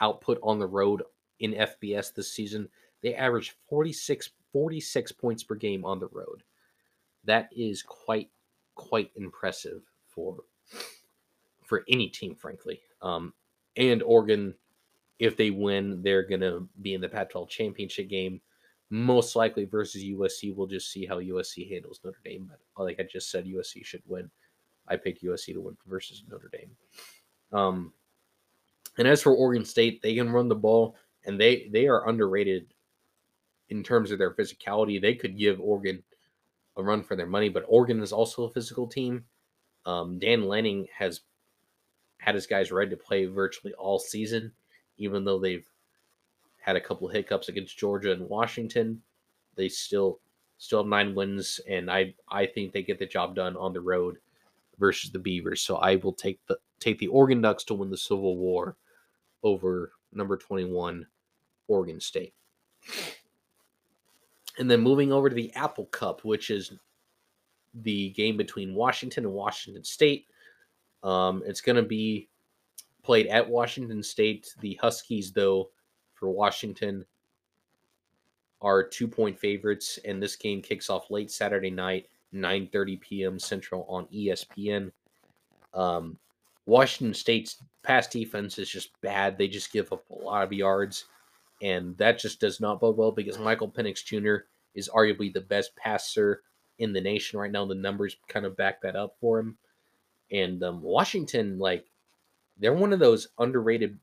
output 0.00 0.38
on 0.42 0.58
the 0.58 0.66
road 0.66 1.02
in 1.40 1.52
FBS 1.52 2.12
this 2.14 2.32
season. 2.32 2.68
They 3.02 3.14
average 3.14 3.54
46, 3.68 4.30
46 4.52 5.12
points 5.12 5.44
per 5.44 5.54
game 5.54 5.84
on 5.84 6.00
the 6.00 6.08
road. 6.08 6.42
That 7.24 7.48
is 7.56 7.82
quite 7.82 8.30
quite 8.74 9.10
impressive 9.16 9.82
for 10.06 10.44
for 11.62 11.84
any 11.88 12.08
team, 12.08 12.34
frankly. 12.34 12.80
Um, 13.02 13.32
and 13.76 14.02
Oregon, 14.02 14.54
if 15.18 15.36
they 15.36 15.50
win, 15.50 16.02
they're 16.02 16.26
gonna 16.26 16.60
be 16.82 16.94
in 16.94 17.00
the 17.00 17.08
Pac-12 17.08 17.48
championship 17.48 18.08
game, 18.08 18.40
most 18.90 19.34
likely 19.36 19.64
versus 19.64 20.04
USC. 20.04 20.54
We'll 20.54 20.66
just 20.66 20.90
see 20.90 21.06
how 21.06 21.20
USC 21.20 21.68
handles 21.70 22.00
Notre 22.04 22.20
Dame. 22.24 22.50
But 22.76 22.84
like 22.84 23.00
I 23.00 23.04
just 23.04 23.30
said, 23.30 23.46
USC 23.46 23.84
should 23.84 24.02
win. 24.06 24.30
I 24.86 24.96
picked 24.96 25.22
USC 25.22 25.54
to 25.54 25.60
win 25.60 25.76
versus 25.86 26.24
Notre 26.28 26.50
Dame. 26.52 26.70
Um, 27.52 27.92
and 28.98 29.08
as 29.08 29.22
for 29.22 29.34
Oregon 29.34 29.64
State, 29.64 30.02
they 30.02 30.14
can 30.14 30.30
run 30.30 30.48
the 30.48 30.54
ball, 30.54 30.96
and 31.24 31.40
they 31.40 31.68
they 31.72 31.88
are 31.88 32.08
underrated 32.08 32.66
in 33.70 33.82
terms 33.82 34.10
of 34.10 34.18
their 34.18 34.32
physicality. 34.32 35.00
They 35.00 35.14
could 35.14 35.38
give 35.38 35.60
Oregon 35.60 36.02
a 36.76 36.82
run 36.82 37.02
for 37.02 37.16
their 37.16 37.26
money, 37.26 37.48
but 37.48 37.64
Oregon 37.68 38.02
is 38.02 38.12
also 38.12 38.44
a 38.44 38.50
physical 38.50 38.86
team. 38.86 39.24
Um, 39.86 40.18
Dan 40.18 40.46
Lanning 40.46 40.86
has 40.96 41.20
had 42.18 42.34
his 42.34 42.46
guys 42.46 42.72
ready 42.72 42.90
to 42.90 42.96
play 42.96 43.26
virtually 43.26 43.74
all 43.74 43.98
season, 43.98 44.52
even 44.96 45.24
though 45.24 45.38
they've 45.38 45.68
had 46.60 46.76
a 46.76 46.80
couple 46.80 47.08
hiccups 47.08 47.48
against 47.48 47.78
Georgia 47.78 48.12
and 48.12 48.28
Washington. 48.28 49.02
They 49.56 49.68
still 49.68 50.20
still 50.56 50.80
have 50.80 50.88
nine 50.88 51.14
wins, 51.14 51.60
and 51.68 51.90
I 51.90 52.14
I 52.28 52.46
think 52.46 52.72
they 52.72 52.82
get 52.82 52.98
the 52.98 53.06
job 53.06 53.34
done 53.34 53.56
on 53.56 53.72
the 53.72 53.80
road 53.80 54.16
versus 54.78 55.10
the 55.10 55.18
Beavers. 55.18 55.60
So 55.60 55.76
I 55.76 55.96
will 55.96 56.12
take 56.12 56.40
the 56.46 56.58
take 56.80 56.98
the 56.98 57.08
Oregon 57.08 57.40
Ducks 57.42 57.64
to 57.64 57.74
win 57.74 57.90
the 57.90 57.96
Civil 57.96 58.36
War 58.36 58.76
over 59.42 59.92
number 60.12 60.36
21 60.36 61.06
Oregon 61.68 62.00
State. 62.00 62.34
And 64.58 64.70
then 64.70 64.80
moving 64.80 65.12
over 65.12 65.28
to 65.28 65.34
the 65.34 65.52
Apple 65.54 65.86
Cup, 65.86 66.24
which 66.24 66.50
is 66.50 66.72
the 67.82 68.10
game 68.10 68.36
between 68.36 68.74
Washington 68.74 69.24
and 69.24 69.34
Washington 69.34 69.82
State. 69.82 70.28
Um, 71.02 71.42
it's 71.44 71.60
going 71.60 71.76
to 71.76 71.82
be 71.82 72.28
played 73.02 73.26
at 73.26 73.48
Washington 73.48 74.02
State. 74.02 74.54
The 74.60 74.74
Huskies, 74.74 75.32
though, 75.32 75.70
for 76.14 76.30
Washington 76.30 77.04
are 78.60 78.82
two 78.82 79.08
point 79.08 79.38
favorites, 79.38 79.98
and 80.04 80.22
this 80.22 80.36
game 80.36 80.62
kicks 80.62 80.88
off 80.88 81.10
late 81.10 81.30
Saturday 81.30 81.70
night 81.70 82.08
9:30 82.34 83.00
p.m. 83.00 83.38
Central 83.38 83.84
on 83.88 84.06
ESPN. 84.06 84.90
Um, 85.74 86.18
Washington 86.66 87.14
State's 87.14 87.62
pass 87.82 88.06
defense 88.06 88.58
is 88.58 88.68
just 88.68 88.98
bad. 89.02 89.36
They 89.36 89.48
just 89.48 89.72
give 89.72 89.92
up 89.92 90.02
a 90.10 90.14
lot 90.14 90.42
of 90.42 90.52
yards, 90.52 91.04
and 91.64 91.96
that 91.96 92.18
just 92.18 92.40
does 92.40 92.60
not 92.60 92.80
bode 92.80 92.96
well 92.96 93.10
because 93.10 93.38
Michael 93.38 93.70
Penix 93.70 94.04
Jr. 94.04 94.44
is 94.74 94.90
arguably 94.94 95.32
the 95.32 95.40
best 95.40 95.74
passer 95.76 96.42
in 96.78 96.92
the 96.92 97.00
nation 97.00 97.38
right 97.38 97.50
now. 97.50 97.64
The 97.64 97.74
numbers 97.74 98.16
kind 98.28 98.44
of 98.44 98.56
back 98.56 98.82
that 98.82 98.96
up 98.96 99.16
for 99.20 99.38
him. 99.38 99.56
And 100.30 100.62
um, 100.62 100.82
Washington, 100.82 101.58
like, 101.58 101.86
they're 102.58 102.74
one 102.74 102.92
of 102.92 102.98
those 102.98 103.28
underrated. 103.38 103.98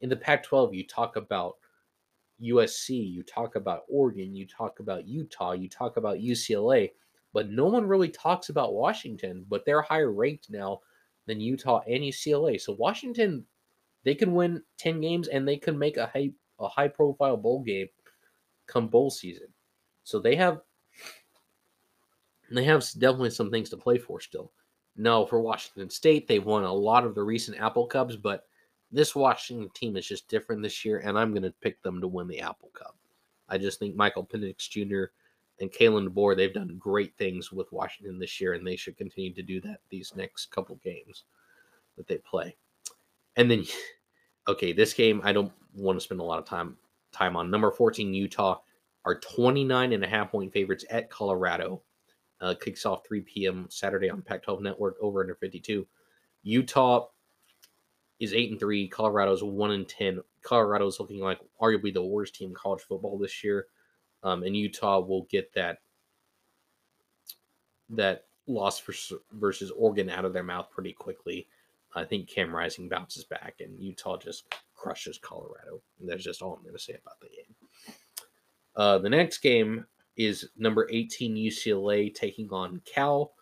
In 0.00 0.08
the 0.08 0.16
Pac 0.16 0.44
12, 0.44 0.74
you 0.74 0.86
talk 0.86 1.16
about 1.16 1.56
USC, 2.40 3.12
you 3.12 3.24
talk 3.24 3.56
about 3.56 3.82
Oregon, 3.88 4.34
you 4.36 4.46
talk 4.46 4.78
about 4.78 5.08
Utah, 5.08 5.52
you 5.52 5.68
talk 5.68 5.96
about 5.96 6.18
UCLA 6.18 6.90
but 7.34 7.50
no 7.50 7.66
one 7.66 7.86
really 7.86 8.08
talks 8.08 8.48
about 8.48 8.74
Washington, 8.74 9.44
but 9.48 9.64
they're 9.64 9.82
higher 9.82 10.10
ranked 10.10 10.50
now 10.50 10.80
than 11.26 11.40
Utah 11.40 11.82
and 11.86 12.02
UCLA. 12.02 12.60
So 12.60 12.72
Washington 12.72 13.44
they 14.04 14.14
could 14.14 14.28
win 14.28 14.62
10 14.78 15.00
games 15.00 15.28
and 15.28 15.46
they 15.46 15.56
could 15.56 15.76
make 15.76 15.96
a 15.96 16.06
high 16.06 16.30
a 16.60 16.68
high 16.68 16.88
profile 16.88 17.36
bowl 17.36 17.62
game 17.62 17.88
come 18.66 18.88
bowl 18.88 19.10
season. 19.10 19.48
So 20.04 20.18
they 20.18 20.36
have 20.36 20.60
they 22.50 22.64
have 22.64 22.84
definitely 22.98 23.30
some 23.30 23.50
things 23.50 23.70
to 23.70 23.76
play 23.76 23.98
for 23.98 24.20
still. 24.20 24.52
No, 24.96 25.26
for 25.26 25.40
Washington 25.40 25.90
State, 25.90 26.26
they've 26.26 26.44
won 26.44 26.64
a 26.64 26.72
lot 26.72 27.04
of 27.04 27.14
the 27.14 27.22
recent 27.22 27.60
Apple 27.60 27.86
Cups, 27.86 28.16
but 28.16 28.44
this 28.90 29.14
Washington 29.14 29.68
team 29.74 29.96
is 29.96 30.06
just 30.06 30.28
different 30.28 30.62
this 30.62 30.84
year, 30.84 30.98
and 30.98 31.18
I'm 31.18 31.30
going 31.32 31.42
to 31.42 31.54
pick 31.60 31.80
them 31.82 32.00
to 32.00 32.08
win 32.08 32.26
the 32.26 32.40
Apple 32.40 32.70
Cup. 32.72 32.96
I 33.48 33.58
just 33.58 33.78
think 33.78 33.94
Michael 33.94 34.26
Penix 34.26 34.68
Jr. 34.68 35.12
and 35.60 35.70
Kalen 35.70 36.08
DeBoer, 36.08 36.36
they've 36.36 36.52
done 36.52 36.76
great 36.78 37.16
things 37.16 37.52
with 37.52 37.70
Washington 37.72 38.18
this 38.18 38.40
year, 38.40 38.54
and 38.54 38.66
they 38.66 38.76
should 38.76 38.96
continue 38.96 39.32
to 39.34 39.42
do 39.42 39.60
that 39.60 39.80
these 39.90 40.12
next 40.16 40.50
couple 40.50 40.76
games 40.76 41.24
that 41.96 42.06
they 42.06 42.18
play. 42.18 42.56
And 43.36 43.50
then, 43.50 43.64
okay, 44.48 44.72
this 44.72 44.94
game 44.94 45.20
I 45.22 45.32
don't 45.32 45.52
want 45.78 45.98
to 45.98 46.04
spend 46.04 46.20
a 46.20 46.24
lot 46.24 46.38
of 46.38 46.44
time 46.44 46.76
time 47.12 47.36
on. 47.36 47.50
Number 47.50 47.70
14, 47.70 48.12
Utah 48.12 48.58
are 49.04 49.18
29 49.18 49.92
and 49.92 50.04
a 50.04 50.08
half 50.08 50.30
point 50.30 50.52
favorites 50.52 50.84
at 50.90 51.10
Colorado. 51.10 51.82
Uh, 52.40 52.54
kicks 52.60 52.86
off 52.86 53.06
3 53.06 53.20
p.m. 53.22 53.66
Saturday 53.68 54.08
on 54.08 54.22
Pac-12 54.22 54.60
Network 54.60 54.96
over 55.00 55.20
under 55.22 55.34
52. 55.34 55.86
Utah 56.42 57.08
is 58.20 58.34
eight 58.34 58.50
and 58.50 58.58
three. 58.58 58.88
Colorado's 58.88 59.42
one 59.42 59.72
and 59.72 59.88
ten. 59.88 60.20
Colorado's 60.42 61.00
looking 61.00 61.20
like 61.20 61.40
arguably 61.60 61.92
the 61.92 62.02
worst 62.02 62.34
team 62.34 62.50
in 62.50 62.54
college 62.54 62.82
football 62.82 63.18
this 63.18 63.44
year, 63.44 63.66
um, 64.22 64.42
and 64.42 64.56
Utah 64.56 65.00
will 65.00 65.22
get 65.24 65.52
that 65.54 65.78
that 67.90 68.26
loss 68.46 68.82
versus 69.32 69.70
Oregon 69.76 70.10
out 70.10 70.24
of 70.24 70.32
their 70.32 70.42
mouth 70.42 70.70
pretty 70.70 70.92
quickly. 70.92 71.46
I 71.94 72.04
think 72.04 72.28
Cam 72.28 72.54
Rising 72.54 72.88
bounces 72.88 73.24
back, 73.24 73.56
and 73.60 73.78
Utah 73.78 74.16
just 74.18 74.54
crushes 74.78 75.18
Colorado. 75.18 75.82
And 76.00 76.08
that's 76.08 76.24
just 76.24 76.40
all 76.40 76.54
I'm 76.54 76.62
going 76.62 76.74
to 76.74 76.82
say 76.82 76.94
about 76.94 77.20
the 77.20 77.28
game. 77.28 77.94
Uh, 78.76 78.98
the 78.98 79.10
next 79.10 79.38
game 79.38 79.84
is 80.16 80.48
number 80.56 80.88
18 80.90 81.34
UCLA 81.34 82.14
taking 82.14 82.48
on 82.50 82.80
Cal. 82.84 83.32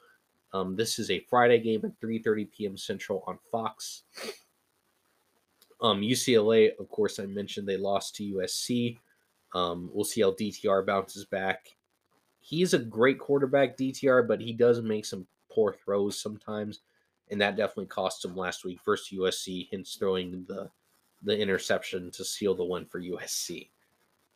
Um, 0.53 0.75
this 0.75 0.99
is 0.99 1.11
a 1.11 1.21
Friday 1.21 1.59
game 1.59 1.83
at 1.85 2.01
3:30 2.01 2.51
p.m. 2.51 2.77
Central 2.77 3.23
on 3.27 3.39
Fox. 3.51 4.05
Um, 5.83 6.01
UCLA, 6.01 6.71
of 6.79 6.89
course, 6.89 7.19
I 7.19 7.27
mentioned 7.27 7.69
they 7.69 7.77
lost 7.77 8.17
to 8.17 8.35
USC. 8.35 8.99
Um, 9.55 9.91
we'll 9.93 10.05
see 10.05 10.23
how 10.23 10.31
DTR 10.31 10.87
bounces 10.87 11.27
back. 11.27 11.77
He's 12.41 12.73
a 12.73 12.79
great 12.79 13.19
quarterback, 13.19 13.77
DTR, 13.77 14.27
but 14.27 14.41
he 14.41 14.53
does 14.53 14.81
make 14.81 15.05
some 15.05 15.27
poor 15.51 15.75
throws 15.85 16.21
sometimes, 16.21 16.81
and 17.31 17.41
that 17.41 17.57
definitely 17.57 17.87
cost 17.87 18.25
him 18.25 18.37
last 18.37 18.65
week 18.65 18.79
versus 18.85 19.13
USC. 19.13 19.69
Hence, 19.71 19.97
throwing 19.97 20.47
the 20.49 20.71
the 21.23 21.37
interception 21.37 22.11
to 22.13 22.25
seal 22.25 22.55
the 22.55 22.65
win 22.65 22.85
for 22.87 23.01
USC. 23.01 23.69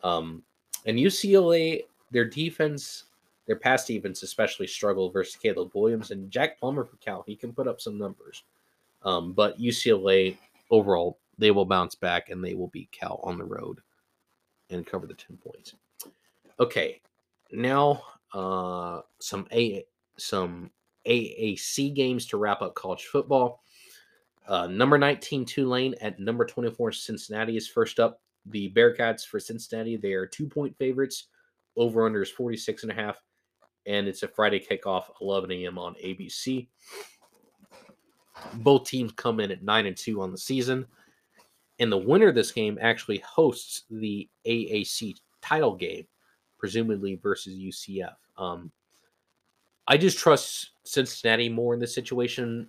Um, 0.03 0.43
and 0.87 0.99
UCLA, 0.99 1.85
their 2.11 2.24
defense, 2.24 3.05
their 3.47 3.57
pass 3.57 3.87
defense 3.87 4.22
especially 4.22 4.66
struggled 4.66 5.12
versus 5.12 5.37
Caleb 5.37 5.70
Williams 5.74 6.11
and 6.11 6.31
Jack 6.31 6.59
Plummer 6.59 6.85
for 6.85 6.97
Cal. 6.97 7.24
He 7.26 7.37
can 7.37 7.53
put 7.53 7.68
up 7.68 7.81
some 7.81 7.99
numbers. 7.99 8.45
Um, 9.03 9.33
but 9.33 9.59
UCLA 9.59 10.37
overall, 10.70 11.18
they 11.39 11.51
will 11.51 11.64
bounce 11.64 11.95
back 11.95 12.31
and 12.31 12.45
they 12.45 12.55
will 12.55 12.68
beat 12.68 12.91
Cal 12.93 13.20
on 13.22 13.39
the 13.39 13.45
road 13.45 13.81
and 14.70 14.87
cover 14.87 15.07
the 15.07 15.14
10 15.14 15.37
points. 15.39 15.74
Okay, 16.59 17.01
now 17.53 18.03
uh, 18.35 19.01
some 19.18 19.47
A 19.53 19.85
some 20.18 20.70
AAC 21.07 21.95
games 21.95 22.26
to 22.26 22.37
wrap 22.37 22.61
up 22.62 22.74
college 22.74 23.07
football. 23.07 23.62
Uh, 24.51 24.66
number 24.66 24.98
19 24.98 25.44
Tulane 25.44 25.94
at 26.01 26.18
number 26.18 26.44
24 26.44 26.90
Cincinnati 26.90 27.57
is 27.57 27.68
first 27.68 28.01
up. 28.01 28.20
The 28.46 28.72
Bearcats 28.72 29.24
for 29.24 29.38
Cincinnati, 29.38 29.96
they 29.96 30.12
are 30.12 30.26
two 30.26 30.48
point 30.48 30.76
favorites. 30.76 31.28
Over 31.76 32.05
under 32.05 32.20
is 32.20 32.30
46 32.30 32.82
and 32.82 32.90
a 32.90 32.94
half. 32.94 33.22
And 33.86 34.09
it's 34.09 34.24
a 34.24 34.28
Friday 34.28 34.59
kickoff, 34.59 35.05
11 35.20 35.53
a.m. 35.53 35.78
on 35.78 35.94
ABC. 36.05 36.66
Both 38.55 38.88
teams 38.88 39.12
come 39.12 39.38
in 39.38 39.53
at 39.53 39.62
9 39.62 39.86
and 39.86 39.96
2 39.96 40.20
on 40.20 40.32
the 40.32 40.38
season. 40.38 40.84
And 41.78 41.92
the 41.92 41.96
winner 41.96 42.28
of 42.28 42.34
this 42.34 42.51
game 42.51 42.76
actually 42.80 43.18
hosts 43.18 43.84
the 43.88 44.28
AAC 44.46 45.14
title 45.40 45.76
game, 45.76 46.07
presumably 46.59 47.14
versus 47.22 47.55
UCF. 47.55 48.14
Um, 48.36 48.72
I 49.86 49.96
just 49.96 50.18
trust 50.18 50.70
Cincinnati 50.84 51.48
more 51.48 51.72
in 51.72 51.80
this 51.80 51.94
situation 51.94 52.68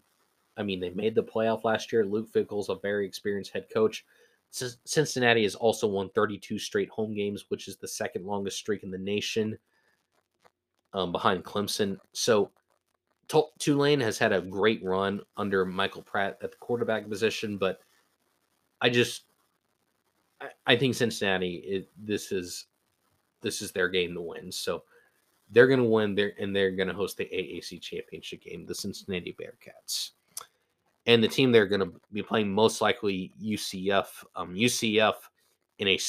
I 0.61 0.63
mean, 0.63 0.79
they 0.79 0.91
made 0.91 1.15
the 1.15 1.23
playoff 1.23 1.63
last 1.63 1.91
year. 1.91 2.05
Luke 2.05 2.29
Fickell's 2.31 2.69
a 2.69 2.75
very 2.75 3.05
experienced 3.05 3.51
head 3.51 3.65
coach. 3.73 4.05
C- 4.51 4.67
Cincinnati 4.85 5.41
has 5.41 5.55
also 5.55 5.87
won 5.87 6.09
32 6.09 6.59
straight 6.59 6.89
home 6.89 7.15
games, 7.15 7.45
which 7.49 7.67
is 7.67 7.77
the 7.77 7.87
second 7.87 8.27
longest 8.27 8.57
streak 8.57 8.83
in 8.83 8.91
the 8.91 8.97
nation 8.97 9.57
um, 10.93 11.11
behind 11.11 11.43
Clemson. 11.43 11.97
So 12.13 12.51
T- 13.27 13.49
Tulane 13.57 13.99
has 14.01 14.19
had 14.19 14.33
a 14.33 14.41
great 14.41 14.83
run 14.83 15.21
under 15.35 15.65
Michael 15.65 16.03
Pratt 16.03 16.37
at 16.43 16.51
the 16.51 16.57
quarterback 16.57 17.09
position, 17.09 17.57
but 17.57 17.79
I 18.81 18.89
just 18.89 19.23
I, 20.67 20.75
think 20.75 20.93
Cincinnati 20.93 21.55
it, 21.55 21.89
this 21.97 22.31
is 22.31 22.65
this 23.41 23.63
is 23.63 23.71
their 23.71 23.89
game 23.89 24.13
to 24.13 24.21
win. 24.21 24.51
So 24.51 24.83
they're 25.49 25.67
going 25.67 25.79
to 25.79 25.85
win 25.85 26.13
there 26.13 26.33
and 26.39 26.55
they're 26.55 26.71
going 26.71 26.87
to 26.87 26.93
host 26.93 27.17
the 27.17 27.25
AAC 27.25 27.81
championship 27.81 28.43
game, 28.43 28.65
the 28.67 28.75
Cincinnati 28.75 29.35
Bearcats 29.39 30.11
and 31.05 31.23
the 31.23 31.27
team 31.27 31.51
they're 31.51 31.67
going 31.67 31.81
to 31.81 31.93
be 32.11 32.21
playing 32.21 32.51
most 32.51 32.81
likely 32.81 33.31
UCF. 33.41 34.07
Um, 34.35 34.53
UCF 34.53 35.13
in 35.79 35.87
a 35.87 35.99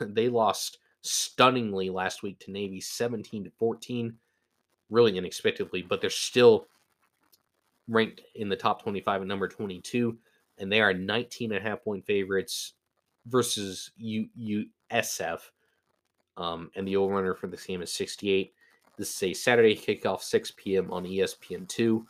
they 0.00 0.28
lost 0.28 0.78
stunningly 1.02 1.90
last 1.90 2.22
week 2.22 2.38
to 2.40 2.50
Navy, 2.50 2.80
seventeen 2.80 3.44
to 3.44 3.50
fourteen, 3.58 4.16
really 4.90 5.16
unexpectedly, 5.16 5.82
but 5.82 6.00
they're 6.00 6.10
still 6.10 6.66
ranked 7.88 8.22
in 8.34 8.48
the 8.48 8.56
top 8.56 8.82
twenty-five 8.82 9.20
at 9.22 9.26
number 9.26 9.48
twenty-two, 9.48 10.18
and 10.58 10.70
they 10.70 10.80
are 10.80 10.92
19 10.92 11.52
and 11.52 11.64
a 11.64 11.68
half 11.68 11.82
point 11.82 12.04
favorites 12.04 12.74
versus 13.26 13.90
USF. 14.00 15.40
Um, 16.36 16.70
and 16.74 16.86
the 16.86 16.96
over 16.96 17.34
for 17.34 17.48
this 17.48 17.64
game 17.64 17.82
is 17.82 17.92
68. 17.92 18.52
This 18.96 19.14
is 19.16 19.22
a 19.22 19.34
Saturday 19.34 19.76
kickoff, 19.76 20.22
6 20.22 20.52
p.m. 20.56 20.90
on 20.90 21.04
ESPN2. 21.04 22.04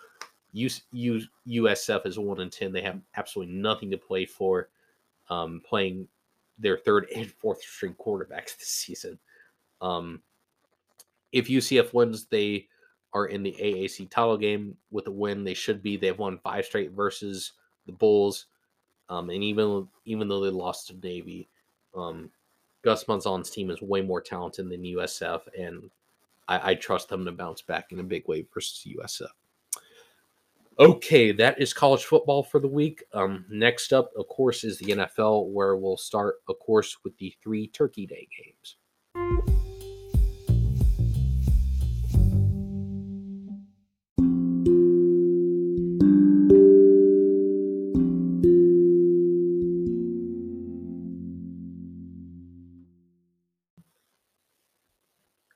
US, 0.53 0.83
USF 0.95 2.07
is 2.07 2.19
one 2.19 2.41
and 2.41 2.53
ten. 2.53 2.73
They 2.73 2.83
have 2.83 3.01
absolutely 3.17 3.55
nothing 3.55 3.91
to 3.91 3.99
play 3.99 4.27
for, 4.27 4.69
um, 5.29 5.63
playing 5.69 6.09
their 6.59 6.77
third 6.77 7.07
and 7.15 7.31
fourth 7.31 7.63
string 7.63 7.95
quarterbacks 7.99 8.57
this 8.59 8.69
season. 8.69 9.19
Um, 9.81 10.23
if 11.33 11.49
UCF 11.49 11.95
wins, 11.95 12.27
they 12.27 12.67
are 13.13 13.27
in 13.27 13.43
the 13.43 13.57
AAC 13.61 14.09
title 14.11 14.37
game 14.37 14.77
with 14.91 15.07
a 15.07 15.11
win. 15.11 15.45
They 15.45 15.55
should 15.55 15.83
be. 15.83 15.97
They've 15.97 16.19
won 16.19 16.39
five 16.39 16.65
straight 16.65 16.93
versus 16.93 17.53
the 17.87 17.93
Bulls, 17.93 18.47
um, 19.09 19.31
and 19.31 19.43
even 19.43 19.89
even 20.05 20.29
though 20.29 20.41
they 20.41 20.51
lost 20.51 20.89
to 20.89 20.97
Navy, 21.07 21.49
um, 21.95 22.31
Gus 22.83 23.05
Malzahn's 23.05 23.51
team 23.51 23.71
is 23.71 23.83
way 23.83 24.01
more 24.03 24.21
talented 24.21 24.69
than 24.69 24.83
USF, 24.83 25.43
and 25.59 25.91
I, 26.49 26.71
I 26.71 26.75
trust 26.75 27.09
them 27.09 27.25
to 27.25 27.33
bounce 27.33 27.63
back 27.63 27.93
in 27.93 28.01
a 28.01 28.05
big 28.05 28.27
way 28.29 28.47
versus 28.53 28.87
USF. 28.87 29.29
Okay, 30.81 31.31
that 31.33 31.61
is 31.61 31.75
college 31.75 32.07
football 32.07 32.43
for 32.43 32.59
the 32.59 32.67
week. 32.67 33.05
Um, 33.13 33.45
next 33.51 33.93
up, 33.93 34.13
of 34.17 34.29
course, 34.29 34.65
is 34.65 34.79
the 34.79 34.93
NFL, 34.93 35.49
where 35.49 35.77
we'll 35.77 35.99
start, 35.99 36.37
of 36.49 36.59
course, 36.59 36.97
with 37.05 37.15
the 37.19 37.35
three 37.43 37.69
Turkey 37.69 38.07
Day 38.07 38.27
games. 38.35 38.77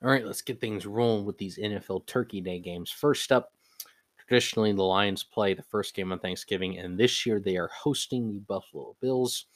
All 0.03 0.11
right, 0.11 0.27
let's 0.27 0.43
get 0.43 0.61
things 0.61 0.85
rolling 0.85 1.25
with 1.25 1.39
these 1.39 1.57
NFL 1.57 2.07
Turkey 2.07 2.43
Day 2.43 2.59
games. 2.59 2.91
First 2.91 3.33
up, 3.33 3.55
Traditionally, 4.27 4.72
the 4.72 4.83
Lions 4.83 5.22
play 5.22 5.55
the 5.55 5.62
first 5.62 5.95
game 5.95 6.12
on 6.12 6.18
Thanksgiving, 6.18 6.79
and 6.79 6.99
this 6.99 7.27
year 7.27 7.41
they 7.41 7.57
are 7.57 7.68
hosting 7.68 8.33
the 8.33 8.41
Buffalo 8.41 8.97
Bills. 9.01 9.47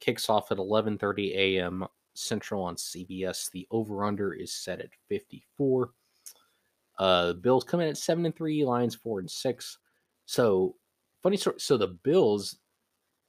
Kicks 0.00 0.30
off 0.30 0.50
at 0.50 0.58
11:30 0.58 1.34
a.m. 1.34 1.84
Central 2.14 2.62
on 2.62 2.76
CBS. 2.76 3.50
The 3.50 3.66
over/under 3.70 4.32
is 4.32 4.52
set 4.52 4.80
at 4.80 4.90
54. 5.08 5.90
Uh, 6.98 7.32
Bills 7.34 7.64
come 7.64 7.80
in 7.80 7.88
at 7.88 7.96
seven 7.96 8.26
and 8.26 8.34
three, 8.34 8.64
Lions 8.64 8.94
four 8.94 9.20
and 9.20 9.30
six. 9.30 9.78
So 10.26 10.76
funny 11.22 11.36
story. 11.36 11.56
So 11.58 11.76
the 11.76 11.88
Bills 11.88 12.58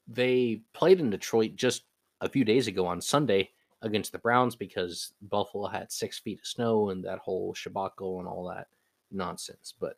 they 0.08 0.62
played 0.74 1.00
in 1.00 1.10
Detroit 1.10 1.56
just 1.56 1.84
a 2.22 2.30
few 2.30 2.44
days 2.44 2.68
ago 2.68 2.86
on 2.86 3.00
Sunday 3.00 3.52
against 3.82 4.12
the 4.12 4.18
Browns 4.18 4.56
because 4.56 5.14
Buffalo 5.22 5.68
had 5.68 5.92
six 5.92 6.20
feet 6.20 6.40
of 6.40 6.48
snow 6.48 6.90
and 6.90 7.04
that 7.06 7.20
whole 7.20 7.54
shabacle 7.54 8.20
and 8.20 8.28
all 8.28 8.48
that 8.50 8.68
nonsense. 9.12 9.74
But 9.80 9.98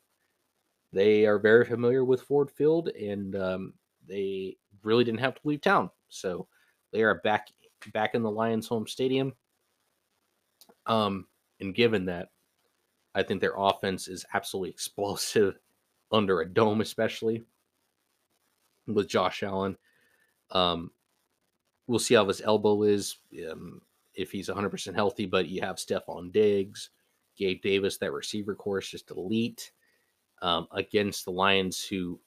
they 0.94 1.26
are 1.26 1.40
very 1.40 1.66
familiar 1.66 2.04
with 2.04 2.22
Ford 2.22 2.52
Field, 2.52 2.90
and 2.90 3.36
um, 3.36 3.74
they 4.08 4.58
really 4.84 5.04
didn't 5.04 5.20
have 5.20 5.36
to 5.36 5.42
leave 5.44 5.62
town. 5.62 5.90
So 6.10 6.48
they 6.92 7.04
are 7.04 7.16
back 7.24 7.48
back 7.94 8.14
in 8.14 8.24
the 8.24 8.32
Lions 8.32 8.68
home 8.68 8.88
stadium. 8.88 9.34
Um, 10.86 11.28
and 11.60 11.74
given 11.74 12.06
that, 12.06 12.30
I 13.16 13.24
think 13.24 13.42
their 13.42 13.56
offense 13.58 14.08
is 14.08 14.26
absolutely 14.34 14.70
explosive 14.72 15.58
under 16.12 16.42
a 16.42 16.50
dome, 16.50 16.82
especially 16.82 17.44
with 18.88 19.08
Josh 19.08 19.44
Allen. 19.44 19.78
Um, 20.52 20.92
we'll 21.88 22.00
see 22.00 22.16
how 22.16 22.26
his 22.26 22.42
elbow 22.42 22.84
is 22.84 23.18
um, 23.50 23.82
if 24.14 24.32
he's 24.32 24.50
100% 24.50 24.94
healthy, 24.94 25.26
but 25.26 25.48
you 25.48 25.62
have 25.62 25.78
Stefon 25.78 26.32
Diggs, 26.34 26.90
Gabe 27.38 27.62
Davis, 27.62 27.98
that 27.98 28.12
receiver 28.12 28.56
course 28.56 28.90
just 28.90 29.12
elite 29.12 29.72
um, 30.42 30.68
against 30.72 31.26
the 31.26 31.32
Lions, 31.32 31.84
who, 31.84 32.20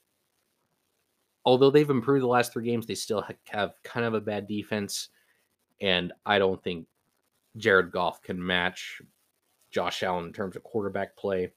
although 1.43 1.69
they've 1.69 1.89
improved 1.89 2.23
the 2.23 2.27
last 2.27 2.53
three 2.53 2.65
games, 2.65 2.85
they 2.85 2.95
still 2.95 3.25
have 3.49 3.73
kind 3.83 4.05
of 4.05 4.13
a 4.13 4.21
bad 4.21 4.47
defense. 4.47 5.09
And 5.81 6.13
I 6.25 6.39
don't 6.39 6.63
think 6.63 6.87
Jared 7.57 7.91
Goff 7.91 8.21
can 8.21 8.43
match 8.43 9.01
Josh 9.71 10.03
Allen 10.03 10.25
in 10.25 10.33
terms 10.33 10.55
of 10.55 10.63
quarterback 10.63 11.17
play. 11.17 11.51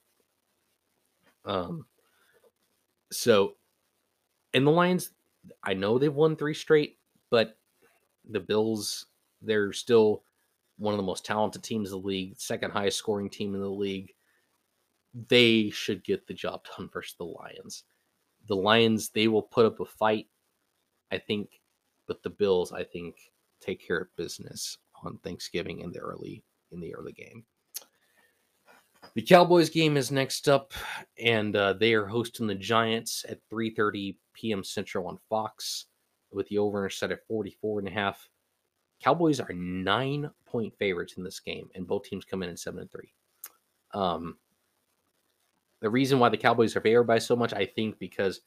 Um, 1.44 1.86
so, 3.10 3.54
and 4.52 4.66
the 4.66 4.70
Lions, 4.70 5.10
I 5.62 5.74
know 5.74 5.98
they've 5.98 6.12
won 6.12 6.36
three 6.36 6.54
straight, 6.54 6.98
but 7.30 7.56
the 8.28 8.40
Bills, 8.40 9.06
they're 9.40 9.72
still 9.72 10.24
one 10.78 10.94
of 10.94 10.98
the 10.98 11.04
most 11.04 11.24
talented 11.24 11.62
teams 11.62 11.92
in 11.92 12.00
the 12.00 12.06
league, 12.06 12.34
second 12.38 12.70
highest 12.70 12.98
scoring 12.98 13.30
team 13.30 13.54
in 13.54 13.60
the 13.60 13.68
league. 13.68 14.14
They 15.28 15.70
should 15.70 16.04
get 16.04 16.26
the 16.26 16.34
job 16.34 16.64
done 16.76 16.88
versus 16.92 17.14
the 17.18 17.24
Lions. 17.24 17.84
The 18.46 18.56
Lions, 18.56 19.10
they 19.10 19.28
will 19.28 19.42
put 19.42 19.66
up 19.66 19.80
a 19.80 19.84
fight, 19.84 20.26
I 21.10 21.18
think, 21.18 21.60
but 22.06 22.22
the 22.22 22.30
Bills, 22.30 22.72
I 22.72 22.84
think, 22.84 23.16
take 23.60 23.84
care 23.86 23.98
of 23.98 24.16
business 24.16 24.78
on 25.04 25.18
Thanksgiving 25.18 25.80
in 25.80 25.92
the 25.92 25.98
early 25.98 26.44
in 26.70 26.80
the 26.80 26.94
early 26.94 27.12
game. 27.12 27.44
The 29.14 29.22
Cowboys 29.22 29.70
game 29.70 29.96
is 29.96 30.10
next 30.10 30.48
up, 30.48 30.72
and 31.18 31.56
uh, 31.56 31.72
they 31.74 31.94
are 31.94 32.06
hosting 32.06 32.46
the 32.46 32.54
Giants 32.54 33.24
at 33.28 33.40
3:30 33.50 34.16
p.m. 34.34 34.62
Central 34.62 35.06
on 35.06 35.18
Fox, 35.28 35.86
with 36.30 36.48
the 36.48 36.58
over 36.58 36.88
set 36.90 37.12
at 37.12 37.26
44 37.26 37.80
and 37.80 37.88
a 37.88 37.92
half. 37.92 38.28
Cowboys 39.02 39.40
are 39.40 39.52
nine 39.52 40.30
point 40.46 40.74
favorites 40.78 41.14
in 41.16 41.24
this 41.24 41.40
game, 41.40 41.68
and 41.74 41.86
both 41.86 42.04
teams 42.04 42.24
come 42.24 42.42
in 42.42 42.50
at 42.50 42.58
seven 42.58 42.80
and 42.80 42.90
three. 42.90 43.12
Um, 43.94 44.36
the 45.80 45.90
reason 45.90 46.18
why 46.18 46.28
the 46.28 46.36
Cowboys 46.36 46.76
are 46.76 46.80
favored 46.80 47.04
by 47.04 47.18
so 47.18 47.36
much, 47.36 47.52
I 47.52 47.64
think, 47.64 47.98
because, 47.98 48.40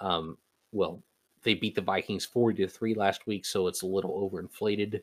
um, 0.00 0.38
well, 0.72 1.02
they 1.42 1.54
beat 1.54 1.74
the 1.74 1.82
Vikings 1.82 2.24
40 2.24 2.64
to 2.64 2.68
three 2.68 2.94
last 2.94 3.26
week, 3.26 3.44
so 3.44 3.66
it's 3.66 3.82
a 3.82 3.86
little 3.86 4.30
overinflated. 4.30 5.02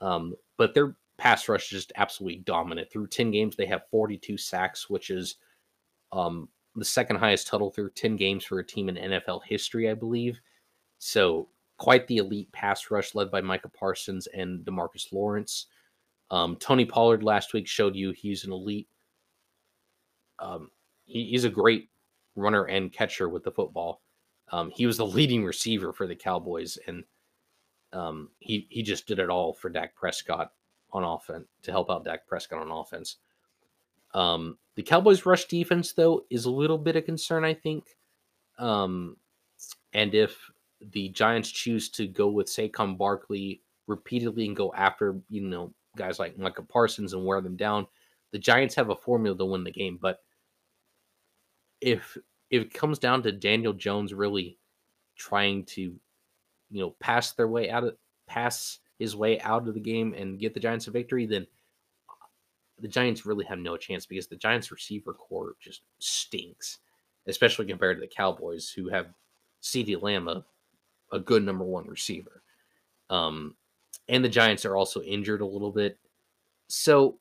Um, 0.00 0.34
but 0.56 0.74
their 0.74 0.96
pass 1.16 1.48
rush 1.48 1.64
is 1.64 1.82
just 1.82 1.92
absolutely 1.96 2.40
dominant. 2.40 2.90
Through 2.90 3.08
10 3.08 3.30
games, 3.30 3.56
they 3.56 3.66
have 3.66 3.88
42 3.90 4.36
sacks, 4.36 4.90
which 4.90 5.10
is 5.10 5.36
um, 6.12 6.48
the 6.76 6.84
second 6.84 7.16
highest 7.16 7.46
total 7.46 7.70
through 7.70 7.90
10 7.90 8.16
games 8.16 8.44
for 8.44 8.58
a 8.58 8.66
team 8.66 8.88
in 8.88 8.96
NFL 8.96 9.40
history, 9.44 9.90
I 9.90 9.94
believe. 9.94 10.40
So 10.98 11.48
quite 11.78 12.06
the 12.06 12.18
elite 12.18 12.50
pass 12.52 12.90
rush 12.90 13.14
led 13.14 13.30
by 13.30 13.40
Micah 13.40 13.68
Parsons 13.68 14.26
and 14.28 14.64
Demarcus 14.64 15.12
Lawrence. 15.12 15.66
Um, 16.30 16.56
Tony 16.56 16.84
Pollard 16.84 17.22
last 17.22 17.52
week 17.54 17.66
showed 17.66 17.96
you 17.96 18.12
he's 18.12 18.44
an 18.44 18.52
elite. 18.52 18.88
Um, 20.38 20.70
he, 21.04 21.24
he's 21.24 21.44
a 21.44 21.50
great 21.50 21.88
runner 22.36 22.64
and 22.64 22.92
catcher 22.92 23.28
with 23.28 23.44
the 23.44 23.50
football. 23.50 24.02
Um, 24.50 24.70
he 24.70 24.86
was 24.86 24.96
the 24.96 25.06
leading 25.18 25.44
receiver 25.44 25.92
for 25.92 26.06
the 26.06 26.16
Cowboys, 26.16 26.78
and 26.86 27.04
um, 27.92 28.30
he 28.38 28.66
he 28.70 28.82
just 28.82 29.06
did 29.06 29.18
it 29.18 29.30
all 29.30 29.52
for 29.52 29.68
Dak 29.70 29.94
Prescott 29.94 30.52
on 30.92 31.04
offense 31.04 31.46
to 31.62 31.70
help 31.70 31.90
out 31.90 32.04
Dak 32.04 32.26
Prescott 32.26 32.60
on 32.60 32.70
offense. 32.70 33.16
Um, 34.14 34.58
the 34.74 34.82
Cowboys' 34.82 35.26
rush 35.26 35.46
defense, 35.46 35.92
though, 35.92 36.24
is 36.30 36.44
a 36.44 36.50
little 36.50 36.78
bit 36.78 36.96
of 36.96 37.04
concern, 37.04 37.44
I 37.44 37.54
think. 37.54 37.84
Um, 38.58 39.16
and 39.92 40.14
if 40.14 40.38
the 40.80 41.08
Giants 41.10 41.50
choose 41.50 41.88
to 41.90 42.06
go 42.06 42.28
with 42.28 42.46
Saquon 42.46 42.96
Barkley 42.96 43.62
repeatedly 43.86 44.46
and 44.46 44.56
go 44.56 44.72
after, 44.74 45.16
you 45.28 45.42
know, 45.42 45.72
guys 45.96 46.18
like 46.18 46.38
Micah 46.38 46.62
Parsons 46.62 47.12
and 47.12 47.24
wear 47.24 47.40
them 47.40 47.56
down, 47.56 47.86
the 48.30 48.38
Giants 48.38 48.74
have 48.76 48.90
a 48.90 48.96
formula 48.96 49.36
to 49.36 49.44
win 49.44 49.64
the 49.64 49.70
game. 49.70 49.98
But 50.00 50.20
if 51.80 52.16
if 52.50 52.62
it 52.62 52.74
comes 52.74 52.98
down 52.98 53.22
to 53.22 53.32
Daniel 53.32 53.72
Jones 53.72 54.14
really 54.14 54.58
trying 55.16 55.64
to, 55.64 55.80
you 55.82 56.80
know, 56.80 56.94
pass 57.00 57.32
their 57.32 57.48
way 57.48 57.70
out 57.70 57.84
of 57.84 57.96
pass 58.26 58.78
his 58.98 59.14
way 59.14 59.40
out 59.40 59.68
of 59.68 59.74
the 59.74 59.80
game 59.80 60.14
and 60.14 60.40
get 60.40 60.54
the 60.54 60.60
Giants 60.60 60.86
a 60.86 60.90
victory, 60.90 61.26
then 61.26 61.46
the 62.80 62.88
Giants 62.88 63.26
really 63.26 63.44
have 63.44 63.58
no 63.58 63.76
chance 63.76 64.06
because 64.06 64.26
the 64.26 64.36
Giants 64.36 64.70
receiver 64.70 65.12
core 65.12 65.54
just 65.60 65.82
stinks, 65.98 66.78
especially 67.26 67.66
compared 67.66 67.96
to 67.96 68.00
the 68.00 68.06
Cowboys 68.06 68.70
who 68.70 68.88
have 68.88 69.08
CeeDee 69.62 70.00
Lamb, 70.00 70.28
a, 70.28 70.44
a 71.12 71.18
good 71.18 71.44
number 71.44 71.64
one 71.64 71.86
receiver. 71.86 72.42
Um, 73.10 73.56
and 74.08 74.24
the 74.24 74.28
Giants 74.28 74.64
are 74.64 74.76
also 74.76 75.02
injured 75.02 75.40
a 75.40 75.46
little 75.46 75.72
bit. 75.72 75.98
So 76.68 77.18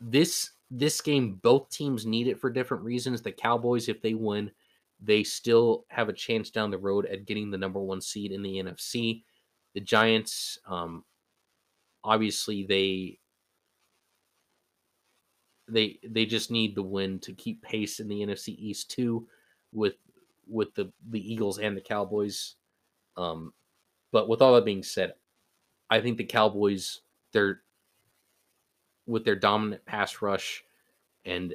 this 0.00 0.50
this 0.70 1.00
game, 1.00 1.34
both 1.42 1.70
teams 1.70 2.06
need 2.06 2.26
it 2.26 2.40
for 2.40 2.50
different 2.50 2.84
reasons. 2.84 3.22
The 3.22 3.32
Cowboys, 3.32 3.88
if 3.88 4.02
they 4.02 4.14
win, 4.14 4.50
they 5.00 5.22
still 5.22 5.84
have 5.88 6.08
a 6.08 6.12
chance 6.12 6.50
down 6.50 6.70
the 6.70 6.78
road 6.78 7.06
at 7.06 7.26
getting 7.26 7.50
the 7.50 7.58
number 7.58 7.80
one 7.80 8.00
seed 8.00 8.32
in 8.32 8.42
the 8.42 8.56
NFC. 8.56 9.22
The 9.74 9.80
Giants, 9.80 10.58
um, 10.66 11.04
obviously, 12.02 12.64
they 12.64 13.18
they 15.68 15.98
they 16.08 16.26
just 16.26 16.50
need 16.50 16.74
the 16.74 16.82
win 16.82 17.18
to 17.20 17.32
keep 17.32 17.62
pace 17.62 18.00
in 18.00 18.08
the 18.08 18.20
NFC 18.20 18.48
East 18.58 18.90
too, 18.90 19.28
with 19.72 19.96
with 20.48 20.74
the 20.74 20.92
the 21.10 21.32
Eagles 21.32 21.58
and 21.58 21.76
the 21.76 21.80
Cowboys. 21.80 22.56
Um, 23.16 23.52
but 24.12 24.28
with 24.28 24.42
all 24.42 24.54
that 24.54 24.64
being 24.64 24.82
said, 24.82 25.14
I 25.90 26.00
think 26.00 26.18
the 26.18 26.24
Cowboys 26.24 27.02
they're 27.32 27.62
with 29.06 29.24
their 29.24 29.36
dominant 29.36 29.84
pass 29.86 30.20
rush 30.22 30.64
and 31.24 31.54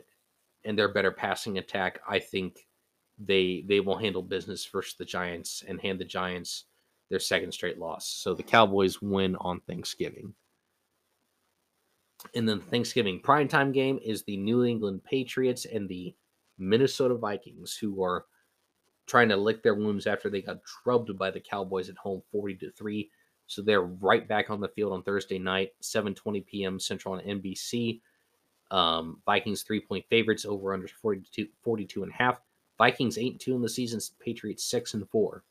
and 0.63 0.77
their 0.77 0.93
better 0.93 1.11
passing 1.11 1.57
attack. 1.57 1.99
I 2.07 2.19
think 2.19 2.67
they 3.17 3.63
they 3.67 3.79
will 3.79 3.97
handle 3.97 4.21
business 4.21 4.65
versus 4.65 4.95
the 4.97 5.05
Giants 5.05 5.63
and 5.67 5.79
hand 5.81 5.99
the 5.99 6.05
Giants 6.05 6.65
their 7.09 7.19
second 7.19 7.51
straight 7.51 7.77
loss. 7.77 8.07
So 8.07 8.33
the 8.33 8.43
Cowboys 8.43 9.01
win 9.01 9.35
on 9.35 9.59
Thanksgiving. 9.61 10.33
And 12.35 12.47
then 12.47 12.61
Thanksgiving 12.61 13.19
primetime 13.19 13.73
game 13.73 13.99
is 14.03 14.23
the 14.23 14.37
New 14.37 14.63
England 14.63 15.03
Patriots 15.03 15.65
and 15.65 15.89
the 15.89 16.15
Minnesota 16.57 17.15
Vikings, 17.15 17.75
who 17.75 18.01
are 18.03 18.25
trying 19.07 19.29
to 19.29 19.35
lick 19.35 19.61
their 19.61 19.75
wounds 19.75 20.07
after 20.07 20.29
they 20.29 20.41
got 20.41 20.59
drubbed 20.83 21.17
by 21.17 21.31
the 21.31 21.39
Cowboys 21.39 21.89
at 21.89 21.97
home 21.97 22.21
40 22.31 22.55
to 22.55 22.71
3. 22.71 23.09
So 23.51 23.61
they're 23.61 23.81
right 23.81 24.25
back 24.25 24.49
on 24.49 24.61
the 24.61 24.69
field 24.69 24.93
on 24.93 25.03
Thursday 25.03 25.37
night, 25.37 25.73
7:20 25.81 26.45
p.m. 26.45 26.79
Central 26.79 27.15
on 27.15 27.19
NBC. 27.21 27.99
Um, 28.71 29.21
Vikings 29.25 29.63
three 29.63 29.81
point 29.81 30.05
favorites 30.09 30.45
over 30.45 30.73
under 30.73 30.87
42, 30.87 31.47
42 31.61 32.03
and 32.03 32.11
a 32.11 32.15
half. 32.15 32.39
Vikings 32.77 33.17
8 33.17 33.33
and 33.33 33.39
2 33.39 33.55
in 33.55 33.61
the 33.61 33.69
season, 33.69 33.99
Patriots 34.19 34.63
6 34.63 34.95
and 34.95 35.07
4. 35.09 35.43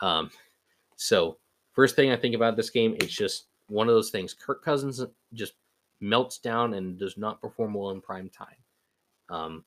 Um, 0.00 0.30
so, 0.96 1.36
first 1.72 1.94
thing 1.94 2.10
I 2.10 2.16
think 2.16 2.34
about 2.34 2.56
this 2.56 2.70
game, 2.70 2.94
it's 2.94 3.12
just 3.12 3.48
one 3.66 3.88
of 3.88 3.94
those 3.94 4.10
things. 4.10 4.32
Kirk 4.32 4.64
Cousins 4.64 5.04
just 5.34 5.54
melts 6.00 6.38
down 6.38 6.74
and 6.74 6.96
does 6.98 7.18
not 7.18 7.42
perform 7.42 7.74
well 7.74 7.90
in 7.90 8.00
prime 8.00 8.30
time. 8.30 8.56
Um, 9.28 9.64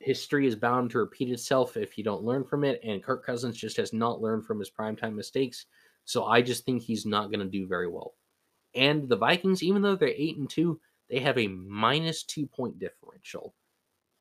history 0.00 0.46
is 0.46 0.56
bound 0.56 0.90
to 0.90 0.98
repeat 0.98 1.30
itself 1.30 1.76
if 1.76 1.96
you 1.96 2.04
don't 2.04 2.24
learn 2.24 2.44
from 2.44 2.64
it, 2.64 2.80
and 2.84 3.02
Kirk 3.02 3.24
Cousins 3.24 3.56
just 3.56 3.76
has 3.76 3.92
not 3.92 4.20
learned 4.20 4.44
from 4.44 4.58
his 4.58 4.70
primetime 4.70 5.14
mistakes. 5.14 5.66
So 6.04 6.24
I 6.24 6.42
just 6.42 6.64
think 6.64 6.82
he's 6.82 7.06
not 7.06 7.30
going 7.30 7.40
to 7.40 7.46
do 7.46 7.66
very 7.66 7.88
well. 7.88 8.14
And 8.74 9.08
the 9.08 9.16
Vikings, 9.16 9.62
even 9.62 9.82
though 9.82 9.96
they're 9.96 10.08
eight 10.08 10.38
and 10.38 10.48
two, 10.48 10.80
they 11.08 11.18
have 11.20 11.38
a 11.38 11.48
minus 11.48 12.22
two 12.22 12.46
point 12.46 12.78
differential. 12.78 13.54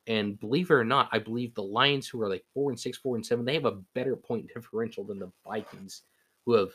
And 0.07 0.39
believe 0.39 0.71
it 0.71 0.73
or 0.73 0.84
not, 0.84 1.09
I 1.11 1.19
believe 1.19 1.53
the 1.53 1.63
Lions, 1.63 2.07
who 2.07 2.21
are 2.21 2.30
like 2.30 2.43
four 2.53 2.71
and 2.71 2.80
six, 2.80 2.97
four 2.97 3.15
and 3.15 3.25
seven, 3.25 3.45
they 3.45 3.53
have 3.53 3.65
a 3.65 3.80
better 3.93 4.15
point 4.15 4.49
differential 4.53 5.03
than 5.03 5.19
the 5.19 5.32
Vikings, 5.45 6.03
who 6.45 6.53
have 6.53 6.69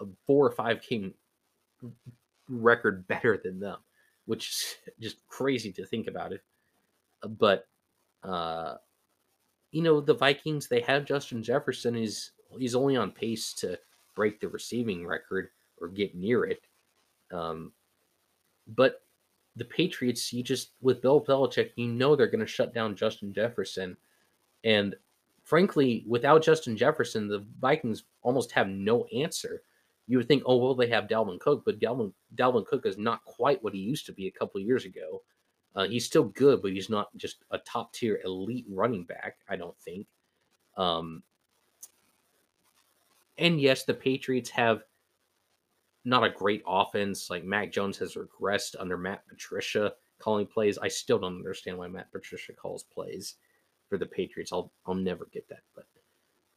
a 0.00 0.06
four 0.26 0.46
or 0.46 0.52
five 0.52 0.86
game 0.86 1.14
record 2.48 3.06
better 3.06 3.40
than 3.42 3.58
them, 3.58 3.78
which 4.26 4.50
is 4.50 4.76
just 5.00 5.26
crazy 5.28 5.72
to 5.72 5.86
think 5.86 6.06
about 6.06 6.32
it. 6.32 6.42
But 7.38 7.66
uh, 8.22 8.76
you 9.70 9.82
know, 9.82 10.00
the 10.00 10.14
Vikings, 10.14 10.68
they 10.68 10.80
have 10.82 11.04
Justin 11.04 11.42
Jefferson. 11.42 11.94
He's 11.94 12.32
he's 12.58 12.74
only 12.74 12.96
on 12.96 13.10
pace 13.10 13.52
to 13.54 13.78
break 14.14 14.40
the 14.40 14.48
receiving 14.48 15.06
record 15.06 15.48
or 15.78 15.88
get 15.88 16.14
near 16.14 16.44
it. 16.44 16.60
Um, 17.32 17.72
but 18.66 19.02
the 19.56 19.64
Patriots, 19.64 20.32
you 20.32 20.42
just 20.42 20.72
with 20.80 21.02
Bill 21.02 21.24
Belichick, 21.24 21.70
you 21.76 21.88
know 21.88 22.16
they're 22.16 22.26
going 22.26 22.40
to 22.40 22.46
shut 22.46 22.74
down 22.74 22.96
Justin 22.96 23.32
Jefferson, 23.32 23.96
And 24.64 24.96
frankly, 25.44 26.04
without 26.06 26.42
Justin 26.42 26.76
Jefferson, 26.76 27.28
the 27.28 27.44
Vikings 27.60 28.04
almost 28.22 28.50
have 28.52 28.68
no 28.68 29.04
answer. 29.06 29.62
You 30.06 30.18
would 30.18 30.28
think, 30.28 30.42
oh 30.46 30.56
well, 30.56 30.74
they 30.74 30.88
have 30.88 31.08
Dalvin 31.08 31.40
Cook, 31.40 31.62
but 31.64 31.78
Dalvin 31.80 32.12
Dalvin 32.34 32.66
Cook 32.66 32.84
is 32.86 32.98
not 32.98 33.24
quite 33.24 33.62
what 33.62 33.74
he 33.74 33.80
used 33.80 34.06
to 34.06 34.12
be 34.12 34.26
a 34.26 34.32
couple 34.32 34.60
years 34.60 34.84
ago. 34.84 35.22
Uh, 35.76 35.86
he's 35.86 36.06
still 36.06 36.24
good, 36.24 36.62
but 36.62 36.72
he's 36.72 36.90
not 36.90 37.08
just 37.16 37.44
a 37.50 37.58
top 37.58 37.92
tier 37.92 38.20
elite 38.24 38.66
running 38.68 39.04
back. 39.04 39.38
I 39.48 39.56
don't 39.56 39.76
think. 39.78 40.06
Um, 40.76 41.22
and 43.38 43.60
yes, 43.60 43.84
the 43.84 43.94
Patriots 43.94 44.50
have 44.50 44.82
not 46.04 46.24
a 46.24 46.30
great 46.30 46.62
offense. 46.66 47.30
Like 47.30 47.44
Mac 47.44 47.72
Jones 47.72 47.98
has 47.98 48.16
regressed 48.16 48.76
under 48.78 48.96
Matt 48.96 49.26
Patricia 49.26 49.92
calling 50.18 50.46
plays. 50.46 50.78
I 50.78 50.88
still 50.88 51.18
don't 51.18 51.36
understand 51.36 51.78
why 51.78 51.88
Matt 51.88 52.12
Patricia 52.12 52.52
calls 52.52 52.84
plays 52.84 53.36
for 53.88 53.98
the 53.98 54.06
Patriots. 54.06 54.52
I'll 54.52 54.72
I'll 54.86 54.94
never 54.94 55.28
get 55.32 55.48
that. 55.48 55.62
But 55.74 55.86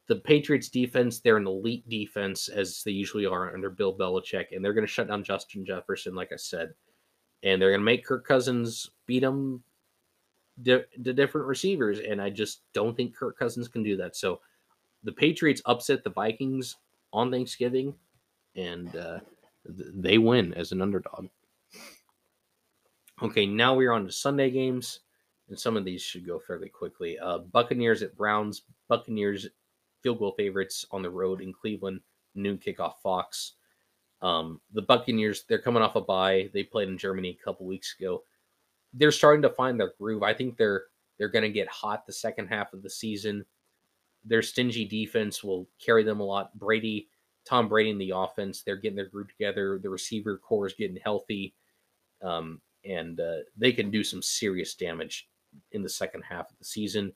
the 0.06 0.16
Patriots 0.16 0.68
defense, 0.68 1.20
they're 1.20 1.36
an 1.36 1.46
elite 1.46 1.88
defense 1.88 2.48
as 2.48 2.82
they 2.82 2.92
usually 2.92 3.26
are 3.26 3.52
under 3.52 3.70
Bill 3.70 3.96
Belichick, 3.96 4.46
and 4.52 4.64
they're 4.64 4.72
going 4.72 4.86
to 4.86 4.92
shut 4.92 5.08
down 5.08 5.22
Justin 5.22 5.66
Jefferson, 5.66 6.14
like 6.14 6.32
I 6.32 6.36
said, 6.36 6.72
and 7.42 7.60
they're 7.60 7.70
going 7.70 7.80
to 7.80 7.84
make 7.84 8.06
Kirk 8.06 8.26
Cousins 8.26 8.90
beat 9.06 9.20
them 9.20 9.62
the 10.60 10.84
different 11.14 11.46
receivers, 11.46 12.00
and 12.00 12.20
I 12.20 12.30
just 12.30 12.62
don't 12.72 12.96
think 12.96 13.14
Kirk 13.14 13.38
Cousins 13.38 13.68
can 13.68 13.82
do 13.82 13.96
that. 13.98 14.16
So 14.16 14.40
the 15.04 15.12
Patriots 15.12 15.62
upset 15.66 16.04
the 16.04 16.10
Vikings 16.10 16.76
on 17.12 17.30
Thanksgiving, 17.30 17.94
and 18.56 18.94
uh, 18.96 19.20
th- 19.66 19.90
they 19.94 20.18
win 20.18 20.54
as 20.54 20.72
an 20.72 20.82
underdog. 20.82 21.28
Okay, 23.22 23.46
now 23.46 23.74
we're 23.74 23.92
on 23.92 24.06
to 24.06 24.12
Sunday 24.12 24.50
games, 24.50 25.00
and 25.48 25.58
some 25.58 25.76
of 25.76 25.84
these 25.84 26.02
should 26.02 26.26
go 26.26 26.38
fairly 26.38 26.68
quickly. 26.68 27.18
Uh, 27.18 27.38
Buccaneers 27.38 28.02
at 28.02 28.16
Browns. 28.16 28.62
Buccaneers 28.88 29.48
field 30.02 30.18
goal 30.18 30.34
favorites 30.36 30.84
on 30.90 31.02
the 31.02 31.10
road 31.10 31.40
in 31.40 31.52
Cleveland. 31.52 32.00
Noon 32.34 32.58
kickoff 32.58 32.94
Fox. 33.02 33.54
Um, 34.20 34.60
the 34.72 34.82
Buccaneers, 34.82 35.44
they're 35.48 35.60
coming 35.60 35.82
off 35.82 35.96
a 35.96 36.00
bye. 36.00 36.50
They 36.52 36.62
played 36.62 36.88
in 36.88 36.98
Germany 36.98 37.36
a 37.40 37.44
couple 37.44 37.66
weeks 37.66 37.94
ago. 37.98 38.22
They're 38.94 39.12
starting 39.12 39.42
to 39.42 39.50
find 39.50 39.78
their 39.78 39.92
groove. 39.98 40.22
I 40.22 40.34
think 40.34 40.56
they're 40.56 40.84
they're 41.18 41.28
going 41.28 41.42
to 41.42 41.50
get 41.50 41.68
hot 41.68 42.06
the 42.06 42.12
second 42.12 42.46
half 42.46 42.72
of 42.72 42.82
the 42.82 42.90
season. 42.90 43.44
Their 44.24 44.42
stingy 44.42 44.84
defense 44.84 45.42
will 45.42 45.68
carry 45.84 46.02
them 46.02 46.20
a 46.20 46.24
lot. 46.24 46.56
Brady, 46.58 47.08
Tom 47.44 47.68
Brady 47.68 47.90
in 47.90 47.98
the 47.98 48.12
offense, 48.14 48.62
they're 48.62 48.76
getting 48.76 48.96
their 48.96 49.06
group 49.06 49.28
together. 49.28 49.78
The 49.82 49.90
receiver 49.90 50.38
core 50.38 50.66
is 50.66 50.74
getting 50.74 51.00
healthy, 51.02 51.54
um, 52.22 52.60
and 52.84 53.20
uh, 53.20 53.38
they 53.56 53.72
can 53.72 53.90
do 53.90 54.04
some 54.04 54.22
serious 54.22 54.74
damage 54.74 55.28
in 55.72 55.82
the 55.82 55.88
second 55.88 56.22
half 56.22 56.50
of 56.50 56.58
the 56.58 56.64
season. 56.64 57.12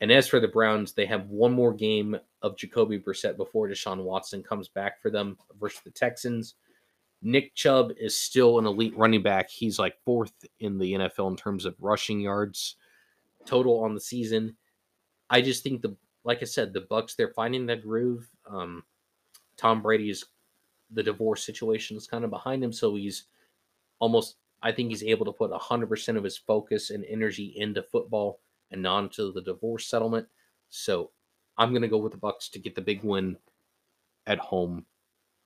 And 0.00 0.10
as 0.10 0.26
for 0.26 0.40
the 0.40 0.48
Browns, 0.48 0.92
they 0.92 1.06
have 1.06 1.28
one 1.28 1.52
more 1.52 1.72
game 1.72 2.18
of 2.42 2.56
Jacoby 2.56 2.98
Brissett 2.98 3.36
before 3.36 3.68
Deshaun 3.68 4.02
Watson 4.02 4.42
comes 4.42 4.68
back 4.68 5.00
for 5.00 5.10
them 5.10 5.38
versus 5.60 5.80
the 5.84 5.92
Texans. 5.92 6.54
Nick 7.22 7.54
Chubb 7.54 7.92
is 7.96 8.16
still 8.16 8.58
an 8.58 8.66
elite 8.66 8.96
running 8.96 9.22
back. 9.22 9.48
He's 9.48 9.78
like 9.78 9.94
fourth 10.04 10.32
in 10.58 10.76
the 10.78 10.94
NFL 10.94 11.30
in 11.30 11.36
terms 11.36 11.64
of 11.64 11.76
rushing 11.78 12.20
yards 12.20 12.76
total 13.46 13.84
on 13.84 13.94
the 13.94 14.00
season. 14.00 14.56
I 15.30 15.40
just 15.40 15.62
think 15.62 15.82
the 15.82 15.96
like 16.24 16.38
I 16.42 16.44
said, 16.46 16.72
the 16.72 16.82
Bucks 16.82 17.14
they're 17.14 17.28
finding 17.28 17.66
that 17.66 17.82
groove. 17.82 18.28
Um, 18.48 18.84
Tom 19.56 19.82
Brady's 19.82 20.24
the 20.90 21.02
divorce 21.02 21.44
situation 21.44 21.96
is 21.96 22.06
kind 22.06 22.24
of 22.24 22.30
behind 22.30 22.62
him, 22.62 22.72
so 22.72 22.94
he's 22.94 23.24
almost. 23.98 24.36
I 24.64 24.70
think 24.70 24.90
he's 24.90 25.02
able 25.02 25.24
to 25.24 25.32
put 25.32 25.52
hundred 25.52 25.88
percent 25.88 26.16
of 26.16 26.24
his 26.24 26.38
focus 26.38 26.90
and 26.90 27.04
energy 27.06 27.54
into 27.56 27.82
football 27.82 28.40
and 28.70 28.82
not 28.82 29.04
into 29.04 29.32
the 29.32 29.42
divorce 29.42 29.86
settlement. 29.86 30.26
So 30.70 31.10
I'm 31.58 31.70
going 31.70 31.82
to 31.82 31.88
go 31.88 31.98
with 31.98 32.12
the 32.12 32.18
Bucks 32.18 32.48
to 32.50 32.58
get 32.58 32.74
the 32.74 32.80
big 32.80 33.02
win 33.02 33.36
at 34.26 34.38
home 34.38 34.86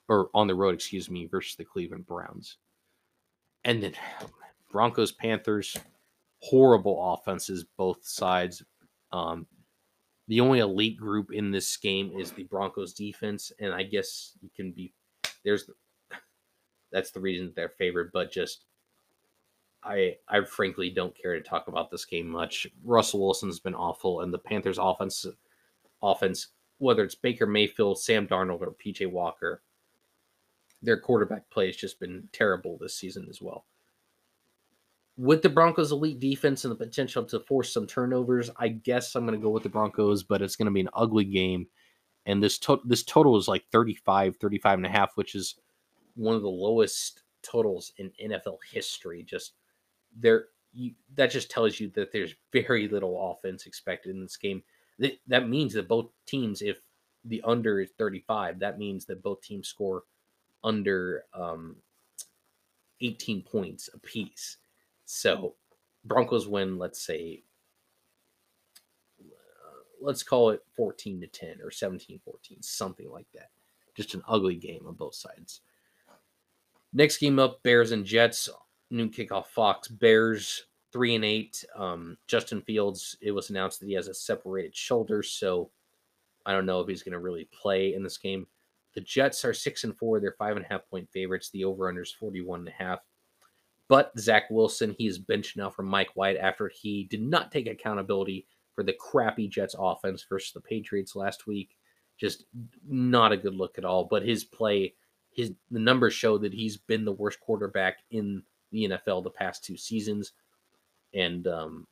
or 0.09 0.31
on 0.35 0.47
the 0.47 0.55
road, 0.55 0.74
excuse 0.74 1.11
me, 1.11 1.27
versus 1.27 1.57
the 1.57 1.64
Cleveland 1.64 2.07
Browns. 2.07 2.59
And 3.64 3.83
then 3.83 3.95
Broncos 4.70 5.12
Panthers, 5.12 5.77
horrible 6.41 7.14
offenses 7.14 7.64
both 7.77 8.07
sides. 8.07 8.62
Um, 9.12 9.47
the 10.29 10.41
only 10.41 10.59
elite 10.59 10.97
group 10.97 11.33
in 11.33 11.51
this 11.51 11.77
game 11.77 12.12
is 12.18 12.33
the 12.33 12.45
Broncos 12.45 12.93
defense, 12.93 13.53
and 13.61 13.72
I 13.72 13.83
guess 13.85 14.33
you 14.41 14.51
can 14.55 14.72
be 14.72 14.93
there's 15.45 15.70
that's 16.93 17.11
the 17.11 17.20
reason 17.20 17.53
they're 17.55 17.68
favored, 17.68 18.11
but 18.12 18.33
just 18.33 18.64
I 19.85 20.16
I 20.29 20.45
frankly 20.45 20.91
don't 20.91 21.16
care 21.16 21.35
to 21.35 21.43
talk 21.43 21.68
about 21.68 21.91
this 21.91 22.05
game 22.05 22.29
much. 22.29 22.66
Russell 22.85 23.20
Wilson's 23.20 23.61
been 23.61 23.74
awful, 23.74 24.20
and 24.22 24.33
the 24.33 24.39
Panthers 24.39 24.79
offense 24.79 25.27
offense, 26.03 26.49
whether 26.79 27.05
it's 27.05 27.14
Baker 27.14 27.47
Mayfield, 27.47 28.01
Sam 28.01 28.27
Darnold, 28.27 28.61
or 28.62 28.74
PJ 28.85 29.11
Walker, 29.11 29.62
their 30.83 30.99
quarterback 30.99 31.49
play 31.51 31.66
has 31.66 31.77
just 31.77 32.01
been 32.01 32.29
terrible 32.33 32.79
this 32.79 32.97
season 32.97 33.27
as 33.31 33.41
well 33.41 33.64
with 35.17 35.43
the 35.43 35.49
Broncos' 35.49 35.93
elite 35.93 36.21
defense 36.21 36.64
and 36.64 36.73
the 36.73 36.85
potential 36.85 37.25
to 37.25 37.41
force 37.41 37.73
some 37.73 37.87
turnovers, 37.87 38.51
I 38.57 38.69
guess 38.69 39.14
I'm 39.14 39.27
going 39.27 39.39
to 39.39 39.43
go 39.43 39.51
with 39.51 39.62
the 39.62 39.69
Broncos, 39.69 40.23
but 40.23 40.43
it's 40.43 40.57
going 40.57 40.67
to 40.67 40.73
be 40.73 40.81
an 40.81 40.91
ugly 40.93 41.25
game. 41.25 41.69
And 42.27 42.43
this 42.43 42.59
to- 42.61 42.83
this 42.85 43.03
total 43.03 43.37
is 43.37 43.49
like 43.49 43.64
35, 43.73 44.37
35 44.37 44.79
and 44.79 44.87
a 44.87 44.91
half, 44.91 45.17
which 45.17 45.35
is 45.35 45.57
one 46.17 46.35
of 46.35 46.43
the 46.43 46.49
lowest 46.49 47.23
totals 47.43 47.93
in 47.97 48.11
NFL 48.23 48.59
history. 48.71 49.23
Just 49.23 49.55
there, 50.19 50.47
you, 50.75 50.93
that 51.14 51.31
just 51.31 51.51
tells 51.51 51.81
you 51.81 51.89
that 51.91 52.12
there's 52.12 52.35
very 52.53 52.89
little 52.89 53.33
offense 53.33 53.67
expected 53.67 54.14
in 54.14 54.21
this 54.21 54.37
game. 54.37 54.62
That, 54.99 55.19
that 55.29 55.49
means 55.49 55.73
that 55.75 55.89
both 55.89 56.11
teams, 56.27 56.61
if 56.62 56.79
the 57.25 57.41
under 57.45 57.81
is 57.81 57.91
35, 57.97 58.59
that 58.59 58.79
means 58.79 59.07
that 59.07 59.23
both 59.23 59.41
teams 59.41 59.69
score 59.69 60.03
under 60.64 61.25
um, 61.33 61.77
18 63.01 63.43
points 63.43 63.89
apiece 63.95 64.59
so 65.07 65.55
Broncos 66.05 66.47
win, 66.47 66.79
let's 66.79 67.01
say, 67.01 67.43
uh, 69.21 69.25
let's 70.01 70.23
call 70.23 70.51
it 70.51 70.63
14 70.77 71.21
to 71.21 71.27
10 71.27 71.61
or 71.63 71.71
17 71.71 72.21
14, 72.25 72.63
something 72.63 73.11
like 73.11 73.27
that. 73.33 73.51
Just 73.97 74.15
an 74.15 74.23
ugly 74.29 74.57
game 74.57 74.85
on 74.87 74.95
both 74.95 75.15
sides. 75.15 75.63
Next 76.93 77.19
game 77.19 77.39
up 77.39 77.63
Bears 77.63 77.93
and 77.93 78.05
Jets. 78.05 78.49
Noon 78.91 79.11
kickoff 79.11 79.47
Fox. 79.47 79.89
Bears 79.89 80.67
3 80.93 81.15
and 81.17 81.25
8. 81.25 81.65
Um, 81.77 82.19
Justin 82.27 82.63
Fields, 82.63 83.17
it 83.21 83.33
was 83.33 83.51
announced 83.51 83.81
that 83.81 83.87
he 83.87 83.95
has 83.95 84.09
a 84.09 84.15
separated 84.15 84.77
shoulder, 84.77 85.23
so 85.23 85.71
I 86.45 86.53
don't 86.53 86.67
know 86.67 86.81
if 86.81 86.89
he's 86.89 87.03
going 87.03 87.13
to 87.13 87.19
really 87.19 87.49
play 87.53 87.95
in 87.95 88.03
this 88.03 88.19
game. 88.19 88.47
The 88.95 89.01
Jets 89.01 89.45
are 89.45 89.53
6 89.53 89.85
and 89.85 89.97
4. 89.97 90.21
They're 90.21 90.37
5.5 90.41 90.81
point 90.91 91.09
favorites. 91.11 91.51
The 91.51 91.65
over 91.65 91.89
under 91.89 92.03
is 92.03 92.15
41.5. 92.21 92.99
But 93.89 94.12
Zach 94.18 94.45
Wilson, 94.51 94.95
he 94.99 95.07
is 95.07 95.18
benched 95.18 95.57
now 95.57 95.70
from 95.70 95.87
Mike 95.87 96.11
White 96.14 96.37
after 96.37 96.68
he 96.68 97.05
did 97.05 97.22
not 97.22 97.53
take 97.53 97.68
accountability 97.68 98.47
for 98.74 98.82
the 98.82 98.93
crappy 98.93 99.49
Jets 99.49 99.74
offense 99.78 100.24
versus 100.28 100.53
the 100.53 100.61
Patriots 100.61 101.16
last 101.16 101.47
week. 101.47 101.76
Just 102.18 102.45
not 102.89 103.32
a 103.32 103.37
good 103.37 103.55
look 103.55 103.78
at 103.78 103.84
all. 103.84 104.05
But 104.05 104.22
his 104.22 104.45
play, 104.45 104.95
his 105.30 105.53
the 105.70 105.78
numbers 105.78 106.14
show 106.14 106.39
that 106.39 106.53
he's 106.53 106.76
been 106.76 107.05
the 107.05 107.12
worst 107.12 107.41
quarterback 107.41 107.99
in 108.11 108.43
the 108.72 108.89
NFL 108.89 109.22
the 109.22 109.30
past 109.30 109.64
two 109.64 109.76
seasons. 109.76 110.32
And 111.14 111.47
um 111.47 111.87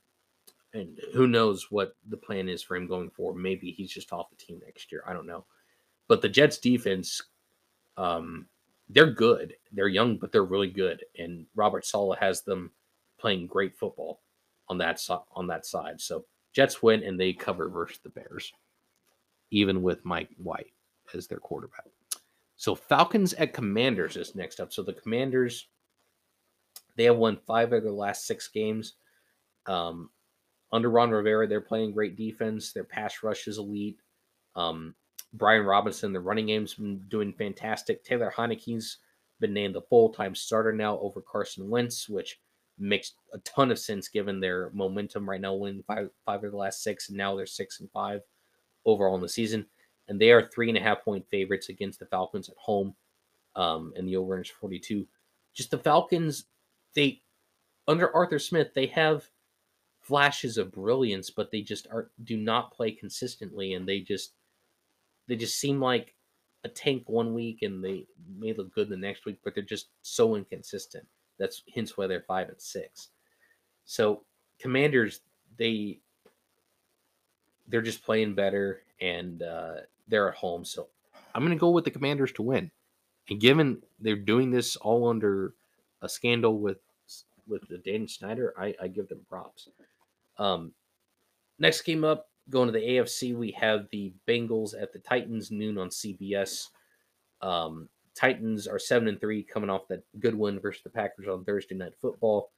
and 0.72 0.98
who 1.12 1.28
knows 1.28 1.70
what 1.70 1.94
the 2.08 2.16
plan 2.16 2.48
is 2.48 2.62
for 2.62 2.74
him 2.76 2.88
going 2.88 3.10
forward. 3.10 3.40
Maybe 3.40 3.70
he's 3.70 3.92
just 3.92 4.12
off 4.12 4.30
the 4.30 4.36
team 4.36 4.60
next 4.64 4.90
year. 4.90 5.04
I 5.06 5.12
don't 5.12 5.26
know. 5.26 5.44
But 6.08 6.22
the 6.22 6.28
Jets 6.28 6.58
defense 6.58 7.22
um 7.96 8.46
they're 8.88 9.10
good. 9.10 9.54
They're 9.72 9.88
young, 9.88 10.16
but 10.18 10.32
they're 10.32 10.44
really 10.44 10.70
good. 10.70 11.04
And 11.18 11.46
Robert 11.54 11.86
Saleh 11.86 12.18
has 12.18 12.42
them 12.42 12.70
playing 13.18 13.46
great 13.46 13.76
football 13.76 14.20
on 14.68 14.78
that 14.78 15.00
so- 15.00 15.24
on 15.32 15.46
that 15.48 15.66
side. 15.66 16.00
So 16.00 16.26
Jets 16.52 16.82
win 16.82 17.02
and 17.02 17.18
they 17.18 17.32
cover 17.32 17.68
versus 17.68 17.98
the 18.02 18.10
Bears, 18.10 18.52
even 19.50 19.82
with 19.82 20.04
Mike 20.04 20.30
White 20.36 20.72
as 21.14 21.26
their 21.26 21.38
quarterback. 21.38 21.86
So 22.56 22.74
Falcons 22.74 23.34
at 23.34 23.52
Commanders 23.52 24.16
is 24.16 24.34
next 24.34 24.60
up. 24.60 24.72
So 24.72 24.82
the 24.82 24.92
Commanders, 24.92 25.68
they 26.96 27.04
have 27.04 27.16
won 27.16 27.36
five 27.46 27.72
of 27.72 27.82
their 27.82 27.92
last 27.92 28.26
six 28.26 28.48
games. 28.48 28.94
Um, 29.66 30.10
under 30.72 30.90
Ron 30.90 31.10
Rivera, 31.10 31.46
they're 31.46 31.60
playing 31.60 31.92
great 31.92 32.16
defense. 32.16 32.72
Their 32.72 32.84
pass 32.84 33.22
rush 33.22 33.48
is 33.48 33.58
elite. 33.58 33.98
Um, 34.54 34.94
Brian 35.34 35.64
Robinson, 35.64 36.12
the 36.12 36.20
running 36.20 36.46
game's 36.46 36.74
been 36.74 36.98
doing 37.08 37.32
fantastic. 37.32 38.04
Taylor 38.04 38.32
Heinicke's 38.34 38.98
been 39.40 39.52
named 39.52 39.74
the 39.74 39.82
full 39.82 40.10
time 40.10 40.34
starter 40.34 40.72
now 40.72 40.98
over 41.00 41.20
Carson 41.20 41.68
Wentz, 41.68 42.08
which 42.08 42.40
makes 42.78 43.12
a 43.32 43.38
ton 43.38 43.70
of 43.70 43.78
sense 43.78 44.08
given 44.08 44.40
their 44.40 44.70
momentum 44.72 45.28
right 45.28 45.40
now, 45.40 45.54
winning 45.54 45.82
five, 45.86 46.08
five 46.24 46.42
of 46.44 46.52
the 46.52 46.56
last 46.56 46.82
six, 46.82 47.08
and 47.08 47.18
now 47.18 47.34
they're 47.34 47.46
six 47.46 47.80
and 47.80 47.90
five 47.90 48.22
overall 48.84 49.16
in 49.16 49.20
the 49.20 49.28
season. 49.28 49.66
And 50.08 50.20
they 50.20 50.30
are 50.30 50.48
three 50.48 50.68
and 50.68 50.78
a 50.78 50.82
half 50.82 51.04
point 51.04 51.26
favorites 51.30 51.68
against 51.68 51.98
the 51.98 52.06
Falcons 52.06 52.48
at 52.48 52.56
home. 52.56 52.94
Um, 53.56 53.92
and 53.96 54.06
the 54.06 54.16
over 54.16 54.40
is 54.40 54.48
42. 54.48 55.06
Just 55.52 55.70
the 55.70 55.78
Falcons, 55.78 56.44
they, 56.94 57.22
under 57.88 58.14
Arthur 58.14 58.38
Smith, 58.38 58.74
they 58.74 58.86
have 58.86 59.28
flashes 60.00 60.58
of 60.58 60.72
brilliance, 60.72 61.30
but 61.30 61.50
they 61.50 61.62
just 61.62 61.86
are 61.90 62.10
do 62.24 62.36
not 62.36 62.72
play 62.72 62.90
consistently, 62.90 63.74
and 63.74 63.88
they 63.88 64.00
just 64.00 64.32
they 65.26 65.36
just 65.36 65.58
seem 65.58 65.80
like 65.80 66.14
a 66.64 66.68
tank 66.68 67.04
one 67.06 67.34
week 67.34 67.62
and 67.62 67.84
they 67.84 68.06
may 68.38 68.52
look 68.52 68.74
good 68.74 68.88
the 68.88 68.96
next 68.96 69.26
week, 69.26 69.38
but 69.44 69.54
they're 69.54 69.62
just 69.62 69.88
so 70.02 70.34
inconsistent. 70.34 71.06
That's 71.38 71.62
hence 71.74 71.96
why 71.96 72.06
they're 72.06 72.24
five 72.26 72.48
and 72.48 72.60
six. 72.60 73.08
So 73.84 74.22
Commanders, 74.58 75.20
they 75.58 76.00
they're 77.68 77.82
just 77.82 78.04
playing 78.04 78.34
better 78.34 78.82
and 79.00 79.42
uh, 79.42 79.74
they're 80.08 80.28
at 80.28 80.36
home. 80.36 80.64
So 80.64 80.88
I'm 81.34 81.42
gonna 81.42 81.56
go 81.56 81.70
with 81.70 81.84
the 81.84 81.90
Commanders 81.90 82.32
to 82.32 82.42
win. 82.42 82.70
And 83.28 83.40
given 83.40 83.82
they're 84.00 84.16
doing 84.16 84.50
this 84.50 84.76
all 84.76 85.08
under 85.08 85.54
a 86.02 86.08
scandal 86.08 86.58
with 86.58 86.78
with 87.46 87.66
the 87.68 87.78
Dan 87.78 88.08
Snyder, 88.08 88.54
I, 88.58 88.74
I 88.80 88.88
give 88.88 89.08
them 89.08 89.20
props. 89.28 89.68
Um, 90.38 90.72
next 91.58 91.82
game 91.82 92.04
up, 92.04 92.28
going 92.50 92.66
to 92.66 92.72
the 92.72 92.86
AFC, 92.86 93.34
we 93.34 93.50
have 93.52 93.86
the 93.90 94.12
Bengals 94.28 94.80
at 94.80 94.92
the 94.92 94.98
Titans 94.98 95.50
noon 95.50 95.78
on 95.78 95.88
CBS. 95.88 96.68
Um, 97.40 97.88
Titans 98.14 98.66
are 98.66 98.78
seven 98.78 99.08
and 99.08 99.20
three, 99.20 99.42
coming 99.42 99.70
off 99.70 99.88
that 99.88 100.04
good 100.20 100.34
win 100.34 100.60
versus 100.60 100.82
the 100.82 100.90
Packers 100.90 101.28
on 101.28 101.44
Thursday 101.44 101.74
Night 101.74 101.94
Football 102.00 102.50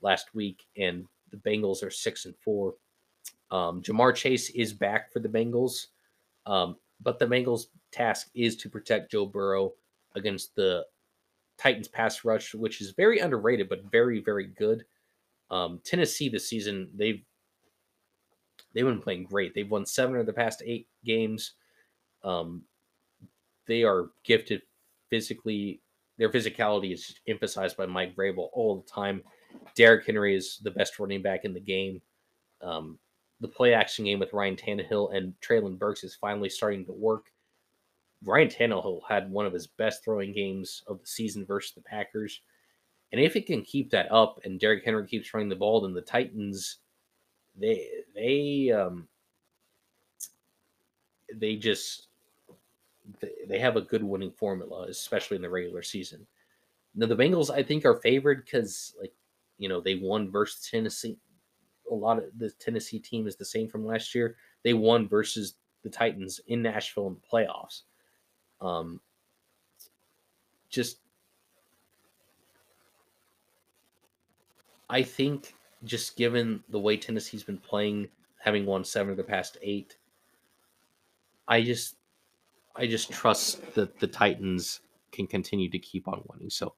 last 0.00 0.34
week, 0.34 0.64
and 0.76 1.04
the 1.30 1.36
Bengals 1.36 1.82
are 1.82 1.90
six 1.90 2.24
and 2.24 2.34
four. 2.36 2.74
Um, 3.50 3.82
Ja'Marr 3.82 4.14
Chase 4.14 4.50
is 4.50 4.72
back 4.72 5.12
for 5.12 5.20
the 5.20 5.28
Bengals, 5.28 5.86
um, 6.46 6.76
but 7.02 7.18
the 7.18 7.26
Bengals' 7.26 7.66
task 7.92 8.30
is 8.34 8.56
to 8.56 8.70
protect 8.70 9.10
Joe 9.10 9.26
Burrow 9.26 9.72
against 10.14 10.54
the 10.54 10.84
Titans 11.58 11.88
pass 11.88 12.24
rush, 12.24 12.54
which 12.54 12.80
is 12.80 12.92
very 12.92 13.18
underrated 13.18 13.68
but 13.68 13.90
very 13.90 14.20
very 14.20 14.46
good. 14.46 14.84
Um, 15.50 15.80
Tennessee 15.84 16.28
this 16.28 16.48
season 16.48 16.88
they've 16.94 17.22
they've 18.74 18.84
been 18.84 19.00
playing 19.00 19.24
great. 19.24 19.54
They've 19.54 19.70
won 19.70 19.86
seven 19.86 20.16
of 20.16 20.26
the 20.26 20.32
past 20.32 20.62
eight 20.64 20.88
games. 21.04 21.52
Um, 22.22 22.62
they 23.66 23.82
are 23.82 24.10
gifted 24.24 24.62
physically. 25.10 25.80
Their 26.18 26.30
physicality 26.30 26.92
is 26.92 27.14
emphasized 27.26 27.76
by 27.76 27.86
Mike 27.86 28.14
Vrabel 28.14 28.48
all 28.52 28.76
the 28.76 28.90
time. 28.90 29.22
Derrick 29.76 30.06
Henry 30.06 30.36
is 30.36 30.58
the 30.62 30.70
best 30.70 30.98
running 30.98 31.22
back 31.22 31.44
in 31.44 31.54
the 31.54 31.60
game. 31.60 32.00
Um, 32.60 32.98
the 33.40 33.48
play 33.48 33.74
action 33.74 34.04
game 34.04 34.18
with 34.18 34.32
Ryan 34.32 34.56
Tannehill 34.56 35.14
and 35.14 35.34
Treylon 35.40 35.78
Burks 35.78 36.04
is 36.04 36.14
finally 36.14 36.48
starting 36.48 36.84
to 36.86 36.92
work. 36.92 37.26
Ryan 38.24 38.48
Tannehill 38.48 39.00
had 39.08 39.30
one 39.30 39.44
of 39.44 39.52
his 39.52 39.66
best 39.66 40.02
throwing 40.02 40.32
games 40.32 40.82
of 40.86 41.00
the 41.00 41.06
season 41.06 41.44
versus 41.44 41.74
the 41.74 41.82
Packers. 41.82 42.40
And 43.12 43.20
if 43.20 43.36
it 43.36 43.46
can 43.46 43.62
keep 43.62 43.90
that 43.90 44.10
up 44.10 44.40
and 44.44 44.58
Derrick 44.58 44.84
Henry 44.84 45.06
keeps 45.06 45.32
running 45.34 45.48
the 45.48 45.56
ball, 45.56 45.82
then 45.82 45.92
the 45.92 46.00
Titans, 46.00 46.78
they 47.58 47.88
they 48.14 48.72
um 48.72 49.08
they 51.34 51.56
just 51.56 52.08
they 53.48 53.58
have 53.58 53.76
a 53.76 53.82
good 53.82 54.02
winning 54.02 54.32
formula, 54.32 54.86
especially 54.88 55.36
in 55.36 55.42
the 55.42 55.50
regular 55.50 55.82
season. 55.82 56.26
Now 56.94 57.06
the 57.06 57.16
Bengals, 57.16 57.50
I 57.50 57.62
think, 57.62 57.84
are 57.84 58.00
favored 58.00 58.44
because 58.44 58.94
like 59.00 59.12
you 59.58 59.68
know 59.68 59.80
they 59.80 59.96
won 59.96 60.30
versus 60.30 60.68
Tennessee. 60.70 61.18
A 61.90 61.94
lot 61.94 62.18
of 62.18 62.24
the 62.38 62.50
Tennessee 62.50 62.98
team 62.98 63.26
is 63.26 63.36
the 63.36 63.44
same 63.44 63.68
from 63.68 63.84
last 63.86 64.14
year. 64.14 64.36
They 64.62 64.72
won 64.72 65.08
versus 65.08 65.54
the 65.82 65.90
Titans 65.90 66.40
in 66.46 66.62
Nashville 66.62 67.08
in 67.08 67.14
the 67.14 67.20
playoffs. 67.30 67.82
Um, 68.60 69.00
just, 70.70 70.98
I 74.88 75.02
think, 75.02 75.54
just 75.84 76.16
given 76.16 76.62
the 76.68 76.78
way 76.78 76.96
Tennessee's 76.96 77.44
been 77.44 77.58
playing, 77.58 78.08
having 78.38 78.66
won 78.66 78.84
seven 78.84 79.10
of 79.10 79.16
the 79.16 79.24
past 79.24 79.58
eight, 79.62 79.96
I 81.46 81.62
just, 81.62 81.96
I 82.76 82.86
just 82.86 83.12
trust 83.12 83.74
that 83.74 83.98
the 84.00 84.06
Titans 84.06 84.80
can 85.12 85.26
continue 85.26 85.70
to 85.70 85.78
keep 85.78 86.08
on 86.08 86.22
winning. 86.28 86.50
So, 86.50 86.74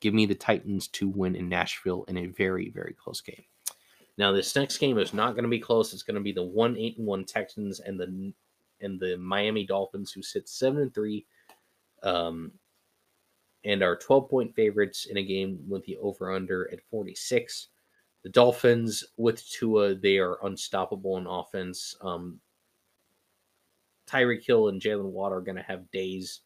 give 0.00 0.14
me 0.14 0.26
the 0.26 0.34
Titans 0.34 0.88
to 0.88 1.08
win 1.08 1.36
in 1.36 1.48
Nashville 1.48 2.04
in 2.08 2.16
a 2.16 2.26
very, 2.26 2.70
very 2.70 2.94
close 2.94 3.20
game. 3.20 3.44
Now, 4.18 4.32
this 4.32 4.54
next 4.56 4.78
game 4.78 4.98
is 4.98 5.14
not 5.14 5.34
going 5.34 5.44
to 5.44 5.48
be 5.48 5.58
close. 5.58 5.92
It's 5.92 6.02
going 6.02 6.16
to 6.16 6.20
be 6.20 6.32
the 6.32 6.42
one 6.42 6.76
eight 6.76 6.98
and 6.98 7.06
one 7.06 7.24
Texans 7.24 7.80
and 7.80 7.98
the 7.98 8.32
and 8.80 8.98
the 8.98 9.16
Miami 9.16 9.64
Dolphins, 9.64 10.12
who 10.12 10.22
sit 10.22 10.48
seven 10.48 10.82
and 10.82 10.92
three, 10.94 11.24
um, 12.02 12.52
and 13.64 13.82
are 13.82 13.96
twelve 13.96 14.28
point 14.28 14.54
favorites 14.54 15.06
in 15.06 15.16
a 15.16 15.22
game 15.22 15.60
with 15.68 15.84
the 15.84 15.96
over 15.98 16.32
under 16.32 16.70
at 16.72 16.80
forty 16.90 17.14
six. 17.14 17.68
The 18.22 18.30
Dolphins 18.30 19.04
with 19.16 19.44
Tua, 19.48 19.94
they 19.94 20.18
are 20.18 20.38
unstoppable 20.44 21.16
in 21.18 21.26
offense. 21.26 21.96
Um, 22.00 22.40
Tyreek 24.08 24.44
Hill 24.44 24.68
and 24.68 24.80
Jaylen 24.80 25.10
Waddle 25.10 25.38
are 25.38 25.42
going 25.42 25.56
to 25.56 25.62
have 25.62 25.90
days 25.90 26.40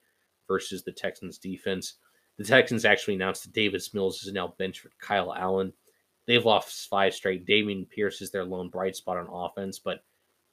versus 0.48 0.84
the 0.84 0.92
Texans 0.92 1.38
defense. 1.38 1.94
The 2.38 2.44
Texans 2.44 2.84
actually 2.84 3.14
announced 3.14 3.44
that 3.44 3.52
Davis 3.52 3.92
Mills 3.92 4.22
is 4.22 4.32
now 4.32 4.54
benched 4.58 4.80
for 4.80 4.90
Kyle 5.00 5.34
Allen. 5.34 5.72
They've 6.26 6.44
lost 6.44 6.88
five 6.88 7.14
straight. 7.14 7.46
Dameon 7.46 7.88
Pierce 7.88 8.20
is 8.20 8.30
their 8.30 8.44
lone 8.44 8.68
bright 8.68 8.96
spot 8.96 9.16
on 9.16 9.28
offense, 9.30 9.78
but 9.78 10.04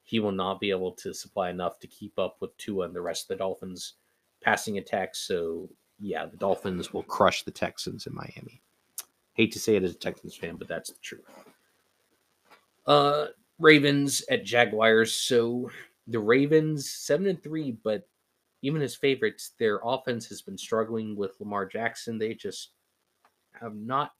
he 0.02 0.20
will 0.20 0.32
not 0.32 0.60
be 0.60 0.70
able 0.70 0.92
to 0.92 1.12
supply 1.14 1.50
enough 1.50 1.78
to 1.80 1.86
keep 1.86 2.18
up 2.18 2.36
with 2.40 2.56
Tua 2.58 2.86
and 2.86 2.94
the 2.94 3.00
rest 3.00 3.24
of 3.24 3.28
the 3.28 3.36
Dolphins 3.42 3.94
passing 4.42 4.78
attacks. 4.78 5.20
So 5.20 5.68
yeah, 5.98 6.26
the 6.26 6.36
Dolphins 6.36 6.92
will 6.92 7.02
crush 7.02 7.42
the 7.42 7.50
Texans 7.50 8.06
in 8.06 8.14
Miami. 8.14 8.62
Hate 9.34 9.52
to 9.52 9.58
say 9.58 9.76
it 9.76 9.82
as 9.82 9.92
a 9.92 9.98
Texans 9.98 10.36
fan, 10.36 10.56
but 10.56 10.68
that's 10.68 10.90
the 10.90 10.98
truth. 11.00 11.24
Uh 12.86 13.26
Ravens 13.58 14.24
at 14.30 14.44
Jaguars. 14.44 15.14
So 15.14 15.70
the 16.08 16.18
Ravens 16.18 16.90
seven 16.90 17.26
and 17.26 17.42
three, 17.42 17.72
but 17.72 18.08
even 18.62 18.82
as 18.82 18.94
favorites, 18.94 19.52
their 19.58 19.80
offense 19.84 20.26
has 20.28 20.42
been 20.42 20.58
struggling 20.58 21.16
with 21.16 21.38
Lamar 21.38 21.66
Jackson. 21.66 22.18
They 22.18 22.34
just 22.34 22.70
have 23.60 23.74
not, 23.74 24.12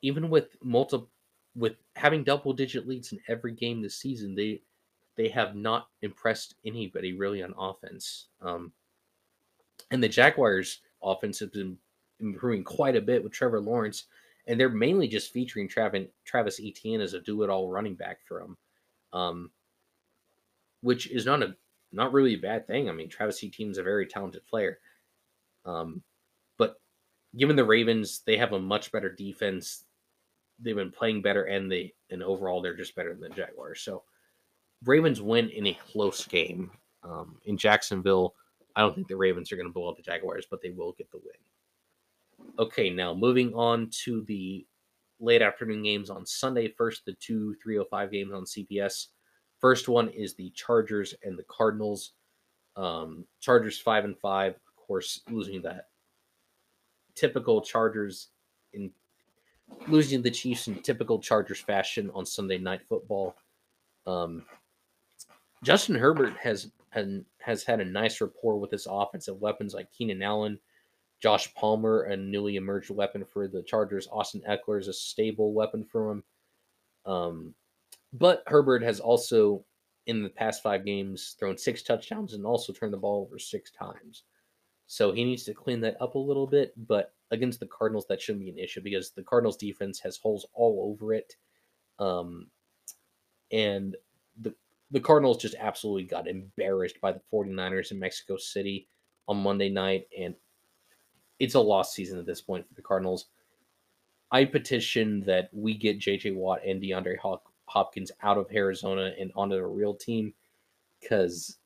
even 0.00 0.30
with 0.30 0.56
multiple 0.62 1.10
with 1.54 1.74
having 1.96 2.24
double 2.24 2.54
digit 2.54 2.88
leads 2.88 3.12
in 3.12 3.20
every 3.28 3.52
game 3.52 3.82
this 3.82 3.96
season, 3.96 4.34
they 4.34 4.62
they 5.16 5.28
have 5.28 5.54
not 5.54 5.88
impressed 6.00 6.54
anybody 6.64 7.12
really 7.12 7.42
on 7.42 7.54
offense. 7.58 8.28
Um, 8.40 8.72
and 9.90 10.02
the 10.02 10.08
Jaguars' 10.08 10.80
offense 11.02 11.38
has 11.40 11.50
been 11.50 11.76
improving 12.22 12.64
quite 12.64 12.96
a 12.96 13.00
bit 13.00 13.22
with 13.22 13.32
Trevor 13.32 13.60
Lawrence, 13.60 14.04
and 14.46 14.58
they're 14.58 14.68
mainly 14.68 15.08
just 15.08 15.32
featuring 15.32 15.68
Travis, 15.68 16.06
Travis 16.24 16.60
Etienne 16.62 17.00
as 17.00 17.14
a 17.14 17.20
do-it-all 17.20 17.68
running 17.68 17.94
back 17.94 18.18
for 18.26 18.40
them, 18.40 18.56
um, 19.12 19.50
which 20.80 21.10
is 21.10 21.26
not 21.26 21.42
a 21.42 21.54
not 21.92 22.12
really 22.12 22.34
a 22.34 22.38
bad 22.38 22.66
thing. 22.66 22.88
I 22.88 22.92
mean, 22.92 23.08
Travis 23.08 23.44
Etienne 23.44 23.70
is 23.70 23.78
a 23.78 23.82
very 23.82 24.06
talented 24.06 24.46
player, 24.46 24.78
um, 25.64 26.02
but 26.56 26.80
given 27.36 27.56
the 27.56 27.64
Ravens, 27.64 28.22
they 28.26 28.36
have 28.38 28.52
a 28.52 28.58
much 28.58 28.90
better 28.92 29.10
defense 29.10 29.84
they've 30.58 30.76
been 30.76 30.90
playing 30.90 31.22
better, 31.22 31.44
and 31.44 31.70
they 31.70 31.92
and 32.10 32.22
overall 32.22 32.62
they're 32.62 32.76
just 32.76 32.94
better 32.94 33.14
than 33.14 33.28
the 33.28 33.36
Jaguars. 33.36 33.80
So 33.80 34.04
Ravens 34.84 35.20
win 35.20 35.50
in 35.50 35.66
a 35.66 35.78
close 35.92 36.24
game 36.24 36.70
um, 37.02 37.36
in 37.44 37.56
Jacksonville. 37.56 38.34
I 38.74 38.80
don't 38.80 38.94
think 38.94 39.08
the 39.08 39.16
Ravens 39.16 39.52
are 39.52 39.56
going 39.56 39.68
to 39.68 39.72
blow 39.72 39.88
out 39.88 39.96
the 39.96 40.02
Jaguars, 40.02 40.46
but 40.50 40.62
they 40.62 40.70
will 40.70 40.92
get 40.92 41.10
the 41.10 41.18
win. 41.18 41.34
Okay, 42.58 42.90
now 42.90 43.14
moving 43.14 43.54
on 43.54 43.90
to 44.04 44.22
the 44.22 44.66
late 45.20 45.42
afternoon 45.42 45.82
games 45.82 46.10
on 46.10 46.26
Sunday. 46.26 46.68
First, 46.68 47.04
the 47.06 47.14
two 47.14 47.54
305 47.62 48.10
games 48.10 48.32
on 48.32 48.44
CBS. 48.44 49.08
First 49.58 49.88
one 49.88 50.08
is 50.08 50.34
the 50.34 50.50
Chargers 50.50 51.14
and 51.22 51.38
the 51.38 51.44
Cardinals. 51.44 52.12
Um, 52.76 53.24
Chargers 53.40 53.78
five 53.78 54.04
and 54.04 54.18
five, 54.18 54.54
of 54.54 54.76
course, 54.76 55.20
losing 55.30 55.62
that 55.62 55.86
typical 57.14 57.60
Chargers 57.60 58.28
in 58.72 58.90
losing 59.88 60.22
the 60.22 60.30
Chiefs 60.30 60.68
in 60.68 60.82
typical 60.82 61.18
Chargers 61.18 61.60
fashion 61.60 62.10
on 62.14 62.26
Sunday 62.26 62.58
Night 62.58 62.82
Football. 62.88 63.36
Um, 64.06 64.44
Justin 65.62 65.94
Herbert 65.94 66.34
has 66.42 66.70
had, 66.90 67.24
has 67.38 67.62
had 67.62 67.80
a 67.80 67.84
nice 67.84 68.20
rapport 68.20 68.58
with 68.58 68.70
his 68.70 68.86
offensive 68.90 69.40
weapons 69.40 69.74
like 69.74 69.92
Keenan 69.92 70.22
Allen, 70.22 70.58
Josh 71.22 71.54
Palmer, 71.54 72.02
a 72.02 72.16
newly 72.16 72.56
emerged 72.56 72.90
weapon 72.90 73.24
for 73.24 73.46
the 73.46 73.62
Chargers. 73.62 74.08
Austin 74.10 74.42
Ekeler 74.48 74.80
is 74.80 74.88
a 74.88 74.92
stable 74.92 75.52
weapon 75.52 75.84
for 75.84 76.10
him. 76.10 76.24
Um, 77.06 77.54
but 78.12 78.42
Herbert 78.48 78.82
has 78.82 78.98
also, 78.98 79.64
in 80.06 80.24
the 80.24 80.28
past 80.28 80.64
five 80.64 80.84
games, 80.84 81.36
thrown 81.38 81.56
six 81.56 81.82
touchdowns 81.82 82.34
and 82.34 82.44
also 82.44 82.72
turned 82.72 82.92
the 82.92 82.98
ball 82.98 83.22
over 83.24 83.38
six 83.38 83.70
times. 83.70 84.24
So 84.88 85.12
he 85.12 85.24
needs 85.24 85.44
to 85.44 85.54
clean 85.54 85.80
that 85.82 85.96
up 86.00 86.16
a 86.16 86.18
little 86.18 86.46
bit. 86.46 86.74
But 86.88 87.14
against 87.30 87.60
the 87.60 87.66
Cardinals, 87.66 88.06
that 88.08 88.20
shouldn't 88.20 88.44
be 88.44 88.50
an 88.50 88.58
issue 88.58 88.80
because 88.80 89.12
the 89.12 89.22
Cardinals 89.22 89.56
defense 89.56 90.00
has 90.00 90.16
holes 90.16 90.44
all 90.54 90.92
over 90.92 91.14
it. 91.14 91.36
Um, 92.00 92.48
and 93.52 93.96
the 94.40 94.54
the 94.90 95.00
Cardinals 95.00 95.38
just 95.38 95.54
absolutely 95.58 96.04
got 96.04 96.28
embarrassed 96.28 97.00
by 97.00 97.12
the 97.12 97.22
49ers 97.32 97.92
in 97.92 97.98
Mexico 97.98 98.36
City 98.36 98.88
on 99.26 99.42
Monday 99.42 99.70
night, 99.70 100.06
and 100.18 100.34
it's 101.42 101.54
a 101.54 101.60
lost 101.60 101.92
season 101.92 102.20
at 102.20 102.24
this 102.24 102.40
point 102.40 102.68
for 102.68 102.74
the 102.74 102.82
Cardinals. 102.82 103.26
I 104.30 104.44
petition 104.44 105.22
that 105.22 105.50
we 105.52 105.74
get 105.76 105.98
JJ 105.98 106.36
Watt 106.36 106.60
and 106.64 106.80
DeAndre 106.80 107.16
Hopkins 107.66 108.12
out 108.22 108.38
of 108.38 108.46
Arizona 108.54 109.10
and 109.18 109.32
onto 109.34 109.56
a 109.56 109.66
real 109.66 109.92
team 109.92 110.32
because 111.00 111.58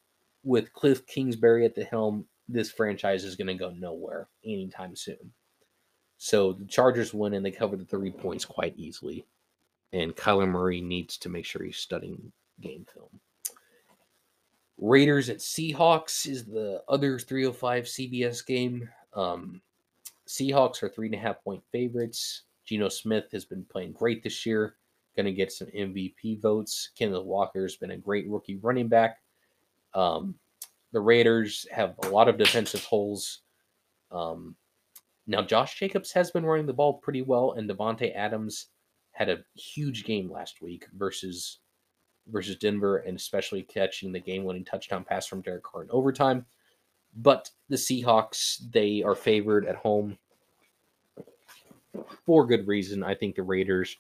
with 0.43 0.73
Cliff 0.73 1.07
Kingsbury 1.07 1.67
at 1.67 1.75
the 1.75 1.85
helm, 1.85 2.25
this 2.49 2.71
franchise 2.71 3.23
is 3.23 3.37
going 3.37 3.49
to 3.49 3.55
go 3.55 3.71
nowhere 3.71 4.29
anytime 4.47 4.97
soon. 4.97 5.33
So 6.17 6.55
the 6.55 6.65
Chargers 6.65 7.13
win 7.13 7.35
and 7.35 7.45
they 7.45 7.51
cover 7.51 7.77
the 7.77 7.85
three 7.85 8.13
points 8.13 8.47
quite 8.47 8.73
easily. 8.79 9.27
And 9.93 10.17
Kyler 10.17 10.49
Murray 10.49 10.81
needs 10.81 11.19
to 11.19 11.29
make 11.29 11.45
sure 11.45 11.63
he's 11.63 11.77
studying 11.77 12.33
game 12.63 12.87
film. 12.95 13.21
Raiders 14.79 15.29
at 15.29 15.39
Seahawks 15.39 16.27
is 16.27 16.47
the 16.47 16.83
other 16.89 17.19
305 17.19 17.85
CBS 17.85 18.45
game. 18.47 18.89
Um, 19.17 19.61
Seahawks 20.29 20.83
are 20.83 20.89
three 20.89 21.07
and 21.07 21.15
a 21.15 21.19
half 21.19 21.43
point 21.43 21.63
favorites. 21.73 22.43
Geno 22.65 22.89
Smith 22.89 23.27
has 23.33 23.45
been 23.45 23.65
playing 23.65 23.93
great 23.93 24.23
this 24.23 24.45
year, 24.45 24.77
going 25.17 25.27
to 25.27 25.33
get 25.33 25.53
some 25.53 25.69
MVP 25.69 26.41
votes. 26.41 26.91
Kenneth 26.99 27.25
Walker 27.25 27.63
has 27.63 27.77
been 27.77 27.93
a 27.93 27.97
great 27.97 28.29
rookie 28.29 28.57
running 28.57 28.89
back. 28.89 29.19
Um, 29.95 30.35
the 30.93 31.01
Raiders 31.01 31.67
have 31.73 31.95
a 32.03 32.09
lot 32.09 32.29
of 32.29 32.39
defensive 32.39 32.85
holes. 32.85 33.41
Um, 34.11 34.57
now, 35.27 35.43
Josh 35.43 35.79
Jacobs 35.79 36.13
has 36.13 36.31
been 36.31 36.47
running 36.47 36.67
the 36.67 36.73
ball 36.73 36.95
pretty 36.95 37.23
well, 37.23 37.53
and 37.53 37.69
Davante 37.69 38.15
Adams 38.15 38.67
had 39.13 39.29
a 39.29 39.43
huge 39.55 40.05
game 40.05 40.31
last 40.31 40.61
week 40.61 40.87
versus 40.97 41.59
versus 42.29 42.57
Denver, 42.57 42.99
and 42.99 43.17
especially 43.17 43.63
catching 43.63 44.13
the 44.13 44.21
game-winning 44.21 44.65
touchdown 44.65 45.05
pass 45.05 45.27
from 45.27 45.43
Derek 45.43 45.63
Carr 45.63 45.85
in 45.85 45.91
overtime. 45.91 46.45
But 47.17 47.51
the 47.69 47.77
Seahawks, 47.77 48.59
they 48.71 49.03
are 49.03 49.15
favored 49.15 49.67
at 49.67 49.77
home 49.77 50.19
for 52.27 52.47
good 52.47 52.67
reason. 52.67 53.03
I 53.03 53.15
think 53.15 53.35
the 53.35 53.43
Raiders, 53.43 53.97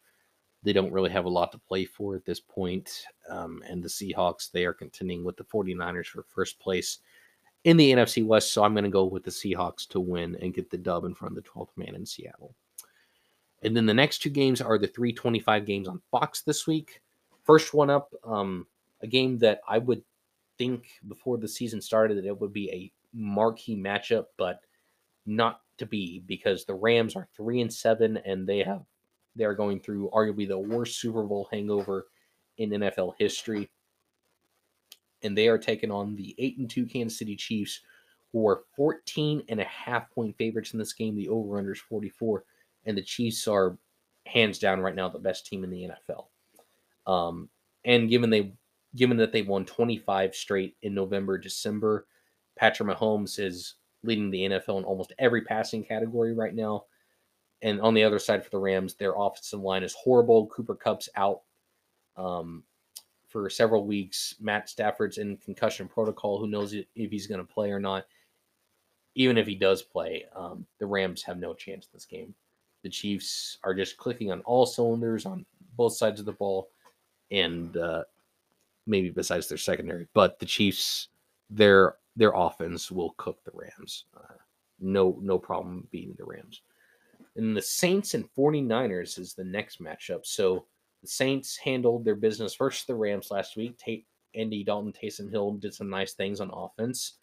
they 0.63 0.73
don't 0.73 0.93
really 0.93 1.11
have 1.11 1.25
a 1.25 1.31
lot 1.31 1.53
to 1.53 1.59
play 1.59 1.87
for 1.87 2.15
at 2.15 2.25
this 2.25 2.41
point. 2.41 3.05
Um, 3.31 3.63
and 3.67 3.83
the 3.83 3.89
Seahawks, 3.89 4.51
they 4.51 4.65
are 4.65 4.75
contending 4.75 5.25
with 5.25 5.37
the 5.37 5.45
49ers 5.45 6.07
for 6.07 6.23
first 6.23 6.59
place 6.59 6.99
in 7.65 7.77
the 7.77 7.93
NFC 7.93 8.25
West. 8.25 8.53
So 8.53 8.63
I'm 8.63 8.75
going 8.75 8.85
to 8.85 8.91
go 8.91 9.05
with 9.05 9.25
the 9.25 9.31
Seahawks 9.31 9.89
to 9.89 10.01
win 10.01 10.37
and 10.43 10.55
get 10.55 10.71
the 10.71 10.79
dub 10.79 11.05
in 11.05 11.15
front 11.15 11.37
of 11.37 11.43
the 11.43 11.51
12th 11.51 11.77
man 11.77 11.95
in 11.95 12.05
Seattle. 12.05 12.55
And 13.63 13.77
then 13.77 13.87
the 13.87 13.95
next 13.95 14.19
two 14.19 14.31
games 14.31 14.61
are 14.61 14.79
the 14.79 14.87
325 14.87 15.65
games 15.65 15.89
on 15.89 16.03
Fox 16.11 16.43
this 16.43 16.67
week. 16.67 17.01
First 17.45 17.73
one 17.75 17.91
up, 17.91 18.13
um, 18.25 18.67
a 19.01 19.07
game 19.07 19.39
that 19.39 19.61
I 19.67 19.79
would 19.79 20.03
think 20.59 20.87
before 21.09 21.39
the 21.39 21.49
season 21.49 21.81
started 21.81 22.19
that 22.19 22.27
it 22.27 22.41
would 22.41 22.53
be 22.53 22.71
a 22.71 22.93
marquee 23.17 23.77
matchup, 23.77 24.27
but 24.37 24.61
not 25.25 25.61
to 25.79 25.87
be 25.87 26.23
because 26.27 26.65
the 26.65 26.75
Rams 26.75 27.17
are 27.17 27.29
three 27.37 27.61
and 27.61 27.73
seven 27.73 28.19
and 28.25 28.47
they 28.47 28.59
have 28.59 28.83
they 29.35 29.45
are 29.45 29.55
going 29.55 29.81
through 29.81 30.11
arguably 30.15 30.49
the 30.49 30.59
worst 30.59 30.99
Super 30.99 31.23
Bowl 31.23 31.49
hangover 31.53 32.07
in 32.57 32.71
NFL 32.71 33.15
history 33.19 33.69
and 35.23 35.37
they 35.37 35.49
are 35.49 35.59
taking 35.59 35.91
on 35.91 36.17
the 36.17 36.35
8 36.39 36.59
and 36.59 36.71
2 36.71 36.87
Kansas 36.87 37.19
City 37.19 37.37
Chiefs, 37.37 37.81
who 38.33 38.47
are 38.49 38.65
14 38.77 39.43
and 39.49 39.61
a 39.61 39.65
half 39.65 40.11
point 40.11 40.37
favorites 40.37 40.73
in 40.73 40.79
this 40.79 40.93
game. 40.93 41.15
The 41.15 41.29
over 41.29 41.59
under 41.59 41.73
is 41.73 41.81
44, 41.81 42.45
and 42.85 42.97
the 42.97 43.03
Chiefs 43.03 43.49
are 43.49 43.77
hands 44.27 44.59
down 44.59 44.81
right 44.81 44.95
now 44.95 45.09
the 45.09 45.19
best 45.19 45.47
team 45.47 45.65
in 45.65 45.71
the 45.71 45.89
NFL. 45.89 46.27
Um, 47.11 47.49
and 47.85 48.09
given 48.11 48.31
they 48.31 48.53
given 48.95 49.17
that 49.19 49.31
they 49.31 49.43
won 49.43 49.65
25 49.67 50.35
straight 50.35 50.77
in 50.83 50.95
November, 50.95 51.39
December, 51.39 52.07
Patrick 52.57 52.89
Mahomes 52.89 53.39
is 53.39 53.75
leading 54.03 54.31
the 54.31 54.43
NFL 54.43 54.79
in 54.79 54.85
almost 54.85 55.13
every 55.19 55.43
passing 55.43 55.85
category 55.85 56.33
right 56.33 56.55
now. 56.55 56.85
And 57.63 57.81
on 57.81 57.95
the 57.95 58.05
other 58.05 58.19
side 58.19 58.45
for 58.45 58.51
the 58.51 58.59
Rams, 58.59 58.95
their 58.95 59.15
offensive 59.17 59.61
line 59.61 59.83
is 59.83 59.95
horrible. 59.95 60.47
Cooper 60.49 60.75
Kupp's 60.75 61.09
out. 61.17 61.43
Um, 62.17 62.63
for 63.37 63.51
several 63.51 63.87
weeks. 63.87 64.35
Matt 64.41 64.69
Stafford's 64.69 65.19
in 65.19 65.37
concussion 65.37 65.89
protocol. 65.89 66.39
Who 66.39 66.49
knows 66.49 66.73
if 66.73 66.87
he's 66.95 67.27
going 67.27 67.45
to 67.45 67.53
play 67.53 67.71
or 67.71 67.79
not? 67.79 68.07
Even 69.15 69.37
if 69.37 69.47
he 69.47 69.55
does 69.55 69.83
play, 69.83 70.25
um, 70.35 70.67
the 70.79 70.87
Rams 70.87 71.23
have 71.23 71.39
no 71.39 71.53
chance 71.53 71.85
in 71.85 71.91
this 71.93 72.07
game. 72.07 72.35
The 72.83 72.89
Chiefs 72.89 73.59
are 73.63 73.75
just 73.75 73.99
clicking 73.99 74.31
on 74.31 74.41
all 74.43 74.65
cylinders 74.65 75.27
on 75.27 75.45
both 75.77 75.95
sides 75.95 76.19
of 76.19 76.25
the 76.25 76.33
ball, 76.33 76.69
and 77.31 77.77
uh, 77.77 78.05
maybe 78.87 79.11
besides 79.11 79.49
their 79.49 79.59
secondary, 79.59 80.07
but 80.15 80.39
the 80.39 80.47
Chiefs, 80.47 81.09
their 81.51 81.97
their 82.17 82.33
offense 82.35 82.91
will 82.91 83.15
cook 83.19 83.45
the 83.45 83.53
Rams. 83.55 84.05
Uh, 84.17 84.35
no 84.81 85.19
no 85.21 85.39
problem 85.39 85.87
beating 85.91 86.15
the 86.19 86.25
Rams. 86.25 86.63
And 87.37 87.57
the 87.57 87.63
Saints 87.63 88.15
and 88.15 88.29
49ers 88.35 89.19
is 89.19 89.35
the 89.35 89.45
next 89.45 89.83
matchup. 89.83 90.25
So 90.25 90.67
the 91.03 91.09
Saints 91.09 91.57
handled 91.57 92.05
their 92.05 92.15
business 92.15 92.57
versus 92.57 92.87
the 92.87 92.95
Rams 92.95 93.31
last 93.31 93.57
week. 93.57 93.77
Tate, 93.79 94.07
Andy 94.35 94.65
Dalton, 94.65 94.93
Taysom 94.93 95.31
Hill 95.31 95.53
did 95.55 95.75
some 95.75 95.91
nice 95.91 96.15
things 96.15 96.41
on 96.41 96.51
offense. 96.53 97.15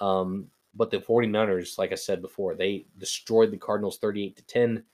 Um, 0.00 0.48
but 0.74 0.90
the 0.90 0.98
49ers, 0.98 1.78
like 1.78 1.92
I 1.92 1.96
said 1.96 2.20
before, 2.20 2.56
they 2.56 2.86
destroyed 2.98 3.52
the 3.52 3.56
Cardinals 3.56 3.98
38 3.98 4.36
to 4.36 4.46
10. 4.46 4.84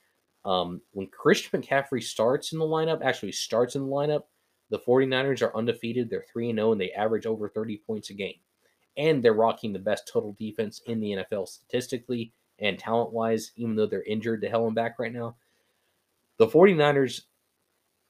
Um, 0.45 0.81
when 0.91 1.07
Christian 1.07 1.61
McCaffrey 1.61 2.03
starts 2.03 2.53
in 2.53 2.59
the 2.59 2.65
lineup, 2.65 3.03
actually 3.03 3.31
starts 3.31 3.75
in 3.75 3.81
the 3.81 3.91
lineup, 3.91 4.23
the 4.69 4.79
49ers 4.79 5.41
are 5.41 5.55
undefeated. 5.55 6.09
They're 6.09 6.25
3 6.31 6.53
0 6.53 6.71
and 6.71 6.79
they 6.79 6.91
average 6.91 7.25
over 7.25 7.49
30 7.49 7.77
points 7.85 8.09
a 8.09 8.13
game. 8.13 8.35
And 9.01 9.23
they're 9.23 9.33
rocking 9.33 9.73
the 9.73 9.79
best 9.79 10.07
total 10.07 10.35
defense 10.39 10.81
in 10.85 10.99
the 10.99 11.11
NFL 11.11 11.47
statistically 11.47 12.31
and 12.59 12.77
talent 12.77 13.11
wise, 13.11 13.51
even 13.55 13.75
though 13.75 13.87
they're 13.87 14.03
injured 14.03 14.41
to 14.41 14.49
hell 14.49 14.67
and 14.67 14.75
back 14.75 14.99
right 14.99 15.11
now. 15.11 15.35
The 16.37 16.47
49ers 16.47 17.21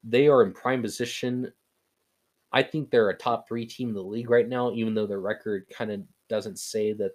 they 0.03 0.27
are 0.27 0.43
in 0.43 0.51
prime 0.51 0.81
position. 0.81 1.51
I 2.51 2.63
think 2.63 2.89
they're 2.89 3.09
a 3.09 3.17
top 3.17 3.47
three 3.47 3.65
team 3.65 3.89
in 3.89 3.95
the 3.95 4.03
league 4.03 4.29
right 4.29 4.47
now, 4.47 4.71
even 4.73 4.93
though 4.93 5.05
their 5.05 5.19
record 5.19 5.65
kind 5.71 5.91
of 5.91 6.01
doesn't 6.27 6.59
say 6.59 6.93
that 6.93 7.11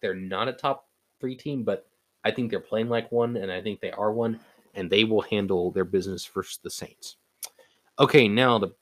they're 0.00 0.14
not 0.14 0.48
a 0.48 0.52
top 0.52 0.88
three 1.20 1.34
team, 1.34 1.64
but 1.64 1.88
I 2.24 2.30
think 2.30 2.50
they're 2.50 2.60
playing 2.60 2.88
like 2.88 3.10
one, 3.10 3.36
and 3.36 3.50
I 3.50 3.60
think 3.60 3.80
they 3.80 3.90
are 3.92 4.12
one, 4.12 4.38
and 4.74 4.88
they 4.88 5.04
will 5.04 5.22
handle 5.22 5.70
their 5.70 5.84
business 5.84 6.24
versus 6.24 6.60
the 6.62 6.70
Saints. 6.70 7.16
Okay, 7.98 8.28
now 8.28 8.58
the 8.58 8.74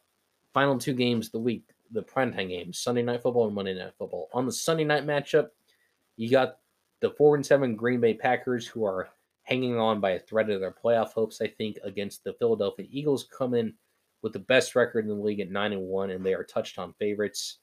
final 0.52 0.78
two 0.78 0.94
games 0.94 1.26
of 1.26 1.32
the 1.32 1.38
week, 1.40 1.64
the 1.92 2.02
primetime 2.02 2.48
games, 2.48 2.78
Sunday 2.78 3.02
night 3.02 3.22
football 3.22 3.46
and 3.46 3.54
Monday 3.54 3.74
night 3.74 3.94
football. 3.98 4.28
On 4.32 4.46
the 4.46 4.52
Sunday 4.52 4.84
night 4.84 5.06
matchup, 5.06 5.48
you 6.16 6.30
got 6.30 6.58
the 7.00 7.10
four 7.10 7.36
and 7.36 7.44
seven 7.44 7.76
Green 7.76 8.00
Bay 8.00 8.14
Packers, 8.14 8.66
who 8.66 8.84
are 8.84 9.08
hanging 9.44 9.78
on 9.78 10.00
by 10.00 10.10
a 10.10 10.18
thread 10.18 10.50
of 10.50 10.60
their 10.60 10.74
playoff 10.84 11.12
hopes, 11.12 11.40
I 11.40 11.46
think, 11.46 11.78
against 11.82 12.22
the 12.24 12.34
Philadelphia 12.34 12.86
Eagles, 12.90 13.28
come 13.36 13.54
in 13.54 13.74
with 14.22 14.32
the 14.32 14.40
best 14.40 14.74
record 14.74 15.04
in 15.04 15.16
the 15.16 15.22
league 15.22 15.40
at 15.40 15.50
9 15.50 15.72
and 15.72 15.82
1, 15.82 16.10
and 16.10 16.24
they 16.24 16.34
are 16.34 16.44
touchdown 16.44 16.92
favorites 16.98 17.58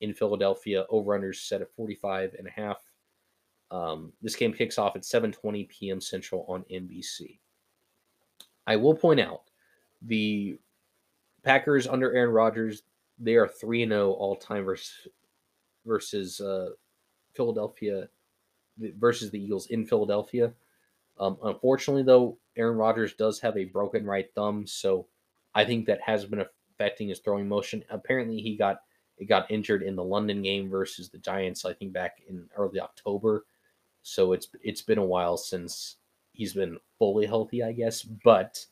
in 0.00 0.14
Philadelphia. 0.14 0.86
Over-unders 0.88 1.46
set 1.46 1.60
at 1.60 1.74
45 1.74 2.34
and 2.38 2.46
a 2.46 2.50
half. 2.50 2.82
Um, 3.70 4.12
this 4.22 4.36
game 4.36 4.52
kicks 4.52 4.78
off 4.78 4.96
at 4.96 5.02
7:20 5.02 5.68
p.m. 5.68 6.00
Central 6.00 6.46
on 6.48 6.64
NBC. 6.72 7.38
I 8.66 8.76
will 8.76 8.94
point 8.94 9.20
out 9.20 9.42
the 10.02 10.58
Packers 11.42 11.86
under 11.86 12.14
Aaron 12.14 12.30
Rodgers, 12.30 12.82
they 13.18 13.34
are 13.34 13.48
3 13.48 13.88
0 13.88 14.12
all 14.12 14.36
time 14.36 14.64
versus 14.64 15.08
versus 15.86 16.40
uh, 16.40 16.70
Philadelphia 17.34 18.08
versus 18.98 19.30
the 19.30 19.42
Eagles 19.42 19.66
in 19.66 19.86
Philadelphia. 19.86 20.52
Um, 21.18 21.36
unfortunately, 21.42 22.04
though, 22.04 22.38
Aaron 22.56 22.76
Rodgers 22.76 23.14
does 23.14 23.40
have 23.40 23.56
a 23.56 23.64
broken 23.64 24.04
right 24.04 24.32
thumb, 24.34 24.66
so 24.66 25.06
I 25.54 25.64
think 25.64 25.86
that 25.86 26.00
has 26.00 26.24
been 26.24 26.44
affecting 26.72 27.08
his 27.08 27.18
throwing 27.18 27.48
motion. 27.48 27.84
Apparently, 27.90 28.40
he 28.40 28.56
got 28.56 28.82
it 29.18 29.26
got 29.26 29.50
injured 29.50 29.82
in 29.82 29.96
the 29.96 30.04
London 30.04 30.42
game 30.42 30.70
versus 30.70 31.08
the 31.08 31.18
Giants. 31.18 31.64
I 31.64 31.72
think 31.72 31.92
back 31.92 32.22
in 32.28 32.48
early 32.56 32.80
October. 32.80 33.44
So 34.02 34.32
it's 34.32 34.48
it's 34.62 34.82
been 34.82 34.98
a 34.98 35.04
while 35.04 35.36
since 35.36 35.96
he's 36.32 36.54
been 36.54 36.78
fully 36.98 37.26
healthy, 37.26 37.62
I 37.62 37.72
guess. 37.72 38.02
But 38.02 38.64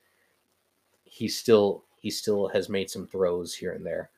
he 1.05 1.27
still 1.27 1.85
he 1.97 2.11
still 2.11 2.49
has 2.49 2.69
made 2.69 2.91
some 2.91 3.07
throws 3.07 3.55
here 3.55 3.73
and 3.73 3.85
there. 3.85 4.11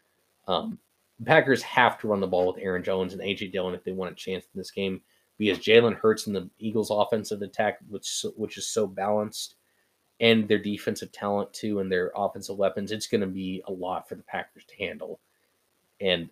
Um, 0.49 0.79
Packers 1.25 1.63
have 1.63 1.99
to 2.01 2.09
run 2.09 2.21
the 2.21 2.27
ball 2.27 2.47
with 2.47 2.63
Aaron 2.63 2.83
Jones 2.83 3.13
and 3.13 3.23
AJ 3.23 3.53
Dillon 3.53 3.75
if 3.75 3.85
they 3.85 3.93
want 3.93 4.13
a 4.13 4.15
chance 4.15 4.45
in 4.45 4.59
this 4.59 4.71
game 4.71 5.01
because 5.37 5.59
Jalen 5.59 5.95
Hurts 5.95 6.27
and 6.27 6.35
the 6.35 6.49
Eagles' 6.59 6.91
offensive 6.91 7.43
attack, 7.43 7.79
which 7.89 8.25
which 8.37 8.59
is 8.59 8.67
so 8.67 8.87
balanced, 8.87 9.55
and 10.21 10.49
their 10.49 10.59
defensive 10.59 11.13
talent 11.13 11.53
too, 11.53 11.81
and 11.81 11.91
their 11.91 12.13
offensive 12.17 12.57
weapons, 12.57 12.91
it's 12.91 13.07
going 13.07 13.21
to 13.21 13.27
be 13.27 13.63
a 13.67 13.73
lot 13.73 14.09
for 14.09 14.15
the 14.15 14.23
Packers 14.23 14.65
to 14.67 14.77
handle. 14.77 15.21
And 16.01 16.31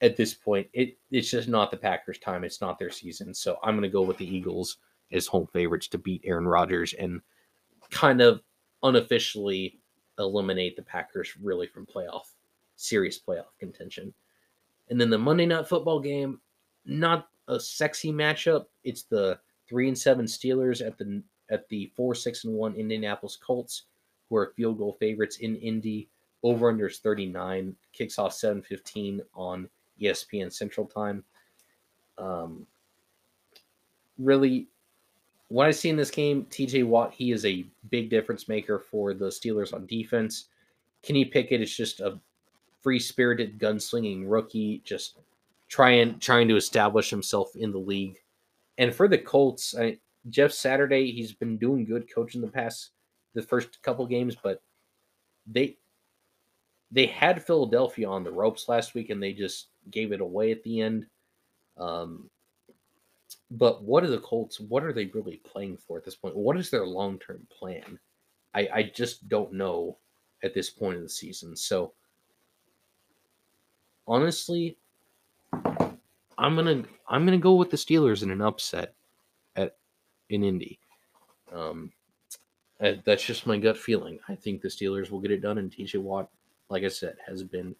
at 0.00 0.16
this 0.16 0.34
point, 0.34 0.68
it 0.72 0.96
it's 1.10 1.30
just 1.30 1.48
not 1.48 1.70
the 1.70 1.76
Packers' 1.76 2.18
time. 2.18 2.44
It's 2.44 2.60
not 2.60 2.78
their 2.78 2.90
season. 2.90 3.34
So 3.34 3.58
I'm 3.62 3.74
going 3.74 3.82
to 3.82 3.88
go 3.88 4.02
with 4.02 4.18
the 4.18 4.36
Eagles 4.36 4.78
as 5.12 5.26
home 5.26 5.48
favorites 5.52 5.88
to 5.88 5.98
beat 5.98 6.22
Aaron 6.24 6.48
Rodgers 6.48 6.92
and 6.94 7.20
kind 7.90 8.20
of 8.20 8.40
unofficially 8.82 9.78
eliminate 10.18 10.76
the 10.76 10.82
Packers 10.82 11.36
really 11.40 11.66
from 11.66 11.86
playoff 11.86 12.32
serious 12.76 13.18
playoff 13.18 13.46
contention. 13.58 14.12
And 14.88 15.00
then 15.00 15.10
the 15.10 15.18
Monday 15.18 15.46
night 15.46 15.68
football 15.68 16.00
game, 16.00 16.40
not 16.84 17.28
a 17.48 17.58
sexy 17.58 18.12
matchup. 18.12 18.66
It's 18.84 19.02
the 19.02 19.38
three 19.68 19.88
and 19.88 19.98
seven 19.98 20.26
Steelers 20.26 20.86
at 20.86 20.96
the 20.98 21.22
at 21.50 21.68
the 21.68 21.90
four 21.96 22.14
six 22.14 22.44
and 22.44 22.54
one 22.54 22.74
Indianapolis 22.74 23.36
Colts, 23.36 23.84
who 24.28 24.36
are 24.36 24.52
field 24.56 24.78
goal 24.78 24.96
favorites 24.98 25.38
in 25.38 25.56
Indy. 25.56 26.08
Over 26.42 26.68
under 26.68 26.86
is 26.86 26.98
39. 26.98 27.74
Kicks 27.92 28.18
off 28.18 28.32
7:15 28.32 29.20
on 29.34 29.68
ESPN 30.00 30.52
Central 30.52 30.86
Time. 30.86 31.24
Um, 32.18 32.66
really, 34.18 34.68
what 35.48 35.66
I 35.66 35.70
see 35.70 35.88
in 35.88 35.96
this 35.96 36.10
game, 36.10 36.46
TJ 36.50 36.84
Watt, 36.84 37.12
he 37.12 37.32
is 37.32 37.44
a 37.44 37.66
big 37.90 38.10
difference 38.10 38.48
maker 38.48 38.78
for 38.78 39.14
the 39.14 39.26
Steelers 39.26 39.72
on 39.72 39.86
defense. 39.86 40.46
Kenny 41.02 41.24
Pickett 41.24 41.60
is 41.60 41.74
just 41.74 42.00
a 42.00 42.18
free 42.86 43.00
spirited 43.00 43.58
gunslinging 43.58 44.22
rookie, 44.28 44.80
just 44.84 45.18
trying 45.66 46.16
trying 46.20 46.46
to 46.46 46.54
establish 46.54 47.10
himself 47.10 47.56
in 47.56 47.72
the 47.72 47.78
league. 47.78 48.16
And 48.78 48.94
for 48.94 49.08
the 49.08 49.18
Colts, 49.18 49.74
I, 49.76 49.98
Jeff 50.30 50.52
Saturday, 50.52 51.10
he's 51.10 51.32
been 51.32 51.58
doing 51.58 51.84
good 51.84 52.08
coaching 52.08 52.40
the 52.40 52.46
past 52.46 52.90
the 53.34 53.42
first 53.42 53.82
couple 53.82 54.06
games, 54.06 54.36
but 54.40 54.62
they 55.48 55.76
they 56.92 57.06
had 57.06 57.44
Philadelphia 57.44 58.08
on 58.08 58.22
the 58.22 58.30
ropes 58.30 58.68
last 58.68 58.94
week 58.94 59.10
and 59.10 59.20
they 59.20 59.32
just 59.32 59.66
gave 59.90 60.12
it 60.12 60.20
away 60.20 60.52
at 60.52 60.62
the 60.62 60.80
end. 60.80 61.06
Um, 61.76 62.30
but 63.50 63.82
what 63.82 64.04
are 64.04 64.10
the 64.10 64.20
Colts? 64.20 64.60
What 64.60 64.84
are 64.84 64.92
they 64.92 65.06
really 65.06 65.38
playing 65.38 65.78
for 65.78 65.98
at 65.98 66.04
this 66.04 66.14
point? 66.14 66.36
What 66.36 66.56
is 66.56 66.70
their 66.70 66.86
long 66.86 67.18
term 67.18 67.48
plan? 67.50 67.98
I, 68.54 68.68
I 68.72 68.82
just 68.94 69.28
don't 69.28 69.54
know 69.54 69.98
at 70.44 70.54
this 70.54 70.70
point 70.70 70.98
in 70.98 71.02
the 71.02 71.08
season. 71.08 71.56
So 71.56 71.92
honestly, 74.06 74.76
I'm 75.52 76.54
gonna 76.54 76.84
I'm 77.08 77.24
gonna 77.24 77.38
go 77.38 77.54
with 77.54 77.70
the 77.70 77.76
Steelers 77.76 78.22
in 78.22 78.30
an 78.30 78.42
upset 78.42 78.94
at 79.56 79.76
in 80.28 80.44
Indy. 80.44 80.78
Um, 81.52 81.92
that's 82.78 83.24
just 83.24 83.46
my 83.46 83.56
gut 83.56 83.76
feeling. 83.76 84.18
I 84.28 84.34
think 84.34 84.60
the 84.60 84.68
Steelers 84.68 85.10
will 85.10 85.20
get 85.20 85.30
it 85.30 85.42
done, 85.42 85.58
and 85.58 85.70
TJ 85.70 86.00
Watt, 86.00 86.28
like 86.68 86.84
I 86.84 86.88
said, 86.88 87.16
has 87.26 87.42
been 87.42 87.74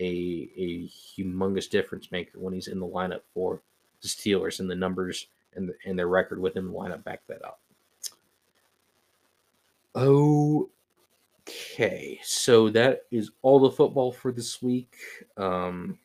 a 0.00 0.50
a 0.56 0.88
humongous 0.88 1.70
difference 1.70 2.10
maker 2.10 2.38
when 2.38 2.52
he's 2.52 2.68
in 2.68 2.80
the 2.80 2.86
lineup 2.86 3.20
for 3.32 3.62
the 4.02 4.08
Steelers, 4.08 4.60
and 4.60 4.68
the 4.68 4.74
numbers 4.74 5.28
and 5.54 5.68
the, 5.68 5.74
and 5.86 5.98
their 5.98 6.08
record 6.08 6.40
within 6.40 6.66
the 6.66 6.72
lineup 6.72 7.04
back 7.04 7.20
that 7.28 7.44
up. 7.44 7.60
Okay, 11.54 12.20
so 12.22 12.68
that 12.70 13.02
is 13.10 13.30
all 13.42 13.58
the 13.60 13.70
football 13.70 14.12
for 14.12 14.32
this 14.32 14.62
week. 14.62 14.96
Um, 15.36 15.98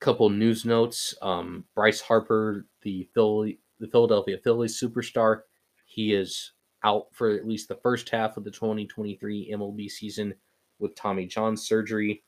couple 0.00 0.30
news 0.30 0.64
notes. 0.64 1.14
Um, 1.22 1.64
Bryce 1.74 2.00
Harper, 2.00 2.66
the 2.82 3.08
Philly, 3.14 3.58
the 3.80 3.88
Philadelphia 3.88 4.38
Phillies 4.42 4.80
superstar, 4.80 5.42
he 5.86 6.14
is 6.14 6.52
out 6.84 7.06
for 7.12 7.30
at 7.30 7.46
least 7.46 7.68
the 7.68 7.76
first 7.76 8.08
half 8.08 8.36
of 8.36 8.44
the 8.44 8.50
2023 8.50 9.52
MLB 9.52 9.90
season 9.90 10.34
with 10.78 10.94
Tommy 10.94 11.26
John 11.26 11.56
surgery. 11.56 12.22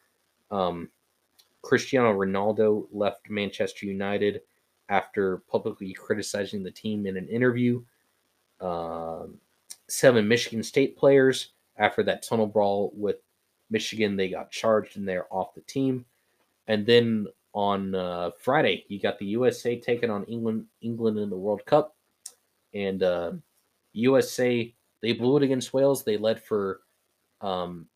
Um, 0.51 0.89
Cristiano 1.63 2.13
Ronaldo 2.13 2.87
left 2.93 3.31
Manchester 3.31 3.87
United 3.87 4.41
after 4.89 5.39
publicly 5.49 5.93
criticizing 5.93 6.63
the 6.63 6.71
team 6.71 7.07
in 7.07 7.17
an 7.17 7.29
interview. 7.29 7.83
Um, 8.61 9.39
seven 9.91 10.27
Michigan 10.27 10.63
State 10.63 10.97
players, 10.97 11.53
after 11.77 12.03
that 12.03 12.23
tunnel 12.23 12.47
brawl 12.47 12.93
with 12.95 13.17
Michigan, 13.71 14.17
they 14.17 14.29
got 14.29 14.51
charged 14.51 14.97
and 14.97 15.09
they're 15.09 15.33
off 15.33 15.55
the 15.55 15.61
team. 15.63 16.05
And 16.67 16.87
then 16.87 17.27
on 17.55 17.95
uh, 17.95 18.31
Friday, 18.39 18.85
you 18.89 19.01
got 19.01 19.19
the 19.19 19.27
USA 19.27 19.79
taking 19.79 20.11
on 20.11 20.25
England, 20.25 20.67
England 20.83 21.19
in 21.19 21.31
the 21.31 21.37
World 21.37 21.65
Cup, 21.67 21.97
and 22.75 23.03
uh, 23.03 23.33
USA 23.93 24.73
they 25.03 25.13
blew 25.13 25.37
it 25.39 25.43
against 25.43 25.73
Wales. 25.73 26.05
They 26.05 26.17
led 26.17 26.43
for 26.43 26.81
um, 27.41 27.87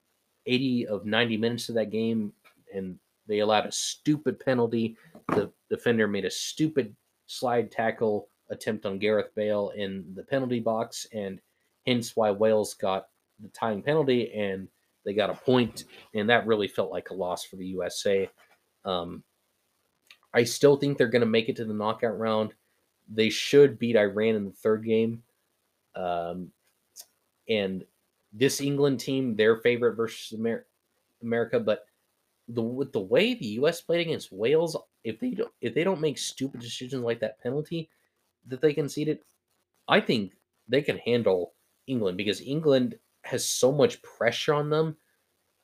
80 0.47 0.87
of 0.87 1.05
90 1.05 1.37
minutes 1.37 1.69
of 1.69 1.75
that 1.77 1.91
game, 1.91 2.33
and 2.75 2.99
they 3.27 3.41
allowed 3.41 3.67
a 3.67 3.73
stupid 3.73 4.41
penalty. 4.41 4.97
The 5.29 5.51
defender 5.71 6.09
made 6.09 6.25
a 6.25 6.31
stupid 6.31 6.95
slide 7.27 7.71
tackle 7.71 8.29
attempt 8.51 8.87
on 8.87 8.99
Gareth 8.99 9.35
Bale 9.35 9.73
in 9.77 10.05
the 10.15 10.23
penalty 10.23 10.61
box, 10.61 11.07
and 11.13 11.41
hence 11.87 12.15
why 12.15 12.31
Wales 12.31 12.75
got 12.75 13.09
the 13.41 13.49
tying 13.49 13.83
penalty 13.83 14.33
and 14.33 14.69
they 15.05 15.13
got 15.13 15.31
a 15.31 15.35
point, 15.35 15.85
and 16.15 16.31
that 16.31 16.47
really 16.47 16.69
felt 16.69 16.91
like 16.91 17.11
a 17.11 17.15
loss 17.15 17.45
for 17.45 17.57
the 17.57 17.67
USA. 17.67 18.29
Um, 18.85 19.23
I 20.33 20.45
still 20.45 20.77
think 20.77 20.97
they're 20.97 21.09
going 21.09 21.21
to 21.21 21.27
make 21.27 21.49
it 21.49 21.57
to 21.57 21.65
the 21.65 21.75
knockout 21.75 22.19
round. 22.19 22.55
They 23.13 23.29
should 23.29 23.79
beat 23.79 23.97
Iran 23.97 24.35
in 24.35 24.45
the 24.47 24.53
third 24.53 24.85
game. 24.85 25.23
Um, 25.95 26.51
and 27.49 27.85
this 28.33 28.61
England 28.61 29.01
team, 29.01 29.37
their 29.37 29.57
favorite 29.57 29.95
versus 29.95 30.37
Amer- 30.39 30.67
America, 31.23 31.61
but 31.61 31.85
the 32.49 32.63
with 32.63 32.93
the 32.93 33.01
way 33.01 33.35
the 33.35 33.47
U.S. 33.47 33.81
played 33.81 34.01
against 34.01 34.33
Wales, 34.33 34.77
if 35.03 35.21
they 35.21 35.31
don't 35.31 35.53
if 35.61 35.75
they 35.75 35.85
don't 35.85 36.01
make 36.01 36.19
stupid 36.19 36.61
decisions 36.61 37.03
like 37.03 37.21
that 37.21 37.41
penalty 37.41 37.89
that 38.49 38.61
they 38.61 38.75
conceded, 38.75 39.21
I 39.89 40.01
think 40.01 40.33
they 40.69 40.83
can 40.83 40.99
handle 40.99 41.54
England 41.87 42.17
because 42.17 42.41
England 42.41 42.99
has 43.23 43.47
so 43.47 43.73
much 43.73 44.03
pressure 44.03 44.55
on 44.55 44.71
them. 44.71 44.97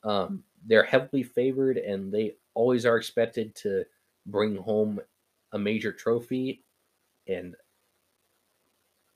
Um, 0.05 0.45
they're 0.67 0.85
heavily 0.85 1.23
favored, 1.23 1.79
and 1.79 2.13
they 2.13 2.37
always 2.55 2.87
are 2.87 2.97
expected 2.97 3.55
to 3.57 3.85
bring 4.27 4.57
home 4.57 5.01
a 5.53 5.59
major 5.59 5.93
trophy, 5.93 6.65
and 7.27 7.57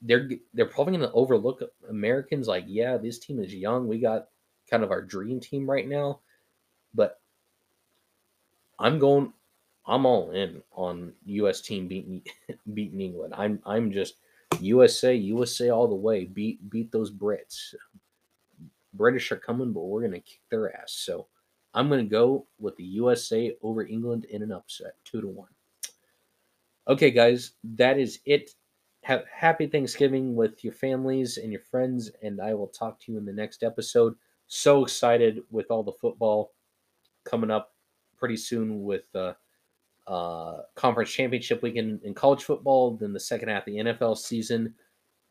they're 0.02 0.28
they're 0.52 0.66
probably 0.66 0.96
going 0.96 1.08
to 1.08 1.14
overlook 1.14 1.62
Americans. 1.88 2.46
Like, 2.48 2.64
yeah, 2.66 2.96
this 2.96 3.18
team 3.18 3.40
is 3.42 3.54
young. 3.54 3.88
We 3.88 3.98
got 3.98 4.28
kind 4.70 4.82
of 4.84 4.90
our 4.90 5.02
dream 5.02 5.40
team 5.40 5.68
right 5.68 5.88
now, 5.88 6.20
but 6.94 7.20
I'm 8.78 8.98
going. 8.98 9.32
I'm 9.86 10.06
all 10.06 10.30
in 10.30 10.62
on 10.72 11.12
U.S. 11.26 11.60
team 11.60 11.88
beating 11.88 12.22
beating 12.74 13.00
England. 13.00 13.34
I'm 13.36 13.60
I'm 13.66 13.92
just 13.92 14.16
USA 14.60 15.14
USA 15.14 15.70
all 15.70 15.88
the 15.88 15.94
way. 15.94 16.24
Beat 16.24 16.68
beat 16.70 16.90
those 16.92 17.12
Brits. 17.12 17.74
British 18.92 19.32
are 19.32 19.36
coming, 19.36 19.72
but 19.72 19.82
we're 19.82 20.02
gonna 20.02 20.20
kick 20.20 20.40
their 20.50 20.74
ass. 20.76 20.92
So 20.92 21.26
I'm 21.74 21.88
gonna 21.88 22.04
go 22.04 22.46
with 22.58 22.76
the 22.76 22.84
USA 22.84 23.56
over 23.62 23.86
England 23.86 24.26
in 24.26 24.42
an 24.42 24.52
upset, 24.52 24.94
two 25.04 25.20
to 25.20 25.28
one. 25.28 25.48
Okay, 26.86 27.10
guys, 27.10 27.52
that 27.64 27.98
is 27.98 28.20
it. 28.24 28.50
Have 29.02 29.24
happy 29.30 29.66
Thanksgiving 29.66 30.34
with 30.34 30.64
your 30.64 30.72
families 30.72 31.36
and 31.36 31.52
your 31.52 31.60
friends, 31.60 32.10
and 32.22 32.40
I 32.40 32.54
will 32.54 32.68
talk 32.68 33.00
to 33.00 33.12
you 33.12 33.18
in 33.18 33.26
the 33.26 33.32
next 33.32 33.62
episode. 33.62 34.14
So 34.46 34.82
excited 34.82 35.40
with 35.50 35.70
all 35.70 35.82
the 35.82 35.92
football 35.92 36.52
coming 37.24 37.50
up 37.50 37.74
pretty 38.16 38.36
soon 38.36 38.84
with 38.84 39.04
uh, 39.14 39.34
uh, 40.06 40.58
conference 40.74 41.10
championship 41.10 41.62
weekend 41.62 42.02
in 42.02 42.14
college 42.14 42.44
football, 42.44 42.96
then 42.96 43.12
the 43.12 43.20
second 43.20 43.48
half 43.48 43.66
of 43.66 43.72
the 43.72 43.78
NFL 43.78 44.18
season, 44.18 44.74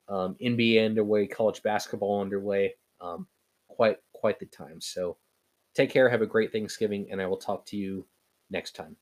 um, 0.08 0.36
NBA 0.41 0.86
underway, 0.86 1.28
college 1.28 1.62
basketball 1.64 2.22
underway. 2.22 2.74
Um, 3.02 3.28
quite 3.68 3.98
quite 4.14 4.40
the 4.40 4.45
time. 4.45 4.80
So 4.80 5.18
take 5.76 5.90
care, 5.90 6.10
have 6.10 6.22
a 6.22 6.28
great 6.28 6.52
Thanksgiving, 6.52 7.08
and 7.12 7.22
I 7.22 7.26
will 7.26 7.38
talk 7.38 7.66
to 7.68 7.78
you 7.78 8.06
next 8.50 8.76
time. 8.76 8.95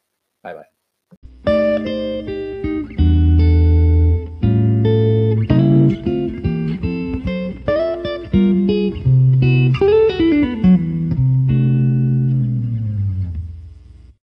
Bye 0.43 0.53
bye. 0.53 1.51